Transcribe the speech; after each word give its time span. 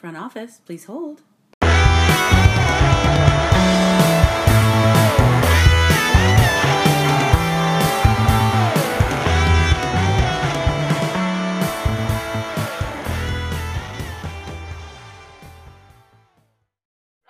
Front 0.00 0.16
office, 0.16 0.62
please 0.64 0.86
hold. 0.86 1.20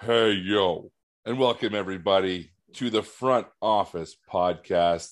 Hey, 0.01 0.35
yo, 0.35 0.93
and 1.27 1.41
welcome 1.41 1.75
everybody 1.75 2.53
to 2.75 2.89
the 2.89 3.03
Front 3.03 3.49
Office 3.61 4.17
Podcast. 4.33 5.09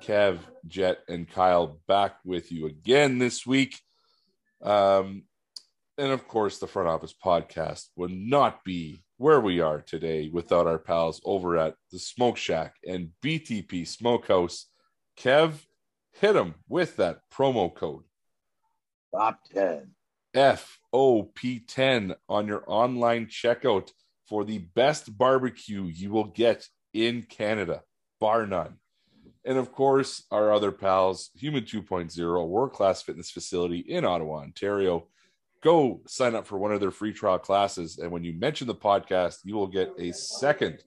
Kev, 0.00 0.38
Jet, 0.68 0.98
and 1.08 1.28
Kyle 1.28 1.80
back 1.88 2.18
with 2.24 2.52
you 2.52 2.66
again 2.66 3.18
this 3.18 3.44
week. 3.44 3.80
Um, 4.62 5.24
and 6.02 6.10
of 6.10 6.26
course, 6.26 6.58
the 6.58 6.66
Front 6.66 6.88
Office 6.88 7.14
Podcast 7.14 7.90
would 7.94 8.10
not 8.10 8.64
be 8.64 9.04
where 9.18 9.40
we 9.40 9.60
are 9.60 9.80
today 9.80 10.28
without 10.32 10.66
our 10.66 10.80
pals 10.80 11.20
over 11.24 11.56
at 11.56 11.76
the 11.92 11.98
Smoke 12.00 12.36
Shack 12.36 12.74
and 12.84 13.10
BTP 13.22 13.86
Smokehouse. 13.86 14.66
Kev, 15.16 15.64
hit 16.10 16.32
them 16.32 16.56
with 16.68 16.96
that 16.96 17.20
promo 17.32 17.72
code. 17.72 18.02
Top 19.14 19.44
10. 19.54 19.92
FOP10 20.34 22.16
on 22.28 22.48
your 22.48 22.64
online 22.66 23.26
checkout 23.26 23.92
for 24.28 24.44
the 24.44 24.58
best 24.58 25.16
barbecue 25.16 25.84
you 25.84 26.10
will 26.10 26.24
get 26.24 26.66
in 26.92 27.22
Canada, 27.22 27.82
bar 28.18 28.44
none. 28.44 28.78
And 29.44 29.56
of 29.56 29.70
course, 29.70 30.24
our 30.32 30.52
other 30.52 30.72
pals, 30.72 31.30
Human 31.36 31.62
2.0, 31.62 32.48
world 32.48 32.72
class 32.72 33.02
fitness 33.02 33.30
facility 33.30 33.78
in 33.78 34.04
Ottawa, 34.04 34.38
Ontario. 34.38 35.06
Go 35.62 36.00
sign 36.06 36.34
up 36.34 36.46
for 36.46 36.58
one 36.58 36.72
of 36.72 36.80
their 36.80 36.90
free 36.90 37.12
trial 37.12 37.38
classes. 37.38 37.98
And 37.98 38.10
when 38.10 38.24
you 38.24 38.32
mention 38.32 38.66
the 38.66 38.74
podcast, 38.74 39.38
you 39.44 39.54
will 39.54 39.68
get 39.68 39.92
a 39.98 40.12
second. 40.12 40.82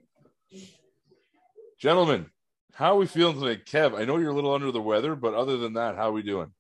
Gentlemen, 1.80 2.26
how 2.74 2.94
are 2.94 2.98
we 2.98 3.08
feeling 3.08 3.40
today? 3.40 3.62
Kev, 3.66 3.98
I 3.98 4.04
know 4.04 4.18
you're 4.18 4.32
a 4.32 4.36
little 4.36 4.54
under 4.54 4.72
the 4.72 4.82
weather, 4.82 5.16
but 5.16 5.34
other 5.34 5.56
than 5.56 5.74
that, 5.74 5.96
how 5.96 6.10
are 6.10 6.12
we 6.12 6.24
doing? 6.24 6.52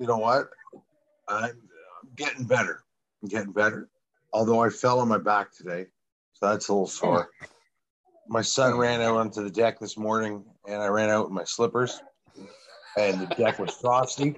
You 0.00 0.08
know 0.08 0.18
what? 0.18 0.48
I'm, 1.28 1.52
getting 2.16 2.44
better. 2.44 2.82
I'm 3.22 3.28
getting 3.28 3.52
better. 3.52 3.88
Although 4.32 4.62
I 4.62 4.70
fell 4.70 4.98
on 4.98 5.08
my 5.08 5.18
back 5.18 5.52
today, 5.52 5.86
so 6.32 6.48
that's 6.48 6.68
a 6.68 6.72
little 6.72 6.88
sore. 6.88 7.30
My 8.28 8.42
son 8.42 8.76
ran 8.76 9.00
out 9.00 9.16
onto 9.16 9.44
the 9.44 9.50
deck 9.50 9.78
this 9.78 9.96
morning, 9.96 10.44
and 10.66 10.82
I 10.82 10.88
ran 10.88 11.08
out 11.08 11.28
in 11.28 11.34
my 11.34 11.44
slippers, 11.44 12.00
and 12.98 13.20
the 13.20 13.26
deck 13.36 13.58
was 13.58 13.70
frosty, 13.70 14.34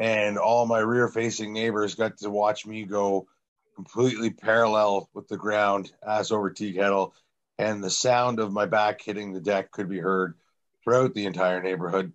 and 0.00 0.38
all 0.38 0.64
my 0.64 0.78
rear-facing 0.78 1.52
neighbors 1.52 1.94
got 1.94 2.16
to 2.16 2.30
watch 2.30 2.66
me 2.66 2.84
go 2.84 3.28
completely 3.76 4.30
parallel 4.30 5.10
with 5.12 5.28
the 5.28 5.36
ground, 5.36 5.92
ass 6.04 6.30
over 6.30 6.50
tea 6.50 6.72
kettle, 6.72 7.14
and 7.58 7.84
the 7.84 7.90
sound 7.90 8.40
of 8.40 8.50
my 8.50 8.64
back 8.64 9.02
hitting 9.02 9.32
the 9.32 9.40
deck 9.40 9.70
could 9.70 9.90
be 9.90 9.98
heard 9.98 10.34
throughout 10.82 11.12
the 11.12 11.26
entire 11.26 11.62
neighborhood. 11.62 12.12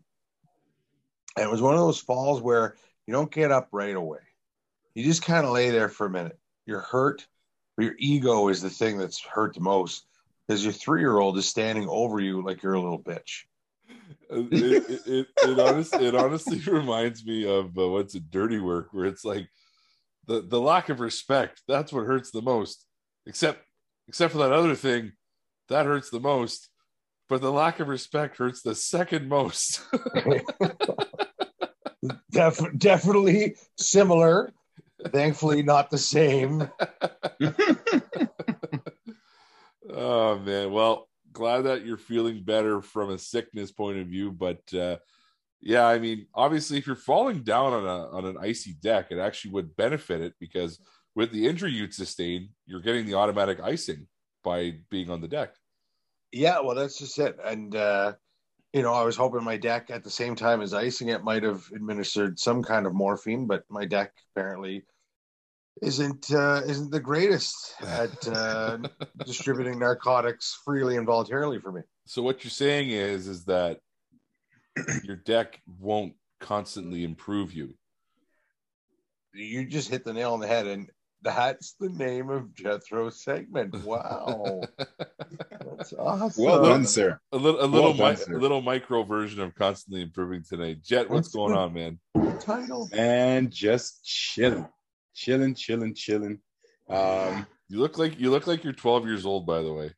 And 1.38 1.46
it 1.46 1.52
was 1.52 1.62
one 1.62 1.76
of 1.76 1.80
those 1.80 2.00
falls 2.00 2.42
where 2.42 2.76
you 3.06 3.14
don't 3.14 3.32
get 3.32 3.52
up 3.52 3.70
right 3.72 3.96
away. 3.96 4.20
You 4.96 5.04
just 5.04 5.22
kind 5.22 5.46
of 5.46 5.54
lay 5.54 5.70
there 5.70 5.90
for 5.90 6.08
a 6.08 6.10
minute. 6.10 6.40
You're 6.66 6.80
hurt, 6.80 7.28
but 7.78 7.86
your 7.86 7.96
ego 8.00 8.48
is 8.48 8.64
the 8.64 8.70
thing 8.72 8.98
that's 8.98 9.24
hurt 9.24 9.54
the 9.54 9.60
most 9.60 10.08
because 10.48 10.64
your 10.64 10.74
three 10.74 11.02
year 11.02 11.20
old 11.20 11.38
is 11.38 11.48
standing 11.48 11.88
over 11.88 12.20
you 12.20 12.44
like 12.44 12.64
you're 12.64 12.74
a 12.74 12.82
little 12.82 13.02
bitch. 13.02 13.44
It, 14.30 14.90
it, 14.90 15.02
it, 15.08 15.28
it, 15.44 15.60
honestly, 15.60 16.06
it 16.06 16.16
honestly 16.16 16.60
reminds 16.72 17.26
me 17.26 17.48
of 17.48 17.78
uh, 17.78 17.88
what's 17.88 18.16
a 18.16 18.20
dirty 18.20 18.60
work 18.60 18.90
where 18.92 19.06
it's 19.06 19.26
like 19.26 19.48
the, 20.28 20.42
the 20.42 20.60
lack 20.60 20.90
of 20.90 21.00
respect 21.00 21.62
that's 21.68 21.94
what 21.94 22.06
hurts 22.06 22.32
the 22.32 22.42
most. 22.42 22.86
Except 23.26 23.64
except 24.08 24.34
for 24.34 24.40
that 24.40 24.52
other 24.52 24.76
thing 24.76 25.14
that 25.70 25.86
hurts 25.86 26.10
the 26.10 26.20
most. 26.20 26.70
But 27.28 27.42
the 27.42 27.52
lack 27.52 27.80
of 27.80 27.88
respect 27.88 28.38
hurts 28.38 28.62
the 28.62 28.76
second 28.76 29.28
most. 29.28 29.82
Def- 32.32 32.78
definitely 32.78 33.56
similar. 33.80 34.54
Thankfully 35.08 35.64
not 35.64 35.90
the 35.90 35.98
same. 35.98 36.70
Oh 39.90 40.40
man. 40.40 40.72
Well 40.72 41.08
glad 41.36 41.62
that 41.62 41.86
you're 41.86 41.98
feeling 41.98 42.44
better 42.44 42.82
from 42.82 43.12
a 43.12 43.18
sickness 43.18 43.72
point 43.72 43.98
of 43.98 44.08
view 44.08 44.32
but 44.32 44.62
uh 44.74 44.96
yeah 45.62 45.86
i 45.86 46.00
mean 46.00 46.26
obviously 46.34 46.78
if 46.78 46.88
you're 46.88 46.96
falling 46.96 47.44
down 47.44 47.74
on 47.74 47.86
a 47.86 48.10
on 48.10 48.26
an 48.26 48.38
icy 48.40 48.74
deck 48.82 49.08
it 49.12 49.20
actually 49.20 49.52
would 49.52 49.76
benefit 49.76 50.22
it 50.22 50.34
because 50.40 50.80
with 51.16 51.32
the 51.32 51.46
injury 51.46 51.72
you'd 51.72 51.94
sustain 51.94 52.50
you're 52.66 52.82
getting 52.82 53.06
the 53.06 53.14
automatic 53.14 53.60
icing 53.62 54.08
by 54.44 54.76
being 54.92 55.10
on 55.10 55.22
the 55.22 55.28
deck. 55.28 55.54
Yeah 56.32 56.62
well 56.62 56.76
that's 56.76 56.98
just 56.98 57.20
it. 57.20 57.38
And 57.44 57.76
uh 57.76 58.14
you 58.74 58.82
know 58.82 58.94
i 58.94 59.04
was 59.04 59.16
hoping 59.16 59.44
my 59.44 59.58
deck 59.58 59.90
at 59.90 60.04
the 60.04 60.10
same 60.10 60.36
time 60.36 60.62
as 60.62 60.74
icing 60.74 61.10
it 61.10 61.24
might 61.24 61.44
have 61.44 61.64
administered 61.74 62.38
some 62.38 62.62
kind 62.62 62.86
of 62.86 62.94
morphine 62.94 63.48
but 63.48 63.64
my 63.70 63.86
deck 63.86 64.12
apparently 64.36 64.84
isn't 65.82 66.32
uh, 66.32 66.62
isn't 66.66 66.92
the 66.92 67.00
greatest 67.00 67.76
at 67.86 68.28
uh, 68.32 68.78
distributing 69.26 69.80
narcotics 69.80 70.58
freely 70.64 70.98
and 70.98 71.06
voluntarily 71.06 71.60
for 71.60 71.72
me. 71.72 71.82
So 72.06 72.22
what 72.22 72.44
you're 72.44 72.52
saying 72.52 72.90
is 72.92 73.28
is 73.28 73.46
that 73.46 73.80
your 75.04 75.16
deck 75.18 75.62
won't 75.80 76.14
constantly 76.40 77.04
improve 77.04 77.54
you. 77.54 77.76
You 79.34 79.66
just 79.66 79.90
hit 79.90 80.04
the 80.06 80.14
nail 80.14 80.34
on 80.34 80.40
the 80.40 80.48
head, 80.48 80.66
and 80.68 80.90
that's 81.22 81.74
the 81.80 81.90
name 81.90 82.30
of 82.30 82.54
Jethro's 82.54 83.22
segment. 83.24 83.76
Wow, 83.84 84.62
that's 85.78 85.92
awesome. 85.94 86.44
Well 86.46 86.64
done, 86.64 86.86
sir. 86.86 87.20
A 87.34 87.38
little 87.38 87.62
a 87.62 87.66
little 87.68 87.94
Well 87.94 88.14
done, 88.14 88.18
sir. 88.18 88.36
a 88.36 88.40
little 88.40 88.62
micro 88.62 89.04
version 89.04 89.42
of 89.42 89.54
constantly 89.56 90.02
improving 90.02 90.44
today. 90.48 90.76
Jet, 90.76 91.10
what's 91.10 91.28
That's 91.28 91.36
going 91.36 91.54
good. 91.54 91.60
on, 91.60 91.74
man? 91.74 92.00
Title. 92.40 92.88
And 92.94 93.52
just 93.52 94.06
chilling, 94.06 94.68
chilling, 95.16 95.56
chilling, 95.56 95.96
chilling. 95.96 96.40
Um, 96.90 97.48
You 97.70 97.80
look 97.80 97.98
like 97.98 98.20
you 98.20 98.30
look 98.30 98.46
like 98.46 98.64
you're 98.64 98.74
12 98.74 99.08
years 99.08 99.26
old, 99.26 99.48
by 99.48 99.62
the 99.64 99.74
way. 99.74 99.92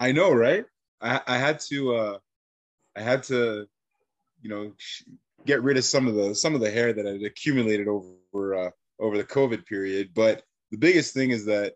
I 0.00 0.10
know, 0.10 0.32
right? 0.32 0.64
I, 1.00 1.20
I 1.26 1.38
had 1.38 1.60
to, 1.68 1.94
uh, 1.94 2.18
I 2.96 3.02
had 3.02 3.22
to, 3.24 3.66
you 4.42 4.50
know, 4.50 4.72
get 5.44 5.62
rid 5.62 5.76
of 5.76 5.84
some 5.84 6.08
of 6.08 6.14
the 6.14 6.34
some 6.34 6.54
of 6.54 6.60
the 6.60 6.70
hair 6.70 6.92
that 6.92 7.06
I 7.06 7.12
had 7.12 7.22
accumulated 7.22 7.86
over 7.86 8.54
uh, 8.54 8.70
over 8.98 9.16
the 9.16 9.24
COVID 9.24 9.66
period. 9.66 10.10
But 10.14 10.42
the 10.72 10.78
biggest 10.78 11.14
thing 11.14 11.30
is 11.30 11.44
that 11.46 11.74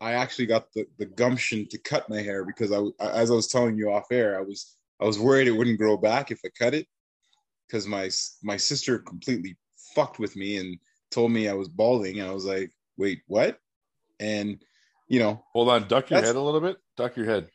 I 0.00 0.12
actually 0.12 0.46
got 0.46 0.72
the, 0.72 0.86
the 0.98 1.06
gumption 1.06 1.66
to 1.68 1.78
cut 1.78 2.08
my 2.08 2.22
hair 2.22 2.44
because 2.44 2.70
I, 2.70 2.82
as 3.04 3.30
I 3.30 3.34
was 3.34 3.48
telling 3.48 3.76
you 3.76 3.90
off 3.90 4.12
air, 4.12 4.38
I 4.38 4.42
was 4.42 4.76
I 5.00 5.04
was 5.04 5.18
worried 5.18 5.48
it 5.48 5.52
wouldn't 5.52 5.78
grow 5.78 5.96
back 5.96 6.30
if 6.30 6.40
I 6.44 6.48
cut 6.56 6.74
it 6.74 6.86
because 7.66 7.86
my 7.86 8.08
my 8.42 8.56
sister 8.56 8.98
completely 8.98 9.56
fucked 9.94 10.18
with 10.18 10.36
me 10.36 10.58
and 10.58 10.78
told 11.10 11.30
me 11.32 11.48
I 11.48 11.54
was 11.54 11.68
balding, 11.68 12.20
and 12.20 12.28
I 12.28 12.34
was 12.34 12.44
like, 12.44 12.72
wait, 12.96 13.20
what? 13.26 13.58
And 14.20 14.62
you 15.08 15.18
know, 15.20 15.42
Hold 15.52 15.68
on, 15.70 15.88
duck 15.88 16.10
your 16.10 16.20
head 16.20 16.36
a 16.36 16.40
little 16.40 16.60
bit. 16.60 16.76
Duck 16.96 17.16
your 17.16 17.26
head. 17.26 17.48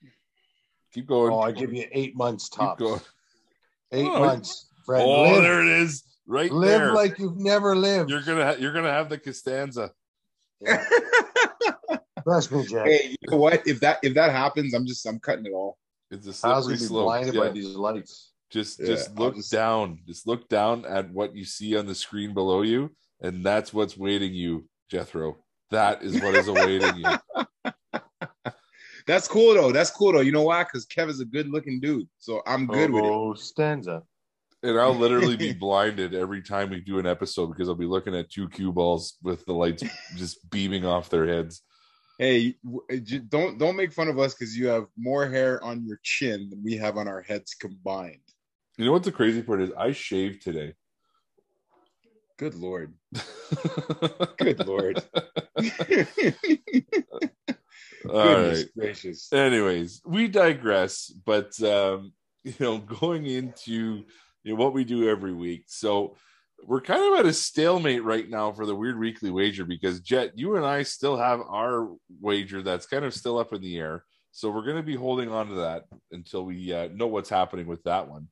Keep 0.94 1.08
going. 1.08 1.32
Oh, 1.34 1.40
I 1.42 1.52
give 1.52 1.74
you 1.74 1.86
eight 1.92 2.16
months 2.16 2.50
Keep 2.50 2.60
tops. 2.60 2.80
going. 2.82 3.02
Eight 3.92 4.08
Oh, 4.08 4.20
months, 4.20 4.68
friend. 4.86 5.04
Oh, 5.08 5.22
live 5.34 5.44
there 5.44 5.62
it 5.62 5.82
is, 5.82 6.04
right 6.26 6.52
live 6.52 6.80
there. 6.82 6.94
like 6.94 7.20
you've 7.20 7.38
never 7.38 7.76
lived. 7.76 8.10
you're 8.10 8.22
gonna 8.24 8.46
ha- 8.46 8.56
you're 8.60 8.74
gonna 8.74 8.92
have 8.92 9.10
the 9.10 9.18
Costanza. 9.20 9.92
Trust 12.24 12.52
me, 12.54 12.66
Jack. 12.66 12.86
hey, 12.88 13.10
you 13.22 13.30
know 13.32 13.38
what? 13.38 13.68
If 13.68 13.82
that 13.82 14.00
if 14.02 14.14
that 14.14 14.32
happens, 14.32 14.74
I'm 14.74 14.86
just 14.88 15.06
I'm 15.06 15.20
cutting 15.20 15.46
it 15.46 15.52
all. 15.52 15.78
It's 16.10 16.26
a 16.26 16.48
How's 16.48 16.64
slippery 16.66 16.78
he 16.78 16.84
be 16.84 16.88
slope. 16.88 17.06
blinded 17.06 17.34
Yeah. 17.36 17.42
by 17.42 17.50
these 17.50 17.68
lights? 17.76 18.32
Just 18.50 18.80
Yeah, 18.80 18.86
just 18.88 19.16
look 19.20 19.36
just- 19.36 19.52
down. 19.52 20.00
Just 20.08 20.26
look 20.28 20.48
down 20.48 20.86
at 20.86 21.12
what 21.12 21.36
you 21.36 21.44
see 21.44 21.76
on 21.76 21.86
the 21.86 21.96
screen 21.96 22.34
below 22.34 22.62
you, 22.62 22.96
and 23.22 23.44
that's 23.44 23.74
what's 23.74 23.98
waiting 23.98 24.34
you, 24.34 24.68
Jethro. 24.90 25.38
That 25.72 26.04
is 26.04 26.22
what 26.22 26.36
is 26.36 26.48
awaiting 26.48 26.98
you. 26.98 27.74
That's 29.06 29.28
cool 29.28 29.54
though. 29.54 29.72
That's 29.72 29.92
cool 29.92 30.14
though. 30.14 30.22
You 30.22 30.32
know 30.32 30.44
why? 30.44 30.64
Because 30.64 30.86
Kev 30.86 31.10
is 31.10 31.20
a 31.20 31.26
good 31.26 31.50
looking 31.50 31.80
dude, 31.80 32.08
so 32.20 32.42
I'm 32.46 32.68
good 32.68 32.92
with 32.92 33.04
it. 33.04 33.12
Oh, 33.12 33.34
stanza. 33.34 34.04
And 34.62 34.80
I'll 34.80 34.96
literally 34.96 35.36
be 35.36 35.52
blinded 35.60 36.14
every 36.14 36.42
time 36.42 36.70
we 36.70 36.80
do 36.80 37.00
an 37.00 37.06
episode 37.06 37.48
because 37.48 37.68
I'll 37.68 37.76
be 37.76 37.86
looking 37.86 38.16
at 38.16 38.30
two 38.30 38.48
cue 38.48 38.72
balls 38.72 39.18
with 39.22 39.46
the 39.46 39.54
lights 39.54 39.84
just 40.16 40.50
beaming 40.50 40.86
off 40.86 41.10
their 41.10 41.28
heads. 41.28 41.64
Hey, 42.18 42.56
eh, 42.90 43.00
don't 43.28 43.58
don't 43.58 43.76
make 43.76 43.92
fun 43.92 44.08
of 44.08 44.20
us 44.20 44.34
because 44.34 44.56
you 44.56 44.68
have 44.68 44.86
more 44.98 45.28
hair 45.28 45.62
on 45.64 45.86
your 45.86 46.00
chin 46.04 46.50
than 46.50 46.64
we 46.64 46.78
have 46.78 46.96
on 46.96 47.08
our 47.08 47.22
heads 47.22 47.56
combined. 47.56 48.22
You 48.78 48.86
know 48.86 48.92
what 48.94 49.04
the 49.04 49.12
crazy 49.12 49.42
part 49.42 49.62
is? 49.62 49.72
I 49.78 49.92
shaved 49.92 50.44
today. 50.44 50.76
Good 52.38 52.56
lord. 52.56 52.94
Good 54.38 54.66
lord. 54.66 55.04
All 58.10 58.42
right. 58.42 58.66
Gracious. 58.78 59.32
Anyways, 59.32 60.02
we 60.06 60.28
digress, 60.28 61.08
but 61.08 61.62
um, 61.62 62.14
you 62.44 62.54
know, 62.60 62.78
going 63.00 63.26
into 63.26 64.04
you 64.44 64.54
know, 64.54 64.56
what 64.56 64.74
we 64.74 64.84
do 64.84 65.10
every 65.10 65.34
week. 65.34 65.66
So 65.68 66.16
we're 66.66 66.82
kind 66.82 67.04
of 67.14 67.20
at 67.20 67.26
a 67.26 67.34
stalemate 67.34 68.04
right 68.04 68.30
now 68.30 68.52
for 68.52 68.66
the 68.66 68.76
weird 68.76 68.98
weekly 68.98 69.30
wager 69.30 69.66
because 69.66 70.00
Jet, 70.00 70.32
you 70.36 70.56
and 70.56 70.66
I 70.66 70.84
still 70.84 71.18
have 71.18 71.42
our 71.42 71.90
wager 72.22 72.62
that's 72.62 72.86
kind 72.86 73.06
of 73.06 73.14
still 73.14 73.38
up 73.38 73.54
in 73.54 73.62
the 73.62 73.78
air. 73.78 74.04
So 74.32 74.50
we're 74.50 74.66
going 74.66 74.78
to 74.78 74.84
be 74.84 74.96
holding 74.96 75.30
on 75.30 75.50
to 75.50 75.56
that 75.56 75.84
until 76.12 76.44
we 76.46 76.74
uh, 76.74 76.88
know 76.94 77.08
what's 77.08 77.30
happening 77.30 77.68
with 77.68 77.84
that 77.84 78.10
one. 78.10 78.30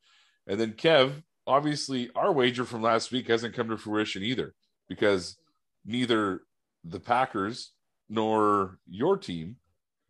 And 0.48 0.60
then 0.60 0.74
Kev, 0.74 1.14
obviously, 1.52 2.10
our 2.16 2.32
wager 2.32 2.66
from 2.66 2.82
last 2.82 3.12
week 3.12 3.28
hasn't 3.28 3.54
come 3.56 3.70
to 3.70 3.78
fruition 3.78 4.24
either 4.24 4.54
because 4.90 5.38
neither 5.86 6.42
the 6.84 7.00
Packers 7.00 7.72
nor 8.10 8.80
your 8.90 9.18
team 9.18 9.58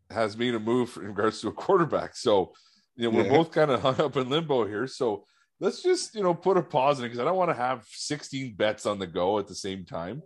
has 0.10 0.38
made 0.38 0.56
a 0.56 0.60
move 0.60 0.98
in 0.98 1.08
regards 1.08 1.42
to 1.42 1.48
a 1.48 1.52
quarterback. 1.54 2.16
So, 2.16 2.54
you 2.96 3.04
know, 3.04 3.16
we're 3.18 3.26
Yeah. 3.26 3.38
both 3.38 3.52
kind 3.52 3.72
of 3.72 3.82
hung 3.88 4.00
up 4.02 4.18
in 4.18 4.30
limbo 4.30 4.66
here. 4.66 4.88
So 4.88 5.26
let's 5.60 5.82
just, 5.82 6.16
you 6.16 6.24
know, 6.24 6.34
put 6.34 6.58
a 6.58 6.62
pause 6.64 7.00
in 7.00 7.06
it 7.06 7.10
because 7.10 7.20
I 7.20 7.26
don't 7.26 7.38
want 7.38 7.52
to 7.52 7.56
have 7.56 7.86
16 7.92 8.56
bets 8.56 8.86
on 8.86 9.00
the 9.00 9.08
go 9.08 9.40
at 9.40 9.48
the 9.48 9.56
same 9.56 9.86
time. 9.86 10.22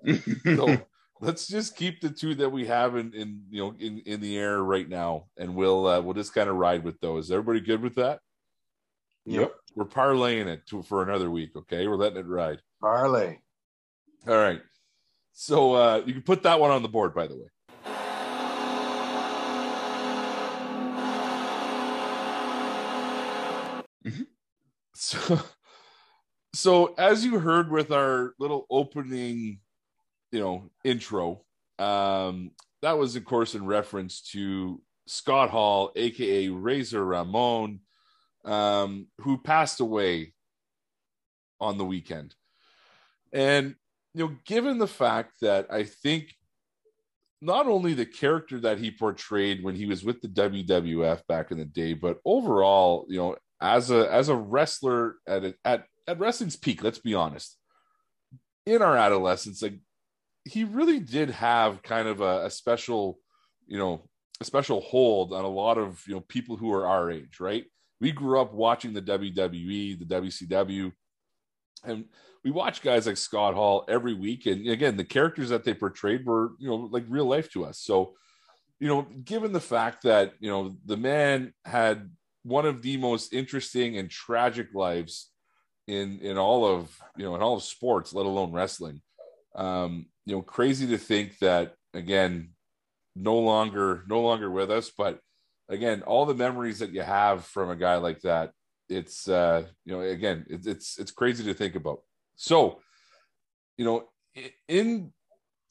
So 0.55 0.85
let's 1.21 1.47
just 1.47 1.75
keep 1.75 2.01
the 2.01 2.09
two 2.09 2.35
that 2.35 2.49
we 2.49 2.65
have 2.65 2.95
in, 2.95 3.13
in 3.13 3.41
you 3.49 3.61
know, 3.61 3.75
in, 3.79 3.99
in 4.05 4.21
the 4.21 4.37
air 4.37 4.63
right 4.63 4.87
now. 4.87 5.25
And 5.37 5.55
we'll, 5.55 5.85
uh, 5.87 6.01
we'll 6.01 6.13
just 6.13 6.33
kind 6.33 6.49
of 6.49 6.55
ride 6.55 6.83
with 6.83 6.99
those. 6.99 7.25
Is 7.25 7.31
Everybody 7.31 7.59
good 7.61 7.81
with 7.81 7.95
that? 7.95 8.19
Yep. 9.25 9.53
We're 9.75 9.85
parlaying 9.85 10.47
it 10.47 10.65
to, 10.67 10.81
for 10.81 11.03
another 11.03 11.29
week. 11.29 11.55
Okay. 11.55 11.85
We're 11.87 11.97
letting 11.97 12.17
it 12.19 12.25
ride. 12.25 12.59
Parlay. 12.81 13.37
All 14.27 14.35
right. 14.35 14.61
So 15.33 15.73
uh, 15.73 16.01
you 16.05 16.13
can 16.13 16.21
put 16.21 16.43
that 16.43 16.59
one 16.59 16.71
on 16.71 16.81
the 16.81 16.87
board, 16.87 17.13
by 17.13 17.27
the 17.27 17.35
way. 17.35 17.47
Mhm. 24.05 24.27
So, 24.93 25.39
so 26.53 26.93
as 26.97 27.25
you 27.25 27.39
heard 27.39 27.69
with 27.69 27.91
our 27.91 28.33
little 28.39 28.65
opening, 28.69 29.59
you 30.31 30.39
know, 30.39 30.69
intro, 30.83 31.43
um, 31.79 32.51
that 32.81 32.97
was 32.97 33.15
of 33.15 33.25
course 33.25 33.55
in 33.55 33.65
reference 33.65 34.21
to 34.31 34.81
Scott 35.07 35.49
Hall, 35.49 35.91
aka 35.95 36.49
Razor 36.49 37.03
Ramon, 37.03 37.81
um, 38.45 39.07
who 39.19 39.37
passed 39.37 39.79
away 39.79 40.33
on 41.59 41.77
the 41.77 41.85
weekend. 41.85 42.35
And 43.33 43.75
you 44.13 44.25
know, 44.25 44.35
given 44.45 44.77
the 44.77 44.87
fact 44.87 45.41
that 45.41 45.67
I 45.69 45.83
think 45.83 46.33
not 47.41 47.67
only 47.67 47.93
the 47.93 48.05
character 48.05 48.59
that 48.61 48.79
he 48.79 48.91
portrayed 48.91 49.63
when 49.63 49.75
he 49.75 49.85
was 49.85 50.03
with 50.03 50.21
the 50.21 50.29
WWF 50.29 51.27
back 51.27 51.51
in 51.51 51.57
the 51.57 51.65
day, 51.65 51.93
but 51.93 52.19
overall, 52.25 53.05
you 53.09 53.17
know, 53.17 53.35
as 53.61 53.91
a 53.91 54.11
as 54.11 54.29
a 54.29 54.35
wrestler 54.35 55.15
at 55.27 55.43
a, 55.43 55.55
at 55.65 55.85
at 56.07 56.19
wrestling's 56.19 56.55
peak, 56.55 56.83
let's 56.83 56.99
be 56.99 57.13
honest, 57.13 57.57
in 58.65 58.81
our 58.81 58.95
adolescence, 58.95 59.61
like 59.61 59.79
he 60.45 60.63
really 60.63 60.99
did 60.99 61.29
have 61.31 61.83
kind 61.83 62.07
of 62.07 62.21
a, 62.21 62.45
a 62.45 62.49
special, 62.49 63.19
you 63.67 63.77
know, 63.77 64.07
a 64.39 64.45
special 64.45 64.81
hold 64.81 65.33
on 65.33 65.43
a 65.43 65.49
lot 65.49 65.77
of 65.77 66.01
you 66.07 66.13
know 66.15 66.21
people 66.21 66.55
who 66.55 66.71
are 66.71 66.87
our 66.87 67.11
age, 67.11 67.39
right? 67.39 67.65
We 68.01 68.11
grew 68.11 68.41
up 68.41 68.53
watching 68.53 68.93
the 68.93 69.01
WWE, 69.01 69.99
the 69.99 70.05
WCW, 70.05 70.91
and 71.83 72.05
we 72.43 72.51
watch 72.51 72.81
guys 72.81 73.07
like 73.07 73.17
Scott 73.17 73.53
Hall 73.53 73.85
every 73.87 74.13
week, 74.13 74.45
and 74.45 74.67
again, 74.67 74.97
the 74.97 75.03
characters 75.03 75.49
that 75.49 75.63
they 75.63 75.73
portrayed 75.73 76.25
were, 76.25 76.51
you 76.59 76.67
know, 76.67 76.75
like 76.91 77.03
real 77.07 77.25
life 77.25 77.49
to 77.51 77.65
us. 77.65 77.79
So, 77.79 78.13
you 78.79 78.87
know, 78.87 79.03
given 79.23 79.51
the 79.51 79.59
fact 79.59 80.03
that 80.03 80.33
you 80.39 80.49
know 80.49 80.75
the 80.85 80.97
man 80.97 81.53
had 81.63 82.09
one 82.43 82.65
of 82.65 82.81
the 82.81 82.97
most 82.97 83.33
interesting 83.33 83.97
and 83.97 84.09
tragic 84.09 84.67
lives 84.73 85.31
in 85.87 86.19
in 86.19 86.37
all 86.37 86.65
of 86.65 86.95
you 87.17 87.25
know 87.25 87.35
in 87.35 87.41
all 87.41 87.55
of 87.55 87.63
sports, 87.63 88.13
let 88.13 88.25
alone 88.25 88.51
wrestling. 88.51 89.01
Um, 89.55 90.07
you 90.25 90.35
know, 90.35 90.41
crazy 90.41 90.85
to 90.87 90.97
think 90.97 91.39
that 91.39 91.73
again, 91.93 92.49
no 93.15 93.39
longer 93.39 94.03
no 94.07 94.21
longer 94.21 94.51
with 94.51 94.69
us, 94.69 94.91
but 94.95 95.19
again, 95.69 96.03
all 96.03 96.25
the 96.25 96.33
memories 96.33 96.79
that 96.79 96.91
you 96.91 97.01
have 97.01 97.45
from 97.45 97.69
a 97.69 97.75
guy 97.75 97.95
like 97.97 98.21
that, 98.21 98.51
it's 98.89 99.27
uh, 99.27 99.65
you 99.83 99.93
know, 99.93 100.01
again, 100.01 100.45
it's 100.49 100.67
it's 100.67 100.99
it's 100.99 101.11
crazy 101.11 101.43
to 101.45 101.53
think 101.53 101.75
about. 101.75 102.01
So, 102.35 102.81
you 103.77 103.85
know, 103.85 104.09
in 104.67 105.11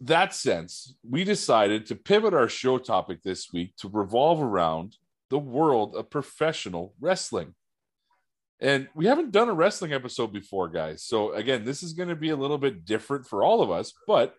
that 0.00 0.34
sense, 0.34 0.96
we 1.08 1.24
decided 1.24 1.86
to 1.86 1.94
pivot 1.94 2.34
our 2.34 2.48
show 2.48 2.78
topic 2.78 3.22
this 3.22 3.52
week 3.52 3.76
to 3.76 3.88
revolve 3.88 4.42
around 4.42 4.96
the 5.30 5.38
world 5.38 5.94
of 5.94 6.10
professional 6.10 6.94
wrestling. 7.00 7.54
And 8.60 8.88
we 8.94 9.06
haven't 9.06 9.32
done 9.32 9.48
a 9.48 9.54
wrestling 9.54 9.92
episode 9.92 10.32
before, 10.32 10.68
guys. 10.68 11.02
So, 11.04 11.32
again, 11.32 11.64
this 11.64 11.82
is 11.82 11.92
going 11.92 12.08
to 12.08 12.16
be 12.16 12.30
a 12.30 12.36
little 12.36 12.58
bit 12.58 12.84
different 12.84 13.26
for 13.26 13.42
all 13.44 13.62
of 13.62 13.70
us. 13.70 13.92
But 14.06 14.34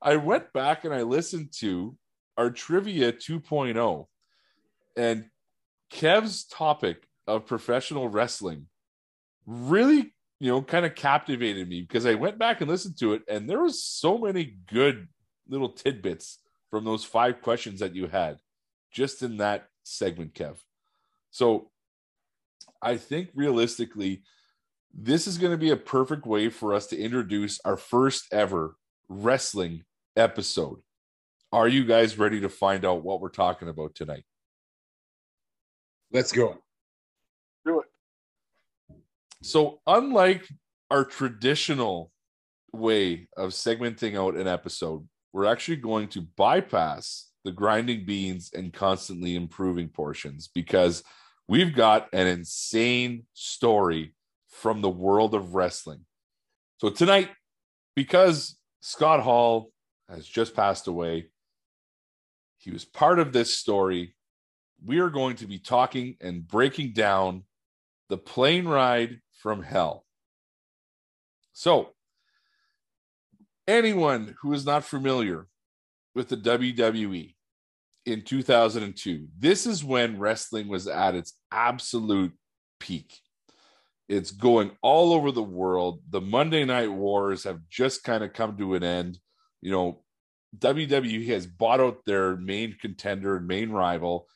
I 0.00 0.16
went 0.16 0.52
back 0.52 0.84
and 0.84 0.94
I 0.94 1.02
listened 1.02 1.52
to 1.58 1.96
our 2.36 2.50
Trivia 2.50 3.12
2.0 3.12 4.06
and 4.98 5.26
Kev's 5.90 6.44
topic 6.44 7.08
of 7.26 7.46
professional 7.46 8.08
wrestling 8.08 8.66
really 9.46 10.12
you 10.40 10.50
know 10.50 10.60
kind 10.60 10.84
of 10.84 10.94
captivated 10.94 11.66
me 11.66 11.80
because 11.80 12.04
i 12.04 12.14
went 12.14 12.38
back 12.38 12.60
and 12.60 12.68
listened 12.68 12.98
to 12.98 13.14
it 13.14 13.22
and 13.28 13.48
there 13.48 13.62
was 13.62 13.82
so 13.82 14.18
many 14.18 14.56
good 14.70 15.08
little 15.48 15.70
tidbits 15.70 16.40
from 16.70 16.84
those 16.84 17.04
five 17.04 17.40
questions 17.40 17.80
that 17.80 17.94
you 17.94 18.06
had 18.06 18.36
just 18.92 19.22
in 19.22 19.38
that 19.38 19.68
segment 19.84 20.34
kev. 20.34 20.58
So 21.30 21.70
i 22.82 22.96
think 22.96 23.30
realistically 23.34 24.22
this 24.92 25.26
is 25.26 25.38
going 25.38 25.52
to 25.52 25.58
be 25.58 25.70
a 25.70 25.76
perfect 25.76 26.26
way 26.26 26.48
for 26.48 26.74
us 26.74 26.86
to 26.88 26.98
introduce 26.98 27.60
our 27.64 27.76
first 27.76 28.26
ever 28.32 28.74
wrestling 29.08 29.84
episode. 30.16 30.78
Are 31.52 31.68
you 31.68 31.84
guys 31.84 32.18
ready 32.18 32.40
to 32.40 32.48
find 32.48 32.84
out 32.84 33.04
what 33.04 33.20
we're 33.20 33.28
talking 33.28 33.68
about 33.68 33.94
tonight 33.94 34.24
Let's 36.12 36.32
go. 36.32 36.56
Do 37.66 37.80
it. 37.80 37.86
So, 39.42 39.80
unlike 39.86 40.48
our 40.90 41.04
traditional 41.04 42.10
way 42.72 43.28
of 43.36 43.50
segmenting 43.50 44.18
out 44.18 44.36
an 44.36 44.48
episode, 44.48 45.06
we're 45.32 45.46
actually 45.46 45.76
going 45.76 46.08
to 46.08 46.22
bypass 46.36 47.30
the 47.44 47.52
grinding 47.52 48.04
beans 48.04 48.50
and 48.54 48.72
constantly 48.72 49.36
improving 49.36 49.88
portions 49.88 50.48
because 50.48 51.02
we've 51.46 51.74
got 51.74 52.08
an 52.12 52.26
insane 52.26 53.24
story 53.34 54.14
from 54.48 54.80
the 54.80 54.88
world 54.88 55.34
of 55.34 55.54
wrestling. 55.54 56.04
So, 56.78 56.90
tonight, 56.90 57.30
because 57.94 58.56
Scott 58.80 59.20
Hall 59.20 59.72
has 60.08 60.26
just 60.26 60.54
passed 60.54 60.86
away, 60.86 61.26
he 62.58 62.70
was 62.70 62.84
part 62.84 63.18
of 63.18 63.32
this 63.32 63.54
story. 63.54 64.14
We 64.84 65.00
are 65.00 65.10
going 65.10 65.36
to 65.36 65.46
be 65.46 65.58
talking 65.58 66.16
and 66.20 66.46
breaking 66.46 66.92
down 66.92 67.44
the 68.08 68.18
plane 68.18 68.66
ride 68.66 69.20
from 69.42 69.62
hell. 69.62 70.04
So, 71.52 71.94
anyone 73.66 74.36
who 74.40 74.52
is 74.52 74.64
not 74.64 74.84
familiar 74.84 75.46
with 76.14 76.28
the 76.28 76.36
WWE 76.36 77.34
in 78.06 78.22
2002, 78.22 79.28
this 79.38 79.66
is 79.66 79.84
when 79.84 80.18
wrestling 80.18 80.68
was 80.68 80.86
at 80.86 81.14
its 81.14 81.34
absolute 81.52 82.32
peak. 82.80 83.18
It's 84.08 84.30
going 84.30 84.70
all 84.82 85.12
over 85.12 85.30
the 85.30 85.42
world. 85.42 86.00
The 86.08 86.20
Monday 86.20 86.64
Night 86.64 86.90
Wars 86.90 87.44
have 87.44 87.60
just 87.68 88.04
kind 88.04 88.24
of 88.24 88.32
come 88.32 88.56
to 88.56 88.74
an 88.74 88.82
end. 88.82 89.18
You 89.60 89.70
know, 89.70 90.02
WWE 90.58 91.26
has 91.26 91.46
bought 91.46 91.80
out 91.80 92.04
their 92.06 92.36
main 92.36 92.76
contender 92.80 93.36
and 93.36 93.46
main 93.46 93.70
rival 93.70 94.26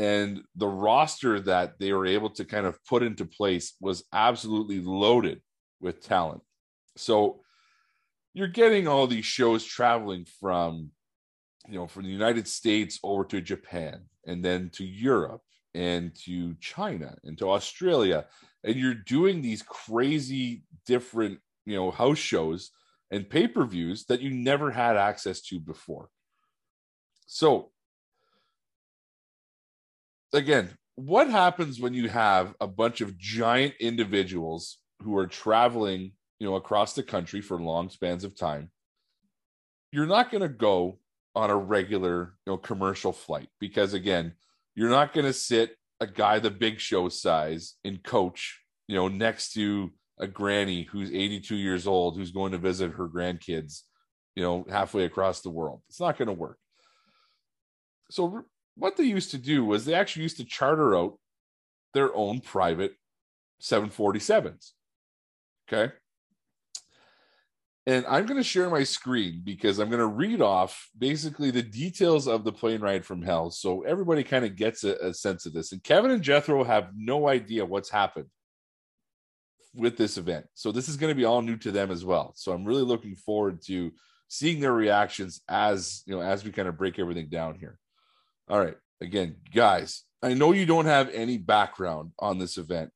and 0.00 0.40
the 0.56 0.66
roster 0.66 1.40
that 1.40 1.78
they 1.78 1.92
were 1.92 2.06
able 2.06 2.30
to 2.30 2.42
kind 2.46 2.64
of 2.64 2.82
put 2.86 3.02
into 3.02 3.26
place 3.26 3.74
was 3.82 4.02
absolutely 4.14 4.80
loaded 4.80 5.42
with 5.78 6.02
talent. 6.02 6.40
So 6.96 7.42
you're 8.32 8.48
getting 8.48 8.88
all 8.88 9.06
these 9.06 9.26
shows 9.26 9.62
traveling 9.62 10.24
from 10.40 10.90
you 11.68 11.74
know 11.74 11.86
from 11.86 12.04
the 12.04 12.16
United 12.22 12.48
States 12.48 12.98
over 13.02 13.24
to 13.26 13.42
Japan 13.42 14.06
and 14.26 14.42
then 14.42 14.70
to 14.70 14.86
Europe 14.86 15.42
and 15.74 16.14
to 16.24 16.54
China 16.54 17.14
and 17.22 17.36
to 17.36 17.50
Australia 17.50 18.24
and 18.64 18.76
you're 18.76 18.94
doing 18.94 19.42
these 19.42 19.62
crazy 19.62 20.64
different 20.86 21.40
you 21.66 21.76
know 21.76 21.90
house 21.90 22.18
shows 22.18 22.70
and 23.10 23.28
pay-per-views 23.28 24.06
that 24.06 24.22
you 24.22 24.30
never 24.30 24.70
had 24.70 24.96
access 24.96 25.42
to 25.42 25.60
before. 25.60 26.08
So 27.26 27.72
again, 30.32 30.70
what 30.96 31.30
happens 31.30 31.80
when 31.80 31.94
you 31.94 32.08
have 32.08 32.54
a 32.60 32.66
bunch 32.66 33.00
of 33.00 33.16
giant 33.16 33.74
individuals 33.80 34.78
who 35.02 35.16
are 35.16 35.26
traveling, 35.26 36.12
you 36.38 36.48
know, 36.48 36.56
across 36.56 36.94
the 36.94 37.02
country 37.02 37.40
for 37.40 37.60
long 37.60 37.88
spans 37.88 38.24
of 38.24 38.36
time? 38.36 38.70
You're 39.92 40.06
not 40.06 40.30
going 40.30 40.42
to 40.42 40.48
go 40.48 40.98
on 41.34 41.50
a 41.50 41.56
regular, 41.56 42.34
you 42.46 42.52
know, 42.52 42.56
commercial 42.56 43.12
flight 43.12 43.48
because 43.60 43.94
again, 43.94 44.34
you're 44.74 44.90
not 44.90 45.12
going 45.12 45.26
to 45.26 45.32
sit 45.32 45.76
a 46.00 46.06
guy 46.06 46.38
the 46.38 46.50
big 46.50 46.80
show 46.80 47.08
size 47.08 47.74
in 47.84 47.98
coach, 47.98 48.60
you 48.88 48.94
know, 48.94 49.08
next 49.08 49.52
to 49.52 49.90
a 50.18 50.26
granny 50.26 50.82
who's 50.82 51.10
82 51.10 51.56
years 51.56 51.86
old 51.86 52.16
who's 52.16 52.30
going 52.30 52.52
to 52.52 52.58
visit 52.58 52.92
her 52.92 53.08
grandkids, 53.08 53.82
you 54.34 54.42
know, 54.42 54.66
halfway 54.68 55.04
across 55.04 55.40
the 55.40 55.50
world. 55.50 55.82
It's 55.88 56.00
not 56.00 56.18
going 56.18 56.28
to 56.28 56.34
work. 56.34 56.58
So 58.10 58.44
what 58.76 58.96
they 58.96 59.04
used 59.04 59.30
to 59.32 59.38
do 59.38 59.64
was 59.64 59.84
they 59.84 59.94
actually 59.94 60.22
used 60.22 60.38
to 60.38 60.44
charter 60.44 60.96
out 60.96 61.18
their 61.94 62.14
own 62.14 62.40
private 62.40 62.94
747s. 63.60 64.70
Okay. 65.68 65.92
And 67.86 68.04
I'm 68.06 68.26
going 68.26 68.36
to 68.36 68.44
share 68.44 68.68
my 68.70 68.84
screen 68.84 69.40
because 69.42 69.78
I'm 69.78 69.88
going 69.88 70.00
to 70.00 70.06
read 70.06 70.42
off 70.42 70.88
basically 70.96 71.50
the 71.50 71.62
details 71.62 72.28
of 72.28 72.44
the 72.44 72.52
plane 72.52 72.80
ride 72.80 73.04
from 73.04 73.22
hell. 73.22 73.50
So 73.50 73.82
everybody 73.82 74.22
kind 74.22 74.44
of 74.44 74.54
gets 74.54 74.84
a, 74.84 74.94
a 74.96 75.14
sense 75.14 75.46
of 75.46 75.52
this. 75.52 75.72
And 75.72 75.82
Kevin 75.82 76.10
and 76.10 76.22
Jethro 76.22 76.62
have 76.62 76.90
no 76.94 77.28
idea 77.28 77.64
what's 77.64 77.90
happened 77.90 78.26
with 79.74 79.96
this 79.96 80.18
event. 80.18 80.46
So 80.54 80.72
this 80.72 80.88
is 80.88 80.96
going 80.96 81.10
to 81.10 81.16
be 81.16 81.24
all 81.24 81.42
new 81.42 81.56
to 81.58 81.72
them 81.72 81.90
as 81.90 82.04
well. 82.04 82.32
So 82.36 82.52
I'm 82.52 82.64
really 82.64 82.82
looking 82.82 83.16
forward 83.16 83.62
to 83.66 83.92
seeing 84.28 84.60
their 84.60 84.72
reactions 84.72 85.40
as 85.48 86.02
you 86.06 86.14
know 86.14 86.22
as 86.22 86.44
we 86.44 86.52
kind 86.52 86.68
of 86.68 86.78
break 86.78 86.98
everything 86.98 87.28
down 87.28 87.56
here. 87.56 87.78
All 88.50 88.58
right. 88.58 88.76
Again, 89.00 89.36
guys, 89.54 90.02
I 90.22 90.34
know 90.34 90.52
you 90.52 90.66
don't 90.66 90.86
have 90.86 91.08
any 91.10 91.38
background 91.38 92.10
on 92.18 92.38
this 92.38 92.58
event, 92.58 92.90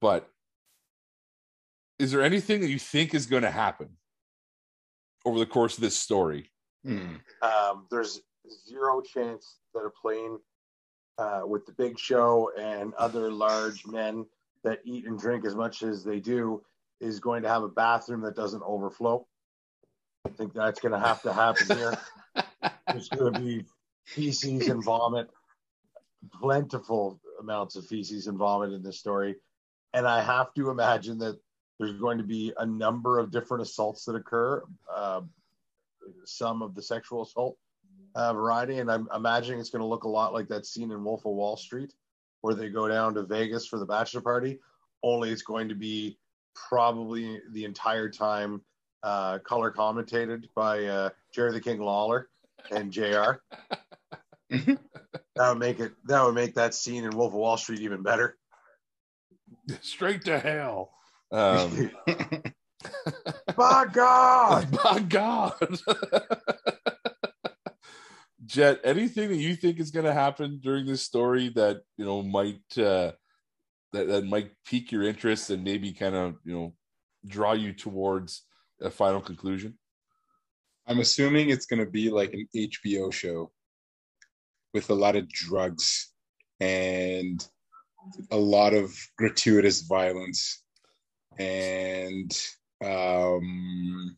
but 0.00 0.28
is 1.98 2.12
there 2.12 2.22
anything 2.22 2.60
that 2.60 2.68
you 2.68 2.78
think 2.78 3.14
is 3.14 3.24
going 3.26 3.42
to 3.42 3.50
happen 3.50 3.88
over 5.24 5.38
the 5.38 5.46
course 5.46 5.76
of 5.76 5.82
this 5.82 5.98
story? 5.98 6.52
Hmm. 6.84 7.16
Um, 7.42 7.86
there's 7.90 8.20
zero 8.68 9.00
chance 9.00 9.56
that 9.72 9.80
a 9.80 9.90
plane 9.90 10.38
uh, 11.16 11.40
with 11.44 11.64
the 11.64 11.72
big 11.72 11.98
show 11.98 12.50
and 12.58 12.92
other 12.94 13.32
large 13.32 13.86
men 13.86 14.26
that 14.62 14.80
eat 14.84 15.06
and 15.06 15.18
drink 15.18 15.46
as 15.46 15.54
much 15.54 15.82
as 15.82 16.04
they 16.04 16.20
do 16.20 16.62
is 17.00 17.18
going 17.18 17.42
to 17.42 17.48
have 17.48 17.62
a 17.62 17.68
bathroom 17.68 18.20
that 18.20 18.36
doesn't 18.36 18.62
overflow. 18.62 19.26
I 20.26 20.30
think 20.30 20.52
that's 20.52 20.80
going 20.80 20.92
to 20.92 20.98
have 20.98 21.22
to 21.22 21.32
happen 21.32 21.76
here. 21.76 21.98
There's 22.88 23.08
going 23.08 23.32
to 23.32 23.40
be 23.40 23.64
feces 24.08 24.68
and 24.68 24.82
vomit, 24.82 25.28
plentiful 26.40 27.20
amounts 27.40 27.76
of 27.76 27.86
feces 27.86 28.26
and 28.26 28.38
vomit 28.38 28.72
in 28.72 28.82
this 28.82 28.98
story. 28.98 29.36
And 29.94 30.06
I 30.06 30.22
have 30.22 30.52
to 30.54 30.70
imagine 30.70 31.18
that 31.18 31.38
there's 31.78 31.92
going 31.92 32.18
to 32.18 32.24
be 32.24 32.52
a 32.58 32.66
number 32.66 33.18
of 33.18 33.30
different 33.30 33.62
assaults 33.62 34.04
that 34.06 34.16
occur, 34.16 34.62
uh, 34.94 35.20
some 36.24 36.62
of 36.62 36.74
the 36.74 36.82
sexual 36.82 37.22
assault 37.22 37.56
uh, 38.14 38.32
variety. 38.32 38.78
And 38.78 38.90
I'm 38.90 39.08
imagining 39.14 39.60
it's 39.60 39.70
going 39.70 39.82
to 39.82 39.86
look 39.86 40.04
a 40.04 40.08
lot 40.08 40.32
like 40.32 40.48
that 40.48 40.66
scene 40.66 40.90
in 40.90 41.04
Wolf 41.04 41.26
of 41.26 41.32
Wall 41.32 41.56
Street 41.56 41.92
where 42.40 42.54
they 42.54 42.68
go 42.68 42.88
down 42.88 43.14
to 43.14 43.22
Vegas 43.24 43.66
for 43.66 43.78
the 43.78 43.86
bachelor 43.86 44.20
party, 44.20 44.58
only 45.02 45.30
it's 45.30 45.42
going 45.42 45.68
to 45.68 45.74
be 45.74 46.18
probably 46.54 47.40
the 47.52 47.64
entire 47.64 48.08
time 48.08 48.62
uh, 49.02 49.38
color 49.40 49.70
commentated 49.70 50.44
by 50.54 50.84
uh, 50.84 51.10
Jerry 51.32 51.52
the 51.52 51.60
King 51.60 51.80
Lawler 51.80 52.28
and 52.70 52.92
JR. 52.92 53.42
that 54.50 54.78
would 55.36 55.58
make 55.58 55.80
it 55.80 55.92
that 56.06 56.24
would 56.24 56.34
make 56.34 56.54
that 56.54 56.74
scene 56.74 57.04
in 57.04 57.16
Wolf 57.16 57.32
of 57.32 57.38
Wall 57.38 57.56
Street 57.56 57.80
even 57.80 58.02
better. 58.02 58.36
Straight 59.80 60.24
to 60.24 60.38
hell. 60.38 60.92
Um, 61.30 61.90
by 63.56 63.86
God! 63.92 64.70
By 64.84 65.00
God! 65.00 65.78
Jet, 68.46 68.80
anything 68.82 69.28
that 69.28 69.36
you 69.36 69.54
think 69.54 69.78
is 69.78 69.90
going 69.90 70.06
to 70.06 70.14
happen 70.14 70.58
during 70.62 70.86
this 70.86 71.02
story 71.02 71.50
that 71.50 71.82
you 71.98 72.06
know 72.06 72.22
might 72.22 72.62
uh, 72.78 73.12
that 73.92 74.08
that 74.08 74.24
might 74.24 74.52
pique 74.64 74.90
your 74.90 75.02
interest 75.02 75.50
and 75.50 75.62
maybe 75.64 75.92
kind 75.92 76.14
of 76.14 76.36
you 76.44 76.54
know 76.54 76.74
draw 77.26 77.52
you 77.52 77.74
towards 77.74 78.44
a 78.80 78.90
final 78.90 79.20
conclusion? 79.20 79.76
I'm 80.86 81.00
assuming 81.00 81.50
it's 81.50 81.66
going 81.66 81.84
to 81.84 81.90
be 81.90 82.08
like 82.08 82.32
an 82.32 82.48
HBO 82.56 83.12
show 83.12 83.50
with 84.74 84.90
a 84.90 84.94
lot 84.94 85.16
of 85.16 85.28
drugs 85.28 86.12
and 86.60 87.46
a 88.30 88.36
lot 88.36 88.74
of 88.74 88.94
gratuitous 89.16 89.82
violence 89.82 90.62
and 91.38 92.36
um, 92.84 94.16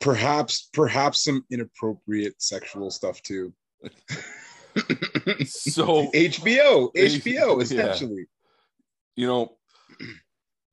perhaps 0.00 0.68
perhaps 0.72 1.24
some 1.24 1.44
inappropriate 1.50 2.40
sexual 2.40 2.90
stuff 2.90 3.22
too. 3.22 3.52
so 5.46 6.10
HBO, 6.14 6.92
HBO, 6.94 7.62
essentially. 7.62 8.16
Yeah. 8.16 8.24
You 9.16 9.26
know, 9.26 9.56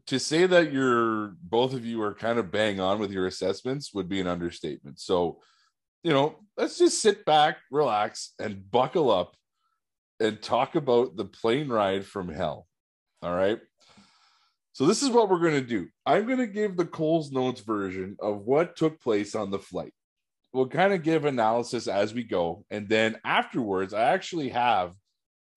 to 0.07 0.19
say 0.19 0.45
that 0.45 0.71
you're 0.71 1.35
both 1.41 1.73
of 1.73 1.85
you 1.85 2.01
are 2.03 2.13
kind 2.13 2.37
of 2.37 2.51
bang 2.51 2.79
on 2.79 2.99
with 2.99 3.11
your 3.11 3.25
assessments 3.25 3.93
would 3.93 4.07
be 4.07 4.19
an 4.19 4.27
understatement. 4.27 4.99
So, 4.99 5.39
you 6.05 6.13
know, 6.13 6.35
let's 6.55 6.77
just 6.77 7.01
sit 7.01 7.25
back, 7.25 7.57
relax, 7.71 8.35
and 8.37 8.69
buckle 8.69 9.09
up 9.09 9.35
and 10.19 10.39
talk 10.39 10.75
about 10.75 11.17
the 11.17 11.25
plane 11.25 11.67
ride 11.67 12.05
from 12.05 12.29
hell. 12.29 12.67
All 13.23 13.33
right. 13.33 13.59
So 14.73 14.85
this 14.85 15.01
is 15.01 15.09
what 15.09 15.31
we're 15.31 15.39
going 15.39 15.59
to 15.59 15.67
do. 15.67 15.87
I'm 16.05 16.27
going 16.27 16.37
to 16.37 16.45
give 16.45 16.77
the 16.77 16.85
Coles 16.85 17.31
Notes 17.31 17.61
version 17.61 18.17
of 18.19 18.41
what 18.41 18.75
took 18.75 19.01
place 19.01 19.33
on 19.33 19.49
the 19.49 19.57
flight. 19.57 19.93
We'll 20.53 20.67
kind 20.67 20.93
of 20.93 21.01
give 21.01 21.25
analysis 21.25 21.87
as 21.87 22.13
we 22.13 22.23
go, 22.23 22.65
and 22.69 22.87
then 22.87 23.17
afterwards, 23.25 23.91
I 23.91 24.03
actually 24.03 24.49
have 24.49 24.93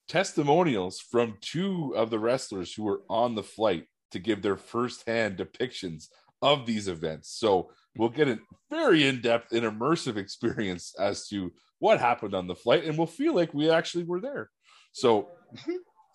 testimonials 0.09 0.99
from 0.99 1.37
two 1.43 1.93
of 1.95 2.09
the 2.09 2.19
wrestlers 2.19 2.73
who 2.73 2.85
were 2.85 3.03
on 3.11 3.35
the 3.35 3.43
flight 3.43 3.85
to 4.13 4.19
give 4.19 4.41
their 4.41 4.57
firsthand 4.57 5.37
depictions 5.37 6.07
of 6.43 6.67
these 6.67 6.89
events. 6.89 7.31
So 7.31 7.71
we'll 7.97 8.09
get 8.09 8.29
a 8.29 8.39
very 8.71 9.07
in-depth 9.07 9.53
and 9.53 9.63
immersive 9.63 10.17
experience 10.17 10.95
as 10.99 11.29
to 11.29 11.53
what 11.79 12.01
happened 12.01 12.35
on 12.35 12.47
the 12.47 12.55
flight, 12.55 12.85
and 12.85 12.97
we'll 12.97 13.07
feel 13.07 13.35
like 13.35 13.55
we 13.55 13.71
actually 13.71 14.05
were 14.05 14.21
there. 14.21 14.51
So 14.93 15.29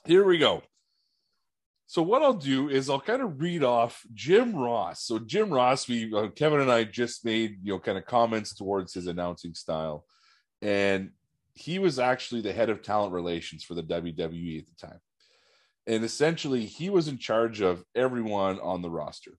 here 0.06 0.26
we 0.26 0.38
go. 0.38 0.62
So 1.88 2.02
what 2.02 2.24
I'll 2.24 2.34
do 2.34 2.70
is 2.70 2.90
I'll 2.90 3.00
kind 3.00 3.22
of 3.22 3.40
read 3.40 3.64
off 3.64 4.02
Jim 4.14 4.56
Ross. 4.56 5.06
So 5.06 5.20
Jim 5.20 5.52
Ross, 5.52 5.88
we 5.88 6.12
uh, 6.14 6.30
Kevin 6.30 6.62
and 6.62 6.72
I 6.72 6.86
just 6.86 7.24
made 7.24 7.58
you 7.62 7.74
know 7.74 7.80
kind 7.80 7.98
of 7.98 8.06
comments 8.06 8.56
towards 8.56 8.94
his 8.94 9.08
announcing 9.08 9.54
style, 9.54 10.06
and 10.62 11.12
he 11.54 11.78
was 11.80 12.00
actually 12.00 12.42
the 12.42 12.54
head 12.54 12.70
of 12.70 12.82
talent 12.82 13.14
relations 13.14 13.64
for 13.64 13.76
the 13.76 13.84
WWE 13.84 14.60
at 14.60 14.66
the 14.66 14.88
time, 14.88 15.00
and 15.86 16.04
essentially 16.04 16.66
he 16.66 16.90
was 16.90 17.08
in 17.08 17.18
charge 17.18 17.62
of 17.62 17.84
everyone 17.96 18.60
on 18.60 18.82
the 18.82 18.90
roster. 18.90 19.38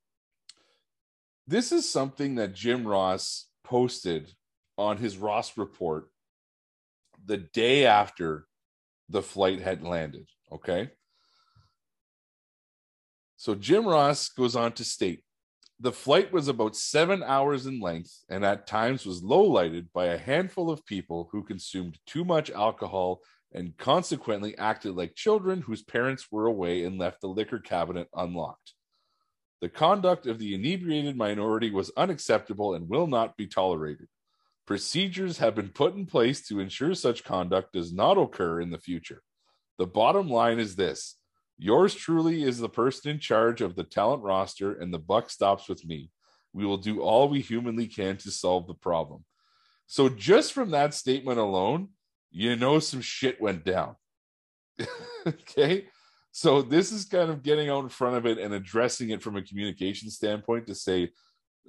This 1.47 1.73
is 1.73 1.91
something 1.91 2.37
that 2.37 2.55
Jim 2.55 2.87
Ross 2.87 3.49
posted 3.65 4.33
on 4.79 4.97
his 4.97 5.19
Ross 5.19 5.57
report 5.57 6.09
the 7.25 7.37
day 7.37 7.87
after 7.87 8.47
the 9.09 9.23
flight 9.23 9.61
had 9.61 9.83
landed. 9.83 10.29
Okay. 10.53 10.91
So 13.37 13.55
Jim 13.55 13.87
Ross 13.87 14.29
goes 14.29 14.57
on 14.57 14.73
to 14.73 14.85
state 14.85 15.25
the 15.81 15.93
flight 15.93 16.33
was 16.33 16.49
about 16.49 16.77
seven 16.77 17.23
hours 17.23 17.67
in 17.67 17.81
length 17.81 18.25
and 18.29 18.45
at 18.45 18.67
times 18.67 19.05
was 19.05 19.23
low 19.23 19.43
lighted 19.43 19.93
by 19.93 20.07
a 20.07 20.19
handful 20.19 20.71
of 20.71 20.87
people 20.87 21.29
who 21.33 21.43
consumed 21.43 21.99
too 22.07 22.25
much 22.25 22.51
alcohol 22.51 23.21
and 23.53 23.77
consequently 23.77 24.57
acted 24.57 24.95
like 24.95 25.15
children 25.15 25.61
whose 25.61 25.83
parents 25.83 26.29
were 26.31 26.47
away 26.47 26.85
and 26.85 26.99
left 26.99 27.21
the 27.21 27.29
liquor 27.29 27.59
cabinet 27.59 28.09
unlocked. 28.15 28.73
The 29.65 29.71
conduct 29.71 30.27
of 30.27 30.39
the 30.39 30.55
inebriated 30.55 31.17
minority 31.17 31.71
was 31.71 31.91
unacceptable 31.97 32.75
and 32.75 32.87
will 32.87 33.07
not 33.07 33.35
be 33.35 33.47
tolerated. 33.47 34.09
Procedures 34.67 35.39
have 35.39 35.55
been 35.55 35.71
put 35.71 35.95
in 35.95 36.05
place 36.05 36.47
to 36.49 36.61
ensure 36.61 36.95
such 36.95 37.25
conduct 37.25 37.73
does 37.73 37.91
not 37.91 38.19
occur 38.19 38.61
in 38.61 38.71
the 38.71 38.77
future. 38.77 39.23
The 39.79 39.87
bottom 39.87 40.29
line 40.29 40.59
is 40.59 40.77
this 40.77 41.17
Yours 41.57 41.95
truly 41.95 42.43
is 42.43 42.59
the 42.59 42.69
person 42.69 43.13
in 43.13 43.19
charge 43.19 43.63
of 43.63 43.75
the 43.75 43.85
talent 43.85 44.23
roster, 44.23 44.75
and 44.75 44.93
the 44.93 44.99
buck 44.99 45.31
stops 45.31 45.67
with 45.67 45.83
me. 45.87 46.11
We 46.53 46.67
will 46.67 46.77
do 46.77 47.01
all 47.01 47.31
we 47.31 47.41
humanly 47.41 47.87
can 47.87 48.19
to 48.19 48.31
solve 48.31 48.67
the 48.67 48.75
problem. 48.75 49.25
So, 49.87 50.11
just 50.11 50.53
from 50.53 50.73
that 50.73 50.93
statement 50.93 51.39
alone, 51.39 51.89
you 52.31 52.55
know 52.55 52.81
some 52.81 53.01
shit 53.01 53.41
went 53.41 53.65
down. 53.65 53.97
okay. 55.27 55.87
So, 56.37 56.63
this 56.63 56.91
is 56.91 57.05
kind 57.05 57.31
of 57.31 57.45
getting 57.45 57.71
out 57.71 57.85
in 57.85 57.89
front 57.89 58.17
of 58.17 58.27
it 58.27 58.39
and 58.39 58.53
addressing 58.53 59.11
it 59.11 59.23
from 59.23 59.37
a 59.37 59.43
communication 59.43 60.11
standpoint 60.11 60.67
to 60.67 60.75
say, 60.75 61.11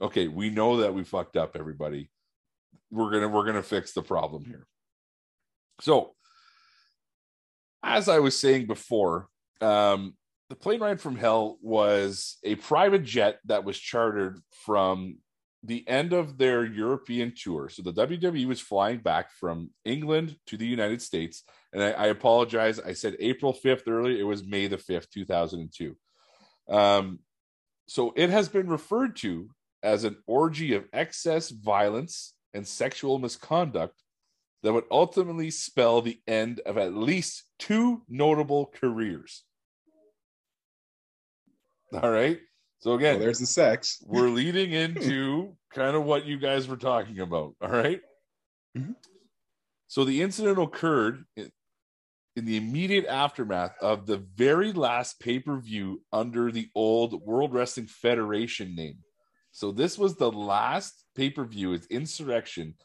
okay, 0.02 0.28
we 0.28 0.50
know 0.50 0.78
that 0.78 0.92
we 0.92 1.04
fucked 1.04 1.38
up, 1.38 1.56
everybody. 1.56 2.10
We're 2.90 3.12
gonna 3.12 3.28
we're 3.28 3.46
gonna 3.46 3.62
fix 3.62 3.94
the 3.94 4.02
problem 4.02 4.44
here. 4.44 4.66
So, 5.82 6.16
as 7.84 8.10
I 8.10 8.18
was 8.18 8.40
saying 8.40 8.66
before, 8.66 9.28
um, 9.62 10.16
the 10.50 10.56
plane 10.56 10.80
ride 10.80 11.00
from 11.00 11.16
hell 11.16 11.60
was 11.62 12.40
a 12.44 12.56
private 12.56 13.04
jet 13.04 13.38
that 13.46 13.66
was 13.66 13.78
chartered 13.78 14.40
from 14.66 15.20
the 15.66 15.88
end 15.88 16.14
of 16.14 16.38
their 16.38 16.66
European 16.66 17.34
tour. 17.36 17.70
So 17.70 17.82
the 17.82 17.94
WWE 17.94 18.48
was 18.48 18.62
flying 18.62 19.00
back 19.00 19.32
from 19.32 19.72
England 19.84 20.38
to 20.48 20.58
the 20.58 20.66
United 20.66 21.02
States. 21.02 21.44
And 21.74 21.84
I, 21.84 21.92
I 21.92 22.06
apologize. 22.08 22.80
I 22.80 22.94
said 22.94 23.16
April 23.20 23.54
5th 23.54 23.88
earlier. 23.88 24.18
It 24.18 24.24
was 24.24 24.46
May 24.46 24.68
the 24.68 24.78
5th, 24.78 25.10
2002. 25.10 25.96
Um, 26.70 27.20
so 27.88 28.14
it 28.16 28.30
has 28.30 28.50
been 28.50 28.68
referred 28.68 29.16
to 29.18 29.50
as 29.84 30.04
an 30.04 30.18
orgy 30.26 30.74
of 30.74 30.86
excess 30.94 31.50
violence 31.50 32.34
and 32.54 32.68
sexual 32.68 33.20
misconduct 33.20 34.02
that 34.64 34.74
would 34.74 34.86
ultimately 34.90 35.52
spell 35.52 36.02
the 36.02 36.20
end 36.28 36.60
of 36.66 36.78
at 36.78 36.96
least 36.96 37.44
two 37.60 38.02
notable 38.10 38.72
careers. 38.74 39.44
All 41.94 42.10
right. 42.10 42.40
So 42.86 42.94
again, 42.94 43.16
Well, 43.16 43.24
there's 43.24 43.40
the 43.40 43.48
sex. 43.48 43.98
we're 44.06 44.30
leading 44.30 44.72
into 44.84 45.58
kind 45.74 45.96
of 45.96 46.04
what 46.04 46.26
you 46.26 46.38
guys 46.38 46.68
were 46.68 46.78
talking 46.78 47.20
about. 47.20 47.56
All 47.60 47.70
right? 47.70 48.00
Mhm. 48.78 48.96
So 49.88 50.06
the 50.06 50.22
incident 50.22 50.60
occurred 50.60 51.26
in, 51.36 51.52
in 52.36 52.46
the 52.46 52.58
immediate 52.58 53.08
aftermath 53.08 53.76
of 53.82 54.06
the 54.06 54.18
very 54.36 54.72
last 54.72 55.20
pay 55.20 55.40
per 55.40 55.60
view 55.60 56.04
under 56.14 56.52
the 56.52 56.70
old 56.76 57.24
World 57.24 57.56
Wrestling 57.56 57.88
Federation 57.88 58.76
name. 58.76 59.00
So 59.52 59.72
this 59.72 59.98
was 59.98 60.18
the 60.18 60.32
last 60.32 61.06
pay 61.16 61.32
per 61.32 61.44
view, 61.44 61.74
it's 61.74 61.88
Insurrextion, 61.88 62.76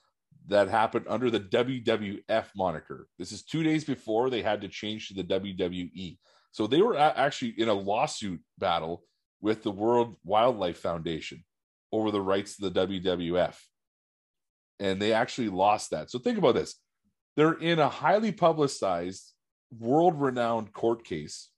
that 0.47 0.71
happened 0.71 1.05
under 1.11 1.31
the 1.31 1.41
WWF 1.41 2.47
moniker. 2.57 3.07
This 3.19 3.33
is 3.33 3.43
two 3.43 3.63
days 3.63 3.85
before 3.85 4.31
they 4.31 4.41
had 4.41 4.63
to 4.63 4.69
change 4.69 5.09
to 5.09 5.15
the 5.15 5.25
WWE. 5.25 6.17
So 6.53 6.67
they 6.67 6.81
were 6.81 6.97
actually 6.97 7.55
in 7.61 7.69
a 7.69 7.75
lawsuit 7.75 8.41
battle 8.57 9.05
with 9.41 9.63
the 9.63 9.71
World 9.71 10.17
Wildlife 10.25 10.79
Foundation 10.79 11.45
over 11.93 12.11
the 12.11 12.21
rights 12.21 12.57
to 12.57 12.69
the 12.69 12.87
WWF. 12.87 13.57
And 14.79 15.01
they 15.01 15.13
actually 15.13 15.49
lost 15.49 15.91
that. 15.91 16.11
So 16.11 16.19
think 16.19 16.39
about 16.39 16.55
this. 16.55 16.77
They're 17.37 17.53
in 17.53 17.79
a 17.79 17.89
highly 17.89 18.33
publicized, 18.33 19.33
world 19.79 20.21
renowned 20.21 20.73
court 20.73 21.05
case 21.05 21.49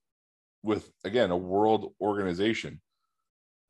with, 0.63 0.91
again, 1.05 1.31
a 1.31 1.37
world 1.37 1.95
organization. 2.01 2.81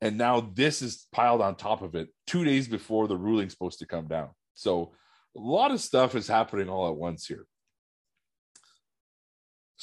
And 0.01 0.17
now 0.17 0.51
this 0.53 0.81
is 0.81 1.07
piled 1.11 1.41
on 1.41 1.55
top 1.55 1.81
of 1.81 1.95
it 1.95 2.09
two 2.27 2.43
days 2.43 2.67
before 2.67 3.07
the 3.07 3.17
ruling's 3.17 3.53
supposed 3.53 3.79
to 3.79 3.87
come 3.87 4.07
down. 4.07 4.29
So 4.53 4.93
a 5.35 5.39
lot 5.39 5.71
of 5.71 5.79
stuff 5.79 6.13
is 6.15 6.27
happening 6.27 6.69
all 6.69 6.89
at 6.89 6.95
once 6.95 7.25
here. 7.25 7.45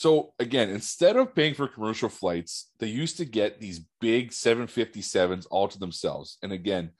So 0.00 0.32
again, 0.38 0.70
instead 0.70 1.18
of 1.18 1.34
paying 1.34 1.52
for 1.52 1.68
commercial 1.68 2.08
flights, 2.08 2.70
they 2.78 2.86
used 2.86 3.18
to 3.18 3.26
get 3.26 3.60
these 3.60 3.82
big 4.00 4.30
757s 4.30 5.46
all 5.50 5.68
to 5.68 5.78
themselves. 5.78 6.38
And 6.42 6.52
again, 6.52 6.92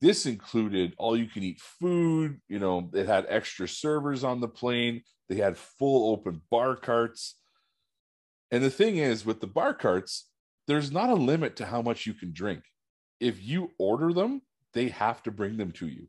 this 0.00 0.26
included 0.26 0.92
all 0.98 1.16
you 1.16 1.28
can 1.28 1.44
eat 1.44 1.60
food, 1.60 2.40
you 2.48 2.58
know, 2.58 2.90
it 2.94 3.06
had 3.06 3.26
extra 3.28 3.68
servers 3.68 4.24
on 4.24 4.40
the 4.40 4.48
plane, 4.48 5.02
they 5.28 5.36
had 5.36 5.56
full 5.56 6.10
open 6.10 6.42
bar 6.50 6.74
carts. 6.74 7.36
And 8.50 8.64
the 8.64 8.70
thing 8.70 8.96
is 8.96 9.24
with 9.24 9.40
the 9.40 9.46
bar 9.46 9.72
carts, 9.72 10.28
there's 10.66 10.90
not 10.90 11.10
a 11.10 11.14
limit 11.14 11.54
to 11.58 11.64
how 11.64 11.80
much 11.80 12.06
you 12.06 12.12
can 12.12 12.32
drink. 12.32 12.64
If 13.20 13.40
you 13.40 13.70
order 13.78 14.12
them, 14.12 14.42
they 14.74 14.88
have 14.88 15.22
to 15.22 15.30
bring 15.30 15.58
them 15.58 15.70
to 15.74 15.86
you. 15.86 16.08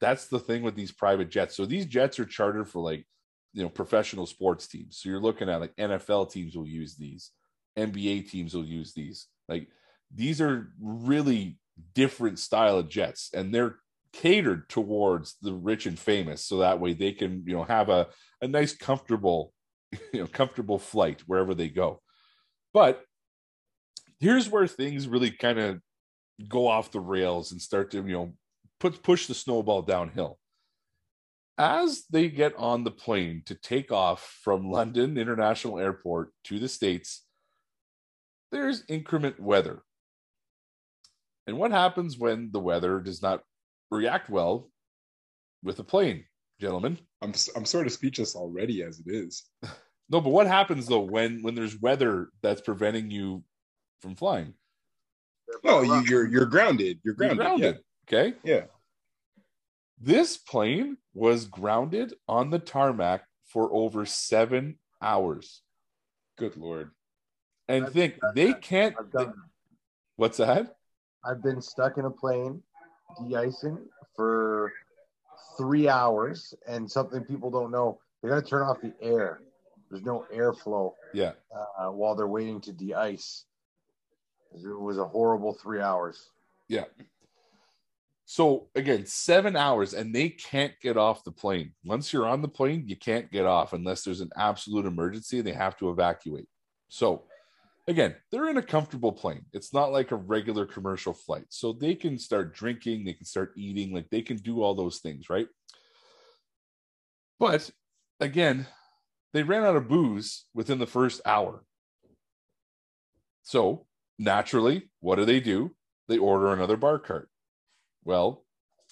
That's 0.00 0.26
the 0.26 0.40
thing 0.40 0.64
with 0.64 0.74
these 0.74 0.90
private 0.90 1.30
jets. 1.30 1.54
So 1.56 1.64
these 1.64 1.86
jets 1.86 2.18
are 2.18 2.24
chartered 2.24 2.68
for 2.68 2.82
like 2.82 3.06
you 3.52 3.62
know 3.62 3.68
professional 3.68 4.26
sports 4.26 4.66
teams. 4.66 4.98
So 4.98 5.08
you're 5.08 5.20
looking 5.20 5.48
at 5.48 5.60
like 5.60 5.74
nfl 5.76 6.30
teams 6.30 6.56
will 6.56 6.66
use 6.66 6.96
these 6.96 7.30
nba 7.78 8.28
teams 8.28 8.54
will 8.54 8.64
use 8.64 8.92
these. 8.94 9.26
Like 9.48 9.68
these 10.14 10.40
are 10.40 10.72
really 10.80 11.58
different 11.94 12.38
style 12.38 12.78
of 12.78 12.88
jets 12.88 13.30
and 13.34 13.54
they're 13.54 13.76
catered 14.12 14.68
towards 14.68 15.36
the 15.40 15.54
rich 15.54 15.86
and 15.86 15.98
famous 15.98 16.44
so 16.44 16.58
that 16.58 16.80
way 16.80 16.92
they 16.92 17.12
can 17.12 17.44
you 17.46 17.54
know 17.54 17.62
have 17.62 17.88
a, 17.88 18.08
a 18.42 18.48
nice 18.48 18.76
comfortable 18.76 19.52
you 20.12 20.20
know 20.20 20.26
comfortable 20.26 20.78
flight 20.78 21.22
wherever 21.26 21.54
they 21.54 21.68
go. 21.68 22.00
But 22.72 23.02
here's 24.18 24.48
where 24.48 24.66
things 24.66 25.08
really 25.08 25.30
kind 25.30 25.58
of 25.58 25.80
go 26.48 26.68
off 26.68 26.92
the 26.92 27.00
rails 27.00 27.52
and 27.52 27.60
start 27.60 27.90
to 27.92 27.98
you 27.98 28.12
know 28.12 28.32
put 28.78 29.02
push 29.02 29.26
the 29.26 29.34
snowball 29.34 29.82
downhill 29.82 30.38
as 31.58 32.04
they 32.10 32.28
get 32.28 32.54
on 32.56 32.84
the 32.84 32.90
plane 32.90 33.42
to 33.46 33.54
take 33.54 33.92
off 33.92 34.38
from 34.42 34.70
London 34.70 35.18
International 35.18 35.78
Airport 35.78 36.32
to 36.44 36.58
the 36.58 36.68
States, 36.68 37.24
there's 38.52 38.84
increment 38.88 39.38
weather. 39.40 39.82
And 41.46 41.58
what 41.58 41.70
happens 41.70 42.18
when 42.18 42.50
the 42.52 42.60
weather 42.60 43.00
does 43.00 43.22
not 43.22 43.42
react 43.90 44.30
well 44.30 44.70
with 45.62 45.78
a 45.78 45.84
plane, 45.84 46.24
gentlemen? 46.60 46.98
I'm 47.22 47.32
I'm 47.56 47.64
sort 47.64 47.86
of 47.86 47.92
speechless 47.92 48.34
already 48.36 48.82
as 48.82 49.00
it 49.00 49.06
is. 49.08 49.44
No, 50.12 50.20
but 50.20 50.30
what 50.30 50.48
happens 50.48 50.88
though 50.88 51.00
when 51.00 51.40
when 51.42 51.54
there's 51.54 51.80
weather 51.80 52.30
that's 52.42 52.60
preventing 52.60 53.12
you 53.12 53.44
from 54.02 54.16
flying? 54.16 54.54
No, 55.64 55.82
you, 55.82 56.02
you're 56.08 56.26
you're 56.26 56.46
grounded. 56.46 56.98
You're 57.04 57.14
You're 57.20 57.34
grounded. 57.36 57.38
grounded. 57.38 57.78
Okay. 58.08 58.36
Yeah. 58.42 58.54
yeah. 58.54 58.62
This 60.00 60.36
plane 60.36 60.96
was 61.14 61.46
grounded 61.46 62.14
on 62.28 62.50
the 62.50 62.58
tarmac 62.58 63.24
for 63.44 63.72
over 63.72 64.06
seven 64.06 64.78
hours. 65.02 65.62
Good 66.36 66.56
lord. 66.56 66.90
And 67.68 67.86
I've 67.86 67.92
think 67.92 68.18
they 68.34 68.48
that. 68.52 68.62
can't. 68.62 68.94
Done. 69.12 69.34
What's 70.16 70.38
that? 70.38 70.76
I've 71.24 71.42
been 71.42 71.60
stuck 71.60 71.98
in 71.98 72.04
a 72.04 72.10
plane, 72.10 72.62
de-icing 73.28 73.78
for 74.16 74.72
three 75.56 75.88
hours, 75.88 76.54
and 76.66 76.90
something 76.90 77.22
people 77.24 77.50
don't 77.50 77.70
know: 77.70 78.00
they 78.22 78.28
got 78.28 78.42
to 78.42 78.48
turn 78.48 78.62
off 78.62 78.80
the 78.80 78.92
air. 79.00 79.40
There's 79.90 80.04
no 80.04 80.24
airflow 80.32 80.92
Yeah. 81.12 81.32
uh, 81.78 81.88
while 81.88 82.14
they're 82.14 82.28
waiting 82.28 82.60
to 82.62 82.72
de-ice. 82.72 83.44
It 84.54 84.66
was 84.66 84.98
a 84.98 85.04
horrible 85.04 85.54
three 85.54 85.80
hours. 85.80 86.30
Yeah. 86.68 86.84
So 88.32 88.68
again, 88.76 89.06
seven 89.06 89.56
hours, 89.56 89.92
and 89.92 90.14
they 90.14 90.28
can't 90.28 90.72
get 90.80 90.96
off 90.96 91.24
the 91.24 91.32
plane. 91.32 91.72
Once 91.84 92.12
you're 92.12 92.28
on 92.28 92.42
the 92.42 92.46
plane, 92.48 92.84
you 92.86 92.94
can't 92.94 93.28
get 93.32 93.44
off 93.44 93.72
unless 93.72 94.04
there's 94.04 94.20
an 94.20 94.30
absolute 94.36 94.86
emergency 94.86 95.38
and 95.38 95.46
they 95.48 95.52
have 95.52 95.76
to 95.78 95.90
evacuate. 95.90 96.46
So 96.88 97.24
again, 97.88 98.14
they're 98.30 98.48
in 98.48 98.56
a 98.56 98.62
comfortable 98.62 99.10
plane. 99.10 99.46
It's 99.52 99.74
not 99.74 99.90
like 99.90 100.12
a 100.12 100.16
regular 100.16 100.64
commercial 100.64 101.12
flight. 101.12 101.46
So 101.48 101.72
they 101.72 101.96
can 101.96 102.20
start 102.20 102.54
drinking, 102.54 103.04
they 103.04 103.14
can 103.14 103.26
start 103.26 103.50
eating, 103.56 103.92
like 103.92 104.08
they 104.10 104.22
can 104.22 104.36
do 104.36 104.62
all 104.62 104.76
those 104.76 104.98
things, 104.98 105.28
right? 105.28 105.48
But 107.40 107.68
again, 108.20 108.68
they 109.32 109.42
ran 109.42 109.64
out 109.64 109.74
of 109.74 109.88
booze 109.88 110.44
within 110.54 110.78
the 110.78 110.86
first 110.86 111.20
hour. 111.26 111.64
So 113.42 113.86
naturally, 114.20 114.88
what 115.00 115.16
do 115.16 115.24
they 115.24 115.40
do? 115.40 115.74
They 116.06 116.18
order 116.18 116.52
another 116.52 116.76
bar 116.76 117.00
cart. 117.00 117.29
Well, 118.04 118.44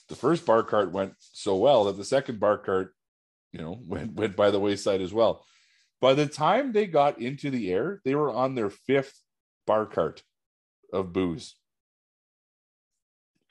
the 0.09 0.17
first 0.17 0.47
bar 0.47 0.63
cart 0.63 0.93
went 0.93 1.15
so 1.19 1.57
well 1.57 1.85
that 1.85 1.97
the 1.97 2.05
second 2.05 2.41
bar 2.41 2.59
cart, 2.59 2.95
you 3.53 3.61
know, 3.61 3.79
went 3.87 4.15
went 4.15 4.37
by 4.37 4.51
the 4.51 4.61
wayside 4.61 5.01
as 5.01 5.13
well. 5.13 5.45
By 6.01 6.15
the 6.15 6.27
time 6.27 6.73
they 6.73 6.87
got 6.87 7.21
into 7.21 7.51
the 7.51 7.73
air, 7.73 8.01
they 8.05 8.15
were 8.15 8.31
on 8.31 8.55
their 8.55 8.71
fifth 8.71 9.21
bar 9.67 9.87
cart 9.87 10.23
of 10.93 11.13
booze. 11.13 11.57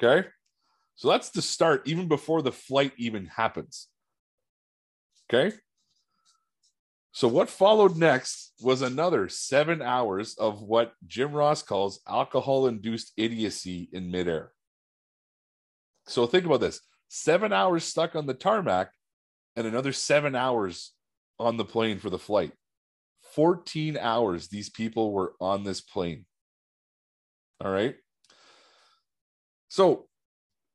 Okay. 0.01 0.27
So 0.95 1.09
that's 1.09 1.29
the 1.29 1.41
start, 1.41 1.83
even 1.85 2.07
before 2.07 2.41
the 2.41 2.51
flight 2.51 2.93
even 2.97 3.27
happens. 3.27 3.87
Okay. 5.29 5.55
So 7.11 7.27
what 7.27 7.49
followed 7.49 7.97
next 7.97 8.53
was 8.61 8.81
another 8.81 9.27
seven 9.27 9.81
hours 9.81 10.35
of 10.35 10.61
what 10.61 10.93
Jim 11.05 11.31
Ross 11.31 11.63
calls 11.63 11.99
alcohol-induced 12.07 13.13
idiocy 13.17 13.89
in 13.91 14.11
midair. 14.11 14.51
So 16.07 16.25
think 16.25 16.45
about 16.45 16.61
this: 16.61 16.81
seven 17.09 17.53
hours 17.53 17.83
stuck 17.83 18.15
on 18.15 18.25
the 18.25 18.33
tarmac, 18.33 18.91
and 19.55 19.67
another 19.67 19.93
seven 19.93 20.35
hours 20.35 20.93
on 21.39 21.57
the 21.57 21.65
plane 21.65 21.99
for 21.99 22.09
the 22.09 22.19
flight. 22.19 22.51
14 23.33 23.97
hours 23.97 24.47
these 24.47 24.69
people 24.69 25.11
were 25.11 25.33
on 25.39 25.63
this 25.63 25.81
plane. 25.81 26.25
All 27.63 27.71
right. 27.71 27.95
So 29.67 30.07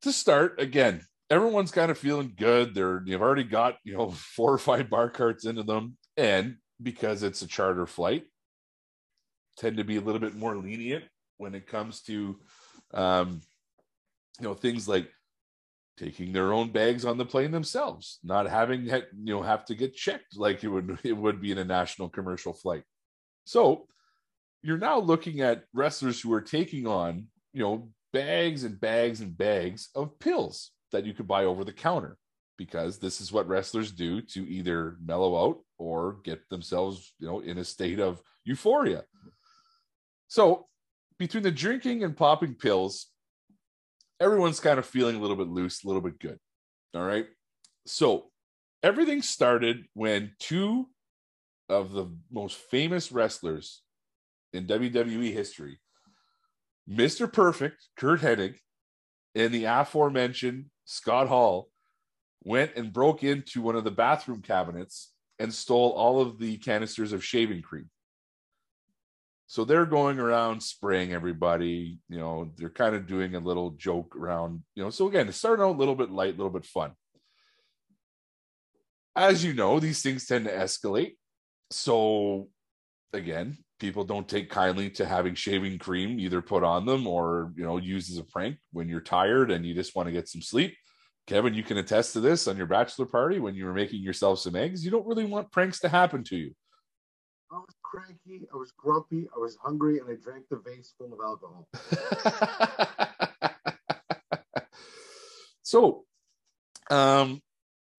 to 0.03 0.11
start 0.11 0.59
again, 0.59 1.01
everyone's 1.29 1.71
kind 1.71 1.89
of 1.91 1.97
feeling 1.97 2.33
good. 2.37 2.75
They're 2.75 3.01
you've 3.05 3.21
already 3.21 3.43
got 3.43 3.77
you 3.83 3.97
know 3.97 4.11
four 4.35 4.53
or 4.53 4.57
five 4.57 4.89
bar 4.89 5.09
carts 5.09 5.45
into 5.45 5.63
them, 5.63 5.97
and 6.17 6.57
because 6.81 7.23
it's 7.23 7.41
a 7.41 7.47
charter 7.47 7.85
flight, 7.85 8.25
tend 9.57 9.77
to 9.77 9.83
be 9.83 9.97
a 9.97 10.01
little 10.01 10.21
bit 10.21 10.35
more 10.35 10.55
lenient 10.55 11.05
when 11.37 11.55
it 11.55 11.67
comes 11.67 12.01
to 12.03 12.39
um, 12.93 13.41
you 14.39 14.47
know 14.47 14.53
things 14.53 14.87
like 14.87 15.09
taking 15.97 16.31
their 16.31 16.53
own 16.53 16.71
bags 16.71 17.05
on 17.05 17.17
the 17.17 17.25
plane 17.25 17.51
themselves, 17.51 18.19
not 18.23 18.49
having 18.49 18.85
you 18.85 19.03
know 19.13 19.41
have 19.41 19.65
to 19.65 19.75
get 19.75 19.95
checked 19.95 20.37
like 20.37 20.63
it 20.63 20.69
would 20.69 20.99
it 21.03 21.13
would 21.13 21.41
be 21.41 21.51
in 21.51 21.57
a 21.57 21.63
national 21.63 22.09
commercial 22.09 22.53
flight. 22.53 22.83
So 23.45 23.87
you're 24.61 24.77
now 24.77 24.99
looking 24.99 25.41
at 25.41 25.65
wrestlers 25.73 26.21
who 26.21 26.33
are 26.33 26.41
taking 26.41 26.87
on 26.87 27.27
you 27.53 27.63
know 27.63 27.89
bags 28.11 28.63
and 28.63 28.79
bags 28.79 29.21
and 29.21 29.37
bags 29.37 29.89
of 29.95 30.19
pills 30.19 30.71
that 30.91 31.05
you 31.05 31.13
could 31.13 31.27
buy 31.27 31.45
over 31.45 31.63
the 31.63 31.73
counter 31.73 32.17
because 32.57 32.99
this 32.99 33.19
is 33.19 33.31
what 33.31 33.47
wrestlers 33.47 33.91
do 33.91 34.21
to 34.21 34.47
either 34.47 34.97
mellow 35.03 35.43
out 35.43 35.59
or 35.79 36.17
get 36.23 36.47
themselves 36.49 37.13
you 37.19 37.27
know 37.27 37.39
in 37.39 37.57
a 37.57 37.63
state 37.63 37.99
of 37.99 38.21
euphoria 38.45 39.03
so 40.27 40.67
between 41.19 41.43
the 41.43 41.51
drinking 41.51 42.03
and 42.03 42.17
popping 42.17 42.55
pills, 42.55 43.07
everyone's 44.23 44.59
kind 44.59 44.79
of 44.79 44.85
feeling 44.85 45.17
a 45.17 45.19
little 45.19 45.35
bit 45.35 45.49
loose, 45.49 45.83
a 45.83 45.87
little 45.87 46.01
bit 46.01 46.19
good. 46.19 46.39
All 46.95 47.03
right. 47.03 47.25
So 47.85 48.31
everything 48.81 49.21
started 49.21 49.85
when 49.93 50.31
two 50.39 50.87
of 51.67 51.91
the 51.91 52.07
most 52.31 52.57
famous 52.57 53.11
wrestlers 53.11 53.81
in 54.53 54.65
WWE 54.65 55.33
history, 55.33 55.79
Mr. 56.89 57.31
Perfect, 57.31 57.87
Curt 57.97 58.21
Hennig, 58.21 58.55
and 59.35 59.53
the 59.53 59.65
aforementioned 59.65 60.65
Scott 60.85 61.27
Hall, 61.27 61.69
went 62.43 62.71
and 62.75 62.93
broke 62.93 63.23
into 63.23 63.61
one 63.61 63.75
of 63.75 63.83
the 63.83 63.91
bathroom 63.91 64.41
cabinets 64.41 65.11
and 65.39 65.53
stole 65.53 65.91
all 65.91 66.21
of 66.21 66.39
the 66.39 66.57
canisters 66.57 67.13
of 67.13 67.23
shaving 67.23 67.61
cream. 67.61 67.89
So 69.47 69.65
they're 69.65 69.85
going 69.85 70.19
around 70.19 70.63
spraying 70.63 71.13
everybody. 71.13 71.99
You 72.09 72.17
know, 72.17 72.51
they're 72.57 72.69
kind 72.69 72.95
of 72.95 73.07
doing 73.07 73.35
a 73.35 73.39
little 73.39 73.71
joke 73.71 74.15
around, 74.15 74.63
you 74.75 74.83
know. 74.83 74.89
So 74.89 75.07
again, 75.07 75.27
it's 75.27 75.37
starting 75.37 75.63
out 75.63 75.75
a 75.75 75.77
little 75.77 75.95
bit 75.95 76.09
light, 76.09 76.33
a 76.33 76.37
little 76.37 76.49
bit 76.49 76.65
fun. 76.65 76.93
As 79.15 79.43
you 79.43 79.53
know, 79.53 79.79
these 79.79 80.01
things 80.01 80.25
tend 80.25 80.45
to 80.45 80.51
escalate. 80.51 81.17
So 81.69 82.49
again, 83.13 83.57
people 83.79 84.03
don't 84.03 84.27
take 84.27 84.49
kindly 84.49 84.89
to 84.89 85.05
having 85.05 85.35
shaving 85.35 85.77
cream 85.77 86.19
either 86.19 86.41
put 86.41 86.63
on 86.63 86.85
them 86.85 87.05
or, 87.05 87.51
you 87.55 87.63
know, 87.63 87.77
used 87.77 88.11
as 88.11 88.17
a 88.17 88.23
prank 88.23 88.57
when 88.71 88.87
you're 88.87 89.01
tired 89.01 89.51
and 89.51 89.65
you 89.65 89.73
just 89.73 89.95
want 89.95 90.07
to 90.07 90.13
get 90.13 90.27
some 90.27 90.41
sleep. 90.41 90.75
Kevin, 91.27 91.53
you 91.53 91.63
can 91.63 91.77
attest 91.77 92.13
to 92.13 92.19
this 92.19 92.47
on 92.47 92.57
your 92.57 92.65
bachelor 92.65 93.05
party 93.05 93.39
when 93.39 93.55
you 93.55 93.65
were 93.65 93.73
making 93.73 94.01
yourself 94.01 94.39
some 94.39 94.55
eggs. 94.55 94.83
You 94.83 94.91
don't 94.91 95.05
really 95.05 95.25
want 95.25 95.51
pranks 95.51 95.79
to 95.81 95.89
happen 95.89 96.23
to 96.25 96.35
you. 96.35 96.55
Cranky, 97.93 98.47
I 98.51 98.57
was 98.57 98.71
grumpy, 98.71 99.27
I 99.35 99.39
was 99.39 99.55
hungry, 99.63 99.99
and 99.99 100.09
I 100.09 100.15
drank 100.15 100.45
the 100.49 100.57
vase 100.57 100.95
full 100.97 101.13
of 101.13 101.19
alcohol. 101.23 101.67
so, 105.61 106.03
um, 106.89 107.39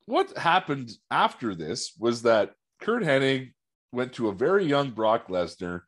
what 0.07 0.37
happened 0.37 0.91
after 1.13 1.55
this 1.55 1.93
was 1.97 2.23
that 2.23 2.55
Curt 2.81 3.05
Hennig 3.05 3.53
went 3.93 4.15
to 4.15 4.31
a 4.31 4.35
very 4.35 4.65
young 4.65 4.91
Brock 4.91 5.29
Lesnar, 5.29 5.83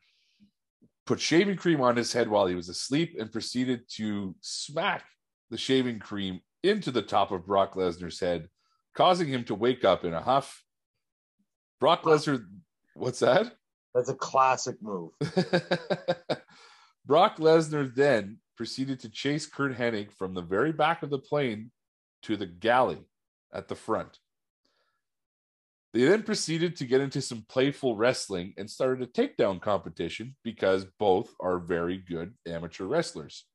put 1.05 1.19
shaving 1.19 1.57
cream 1.57 1.81
on 1.81 1.97
his 1.97 2.13
head 2.13 2.29
while 2.29 2.47
he 2.47 2.55
was 2.55 2.69
asleep, 2.69 3.17
and 3.19 3.29
proceeded 3.29 3.81
to 3.95 4.33
smack 4.39 5.03
the 5.49 5.57
shaving 5.57 5.99
cream 5.99 6.39
into 6.63 6.91
the 6.91 7.01
top 7.01 7.31
of 7.31 7.45
Brock 7.45 7.75
Lesnar's 7.75 8.21
head, 8.21 8.47
causing 8.95 9.27
him 9.27 9.43
to 9.43 9.53
wake 9.53 9.83
up 9.83 10.05
in 10.05 10.13
a 10.13 10.21
huff. 10.21 10.63
Brock 11.81 12.03
Lesnar, 12.03 12.45
what's 12.95 13.19
that? 13.19 13.56
That's 13.97 14.09
a 14.09 14.13
classic 14.13 14.75
move. 14.79 15.09
Brock 17.07 17.37
Lesnar 17.37 17.95
then 17.95 18.37
proceeded 18.55 18.99
to 18.99 19.09
chase 19.09 19.47
Curt 19.47 19.75
Hennig 19.75 20.11
from 20.11 20.35
the 20.35 20.43
very 20.43 20.71
back 20.71 21.01
of 21.01 21.09
the 21.09 21.17
plane 21.17 21.71
to 22.21 22.37
the 22.37 22.45
galley 22.45 22.99
at 23.51 23.67
the 23.67 23.73
front. 23.75 24.19
They 25.95 26.03
then 26.03 26.21
proceeded 26.21 26.75
to 26.75 26.85
get 26.85 27.01
into 27.01 27.23
some 27.23 27.47
playful 27.49 27.95
wrestling 27.95 28.53
and 28.55 28.69
started 28.69 29.01
a 29.01 29.11
takedown 29.11 29.59
competition 29.59 30.35
because 30.43 30.85
both 30.99 31.33
are 31.39 31.57
very 31.57 31.97
good 31.97 32.35
amateur 32.47 32.85
wrestlers. 32.85 33.45